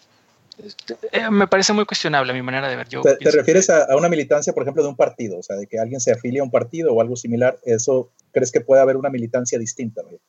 este, 0.64 0.96
eh, 1.12 1.30
me 1.32 1.48
parece 1.48 1.74
muy 1.74 1.86
cuestionable 1.86 2.32
a 2.32 2.36
mi 2.36 2.44
manera 2.44 2.70
de 2.70 2.76
ver. 2.76 2.88
Yo 2.88 3.02
¿Te, 3.02 3.32
refieres 3.32 3.70
a, 3.72 3.96
una 3.98 4.10
militancia, 4.10 4.54
por 4.54 4.62
ejemplo, 4.62 4.84
de 4.84 4.90
un 4.90 4.96
partido? 4.96 5.40
O 5.40 5.44
sea, 5.44 5.56
de 5.56 5.66
que 5.66 5.80
alguien 5.80 6.00
se 6.00 6.12
afilia 6.12 6.42
a 6.42 6.44
un 6.44 6.52
partido 6.52 6.94
o 6.94 7.02
algo 7.02 7.16
similar. 7.16 7.58
¿Eso 7.66 8.12
crees 8.32 8.52
que 8.52 8.62
puede 8.62 8.84
haber 8.84 8.96
una 8.96 9.10
militancia 9.10 9.58
distinta? 9.58 10.04
¿no? 10.04 10.20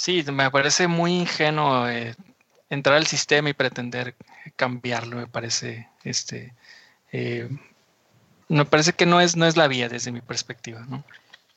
Sí, 0.00 0.24
me 0.32 0.50
parece 0.50 0.88
muy 0.88 1.12
ingenuo 1.12 1.86
eh, 1.86 2.14
entrar 2.70 2.96
al 2.96 3.06
sistema 3.06 3.50
y 3.50 3.52
pretender 3.52 4.14
cambiarlo. 4.56 5.18
Me 5.18 5.26
parece, 5.26 5.88
este, 6.04 6.54
eh, 7.12 7.50
me 8.48 8.64
parece 8.64 8.94
que 8.94 9.04
no 9.04 9.20
es, 9.20 9.36
no 9.36 9.44
es 9.44 9.58
la 9.58 9.68
vía 9.68 9.90
desde 9.90 10.10
mi 10.10 10.22
perspectiva, 10.22 10.86
¿no? 10.88 11.04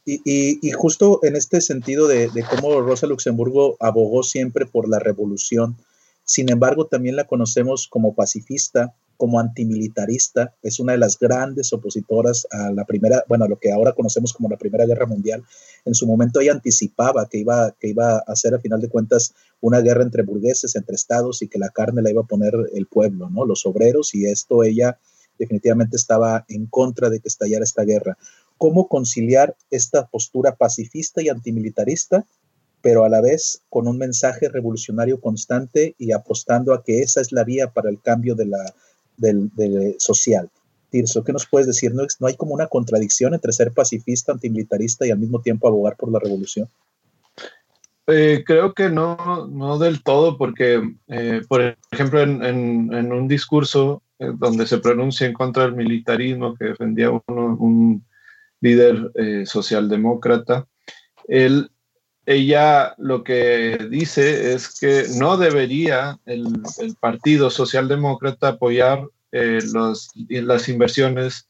Y, 0.06 0.60
justo 0.74 1.22
en 1.24 1.38
este 1.38 1.62
sentido 1.62 2.10
de, 2.10 2.28
de, 2.32 2.44
cómo 2.44 2.82
Rosa 2.82 3.08
Luxemburgo 3.08 3.78
abogó 3.80 4.24
siempre 4.24 4.66
por 4.66 4.89
la 4.89 5.00
revolución, 5.00 5.78
sin 6.26 6.52
embargo 6.52 6.88
también 6.88 7.16
la 7.16 7.24
conocemos 7.24 7.88
como 7.88 8.14
pacifista, 8.14 8.94
como 9.24 9.40
antimilitarista, 9.40 10.54
es 10.62 10.82
una 10.82 10.92
de 10.92 10.98
las 10.98 11.18
grandes 11.18 11.72
opositoras 11.72 12.46
a 12.52 12.74
la 12.74 12.84
primera, 12.84 13.24
bueno, 13.30 13.46
a 13.46 13.48
lo 13.48 13.58
que 13.58 13.72
ahora 13.72 13.94
conocemos 13.94 14.34
como 14.34 14.50
la 14.50 14.58
Primera 14.58 14.86
Guerra 14.86 15.06
Mundial. 15.06 15.46
En 15.86 15.94
su 15.94 16.06
momento 16.06 16.42
ella 16.42 16.52
anticipaba 16.52 17.30
que 17.30 17.38
iba, 17.38 17.74
que 17.80 17.88
iba 17.88 18.18
a 18.18 18.36
ser 18.36 18.54
a 18.54 18.60
final 18.60 18.82
de 18.82 18.90
cuentas 18.90 19.34
una 19.62 19.80
guerra 19.80 20.04
entre 20.04 20.24
burgueses, 20.24 20.76
entre 20.76 20.96
estados 20.96 21.42
y 21.42 21.48
que 21.48 21.58
la 21.58 21.70
carne 21.70 22.02
la 22.02 22.10
iba 22.10 22.20
a 22.20 22.28
poner 22.28 22.54
el 22.74 22.86
pueblo, 22.88 23.30
¿no? 23.30 23.46
Los 23.46 23.66
obreros 23.66 24.14
y 24.14 24.26
esto 24.26 24.62
ella 24.62 25.00
definitivamente 25.40 25.96
estaba 25.96 26.44
en 26.50 26.66
contra 26.66 27.10
de 27.10 27.22
que 27.22 27.30
estallara 27.30 27.64
esta 27.64 27.86
guerra. 27.86 28.18
¿Cómo 28.58 28.90
conciliar 28.90 29.56
esta 29.72 30.06
postura 30.08 30.58
pacifista 30.58 31.22
y 31.22 31.30
antimilitarista 31.30 32.26
pero 32.82 33.06
a 33.06 33.10
la 33.10 33.22
vez 33.22 33.62
con 33.70 33.88
un 33.88 33.98
mensaje 33.98 34.50
revolucionario 34.50 35.22
constante 35.22 35.96
y 35.98 36.12
apostando 36.12 36.74
a 36.74 36.84
que 36.84 37.00
esa 37.00 37.22
es 37.22 37.32
la 37.32 37.46
vía 37.46 37.72
para 37.72 37.90
el 37.90 38.02
cambio 38.02 38.36
de 38.36 38.46
la, 38.46 38.76
del, 39.18 39.51
social. 39.99 40.49
Tirso, 40.89 41.24
¿qué 41.24 41.34
nos 41.34 41.47
puedes 41.47 41.68
decir? 41.68 41.93
¿No, 41.93 42.03
¿No 42.20 42.28
hay 42.28 42.36
como 42.36 42.53
una 42.53 42.68
contradicción 42.68 43.34
entre 43.34 43.51
ser 43.51 43.72
pacifista, 43.72 44.32
antimilitarista 44.32 45.07
y 45.07 45.11
al 45.11 45.20
mismo 45.20 45.41
tiempo 45.41 45.68
abogar 45.68 45.95
por 45.95 46.11
la 46.11 46.20
revolución? 46.20 46.68
Eh, 48.07 48.43
creo 48.45 48.74
que 48.74 48.89
no, 48.89 49.47
no 49.47 49.80
del 49.80 50.03
todo, 50.03 50.38
porque, 50.38 50.82
eh, 51.07 51.41
por 51.47 51.78
ejemplo, 51.91 52.22
en, 52.22 53.11
un 53.14 53.28
discurso 53.28 54.03
eh, 54.20 54.32
donde 54.38 54.68
se 54.68 54.80
pronuncia 54.80 55.26
en 55.26 55.34
contra 55.34 55.64
del 55.64 55.76
militarismo 55.76 56.55
que 56.55 56.66
defendía 56.66 57.11
uno, 57.11 57.55
un 57.57 58.03
líder 58.59 59.11
socialdemócrata, 59.45 60.66
él, 61.28 61.70
ella 62.26 62.96
lo 62.98 63.24
que 63.24 63.78
dice 63.90 64.54
es 64.54 64.80
que 64.80 65.06
no 65.18 65.38
debería 65.38 66.20
el, 66.26 66.48
Partido 67.00 67.50
Socialdemócrata 67.50 68.50
apoyar 68.50 69.08
eh, 69.32 69.60
las 69.74 70.70
inversiones 70.70 71.50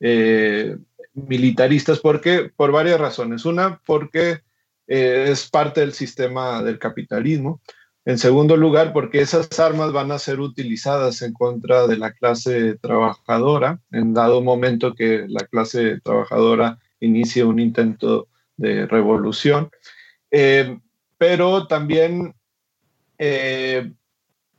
eh, 0.00 0.76
militaristas 1.14 2.00
porque 2.00 2.50
por 2.54 2.72
varias 2.72 3.00
razones. 3.00 3.44
Una, 3.44 3.80
porque 3.86 4.40
eh, 4.86 5.26
es 5.28 5.48
parte 5.48 5.80
del 5.80 5.92
sistema 5.92 6.62
del 6.62 6.78
capitalismo. 6.78 7.60
En 8.06 8.18
segundo 8.18 8.56
lugar, 8.56 8.92
porque 8.92 9.22
esas 9.22 9.58
armas 9.58 9.92
van 9.92 10.12
a 10.12 10.18
ser 10.18 10.40
utilizadas 10.40 11.22
en 11.22 11.32
contra 11.32 11.86
de 11.86 11.96
la 11.96 12.12
clase 12.12 12.76
trabajadora 12.76 13.80
en 13.92 14.12
dado 14.12 14.42
momento 14.42 14.94
que 14.94 15.24
la 15.26 15.46
clase 15.46 16.00
trabajadora 16.02 16.78
inicie 17.00 17.44
un 17.44 17.58
intento 17.58 18.28
de 18.58 18.86
revolución. 18.86 19.70
Pero 21.18 21.66
también, 21.66 22.34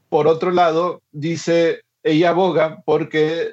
por 0.09 0.27
otro 0.27 0.51
lado, 0.51 1.01
dice 1.11 1.85
ella 2.05 2.29
aboga 2.29 2.83
porque 2.85 3.49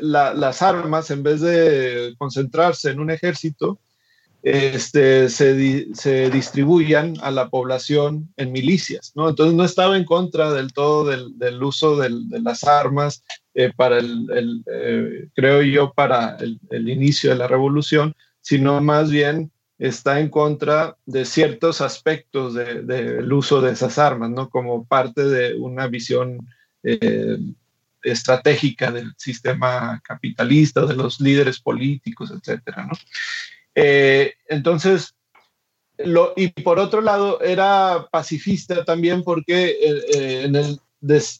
las 0.00 0.62
armas, 0.62 1.10
en 1.10 1.24
vez 1.24 1.40
de 1.40 2.14
concentrarse 2.18 2.90
en 2.90 3.00
un 3.00 3.10
ejército, 3.10 3.80
este, 4.44 5.28
se, 5.28 5.92
se, 5.92 6.30
distribuyan 6.30 7.14
a 7.20 7.32
la 7.32 7.48
población 7.48 8.32
en 8.36 8.52
milicias, 8.52 9.10
¿no? 9.16 9.28
Entonces 9.28 9.56
no 9.56 9.64
estaba 9.64 9.96
en 9.96 10.04
contra 10.04 10.52
del 10.52 10.72
todo 10.72 11.04
del, 11.04 11.62
uso 11.64 11.96
de 11.96 12.40
las 12.40 12.62
armas 12.62 13.24
eh, 13.54 13.72
para 13.74 13.98
el, 13.98 14.62
eh, 14.72 15.26
creo 15.34 15.62
yo, 15.62 15.92
para 15.92 16.36
el, 16.36 16.88
inicio 16.88 17.30
de 17.30 17.36
la 17.36 17.48
revolución, 17.48 18.14
sino 18.40 18.80
más 18.80 19.10
bien 19.10 19.50
está 19.78 20.20
en 20.20 20.28
contra 20.28 20.96
de 21.04 21.24
ciertos 21.24 21.80
aspectos 21.80 22.54
del 22.54 23.32
uso 23.32 23.60
de 23.60 23.72
esas 23.72 23.98
armas, 23.98 24.30
¿no? 24.30 24.48
Como 24.48 24.86
parte 24.86 25.24
de 25.24 25.54
una 25.54 25.86
visión 25.86 26.38
eh, 26.82 27.38
estratégica 28.02 28.90
del 28.90 29.12
sistema 29.16 30.00
capitalista, 30.02 30.86
de 30.86 30.94
los 30.94 31.20
líderes 31.20 31.60
políticos, 31.60 32.30
etcétera, 32.30 32.88
eh, 33.74 34.34
entonces, 34.48 35.14
y 36.36 36.48
por 36.62 36.78
otro 36.78 37.02
lado, 37.02 37.40
era 37.42 38.06
pacifista 38.10 38.84
también 38.84 39.22
porque 39.22 39.76
eh, 39.80 40.44
en 40.44 40.56
el, 40.56 40.80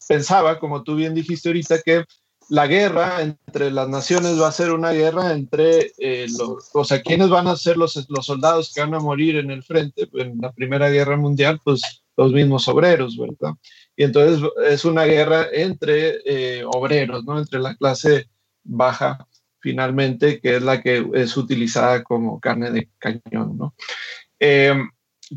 pensaba, 0.07 0.59
como 0.59 0.83
tú 0.83 0.97
bien 0.97 1.15
dijiste 1.15 1.49
ahorita, 1.49 1.81
que 1.83 2.05
la 2.49 2.67
guerra 2.67 3.23
entre 3.23 3.71
las 3.71 3.89
naciones 3.89 4.41
va 4.41 4.49
a 4.49 4.53
ser 4.53 4.73
una 4.73 4.93
guerra 4.93 5.33
entre 5.33 5.93
los, 6.39 6.71
o 6.73 6.85
sea, 6.85 7.03
¿quiénes 7.03 7.29
van 7.29 7.49
a 7.49 7.57
ser 7.57 7.77
los, 7.77 8.07
los 8.09 8.27
soldados 8.27 8.73
que 8.73 8.81
van 8.81 8.95
a 8.95 9.01
morir 9.01 9.37
en 9.37 9.51
el 9.51 9.63
frente 9.63 10.09
en 10.15 10.39
la 10.41 10.53
Primera 10.53 10.89
Guerra 10.89 11.17
Mundial? 11.17 11.61
Pues 11.65 11.83
los 12.17 12.33
mismos 12.33 12.67
obreros, 12.69 13.17
¿verdad? 13.17 13.55
Y 13.97 14.05
entonces 14.05 14.49
es 14.69 14.85
una 14.85 15.05
guerra 15.05 15.47
entre 15.53 16.19
eh, 16.25 16.65
obreros, 16.65 17.25
¿no? 17.25 17.39
Entre 17.39 17.61
la 17.61 17.75
clase 17.77 18.29
baja, 18.65 19.27
finalmente, 19.61 20.41
que 20.41 20.57
es 20.57 20.63
la 20.63 20.83
que 20.83 21.07
es 21.15 21.37
utilizada 21.37 22.03
como 22.03 22.41
carne 22.41 22.71
de 22.71 22.89
cañón, 22.99 23.57
¿no? 23.59 23.75
Em, 24.39 24.91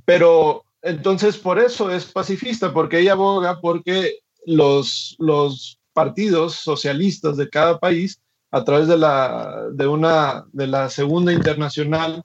pero 0.05 0.65
entonces 0.81 1.37
por 1.37 1.59
eso 1.59 1.91
es 1.91 2.05
pacifista, 2.05 2.73
porque 2.73 2.99
ella 2.99 3.13
aboga 3.13 3.59
porque 3.59 4.19
los, 4.45 5.15
los 5.19 5.78
partidos 5.99 6.53
socialistas 6.53 7.35
de 7.35 7.49
cada 7.49 7.77
país, 7.77 8.21
a 8.51 8.63
través 8.63 8.87
de 8.87 8.97
la, 8.97 9.65
de 9.73 9.85
una, 9.85 10.45
de 10.53 10.65
la 10.65 10.89
segunda 10.89 11.33
internacional 11.33 12.23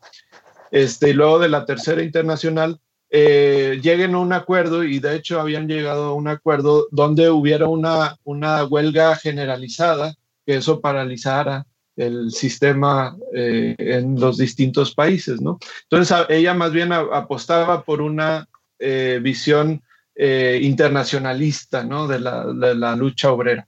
este, 0.70 1.10
y 1.10 1.12
luego 1.12 1.40
de 1.40 1.48
la 1.48 1.64
tercera 1.64 2.00
internacional, 2.00 2.78
eh, 3.10 3.80
lleguen 3.82 4.14
a 4.14 4.20
un 4.20 4.32
acuerdo, 4.32 4.84
y 4.84 5.00
de 5.00 5.16
hecho 5.16 5.40
habían 5.40 5.66
llegado 5.66 6.04
a 6.04 6.14
un 6.14 6.28
acuerdo 6.28 6.86
donde 6.92 7.30
hubiera 7.30 7.66
una, 7.66 8.16
una 8.22 8.64
huelga 8.64 9.16
generalizada, 9.16 10.14
que 10.46 10.54
eso 10.54 10.80
paralizara 10.80 11.66
el 11.96 12.30
sistema 12.30 13.16
eh, 13.34 13.74
en 13.78 14.20
los 14.20 14.38
distintos 14.38 14.94
países, 14.94 15.40
¿no? 15.40 15.58
Entonces 15.90 16.16
ella 16.28 16.54
más 16.54 16.70
bien 16.70 16.92
apostaba 16.92 17.82
por 17.82 18.00
una 18.00 18.48
eh, 18.78 19.18
visión 19.20 19.82
eh, 20.16 20.60
internacionalista, 20.62 21.82
¿no? 21.82 22.06
De 22.06 22.20
la, 22.20 22.96
lucha 22.96 23.32
obrera. 23.32 23.66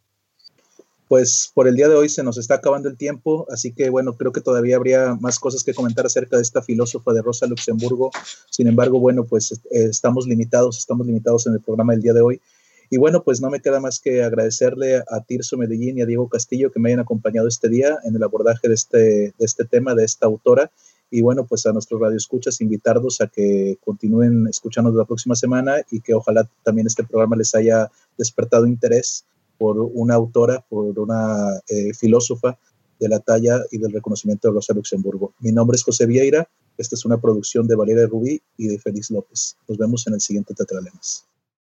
Pues 1.08 1.50
por 1.54 1.68
el 1.68 1.76
día 1.76 1.88
de 1.88 1.94
hoy 1.94 2.08
se 2.08 2.24
nos 2.24 2.36
está 2.36 2.56
acabando 2.56 2.88
el 2.88 2.96
tiempo, 2.96 3.46
así 3.50 3.72
que 3.72 3.90
bueno, 3.90 4.16
creo 4.16 4.32
que 4.32 4.40
todavía 4.40 4.76
habría 4.76 5.14
más 5.20 5.38
cosas 5.38 5.62
que 5.62 5.74
comentar 5.74 6.04
acerca 6.04 6.36
de 6.36 6.42
esta 6.42 6.62
filósofa 6.62 7.12
de 7.12 7.22
Rosa 7.22 7.46
Luxemburgo. 7.46 8.10
Sin 8.50 8.66
embargo, 8.66 8.98
bueno, 8.98 9.24
pues 9.24 9.60
estamos 9.70 10.26
limitados, 10.26 10.78
estamos 10.78 11.06
limitados 11.06 11.46
en 11.46 11.54
el 11.54 11.60
programa 11.60 11.92
del 11.92 12.02
día 12.02 12.12
de 12.12 12.22
hoy. 12.22 12.40
Y 12.90 12.98
bueno, 12.98 13.22
pues 13.22 13.40
no 13.40 13.50
me 13.50 13.60
queda 13.60 13.80
más 13.80 13.98
que 14.00 14.22
agradecerle 14.22 14.96
a 14.96 15.20
Tirso 15.26 15.56
Medellín 15.56 15.98
y 15.98 16.02
a 16.02 16.06
Diego 16.06 16.28
Castillo 16.28 16.70
que 16.70 16.78
me 16.78 16.90
hayan 16.90 17.00
acompañado 17.00 17.48
este 17.48 17.68
día 17.68 17.98
en 18.04 18.14
el 18.14 18.22
abordaje 18.22 18.68
de 18.68 18.74
este, 18.74 18.98
de 18.98 19.34
este 19.38 19.64
tema, 19.64 19.94
de 19.94 20.04
esta 20.04 20.26
autora. 20.26 20.70
Y 21.10 21.20
bueno, 21.20 21.46
pues 21.46 21.66
a 21.66 21.72
nuestros 21.72 22.00
radioescuchas, 22.00 22.60
invitarlos 22.60 23.20
a 23.20 23.28
que 23.28 23.78
continúen 23.84 24.46
escuchándonos 24.48 24.98
la 24.98 25.04
próxima 25.04 25.36
semana 25.36 25.76
y 25.90 26.00
que 26.00 26.14
ojalá 26.14 26.48
también 26.64 26.86
este 26.86 27.04
programa 27.04 27.36
les 27.36 27.54
haya 27.54 27.90
despertado 28.18 28.66
interés 28.66 29.24
por 29.58 29.78
una 29.78 30.14
autora, 30.14 30.64
por 30.68 30.98
una 30.98 31.60
eh, 31.68 31.94
filósofa 31.94 32.58
de 32.98 33.08
la 33.08 33.20
talla 33.20 33.60
y 33.70 33.78
del 33.78 33.92
reconocimiento 33.92 34.48
de 34.48 34.54
Rosa 34.54 34.74
Luxemburgo. 34.74 35.32
Mi 35.40 35.52
nombre 35.52 35.76
es 35.76 35.84
José 35.84 36.06
Vieira, 36.06 36.48
esta 36.76 36.94
es 36.94 37.04
una 37.04 37.20
producción 37.20 37.66
de 37.66 37.76
Valeria 37.76 38.06
Rubí 38.06 38.40
y 38.56 38.68
de 38.68 38.78
Félix 38.78 39.10
López. 39.10 39.56
Nos 39.68 39.78
vemos 39.78 40.06
en 40.06 40.14
el 40.14 40.20
siguiente 40.20 40.54
Tetralemas. 40.54 41.26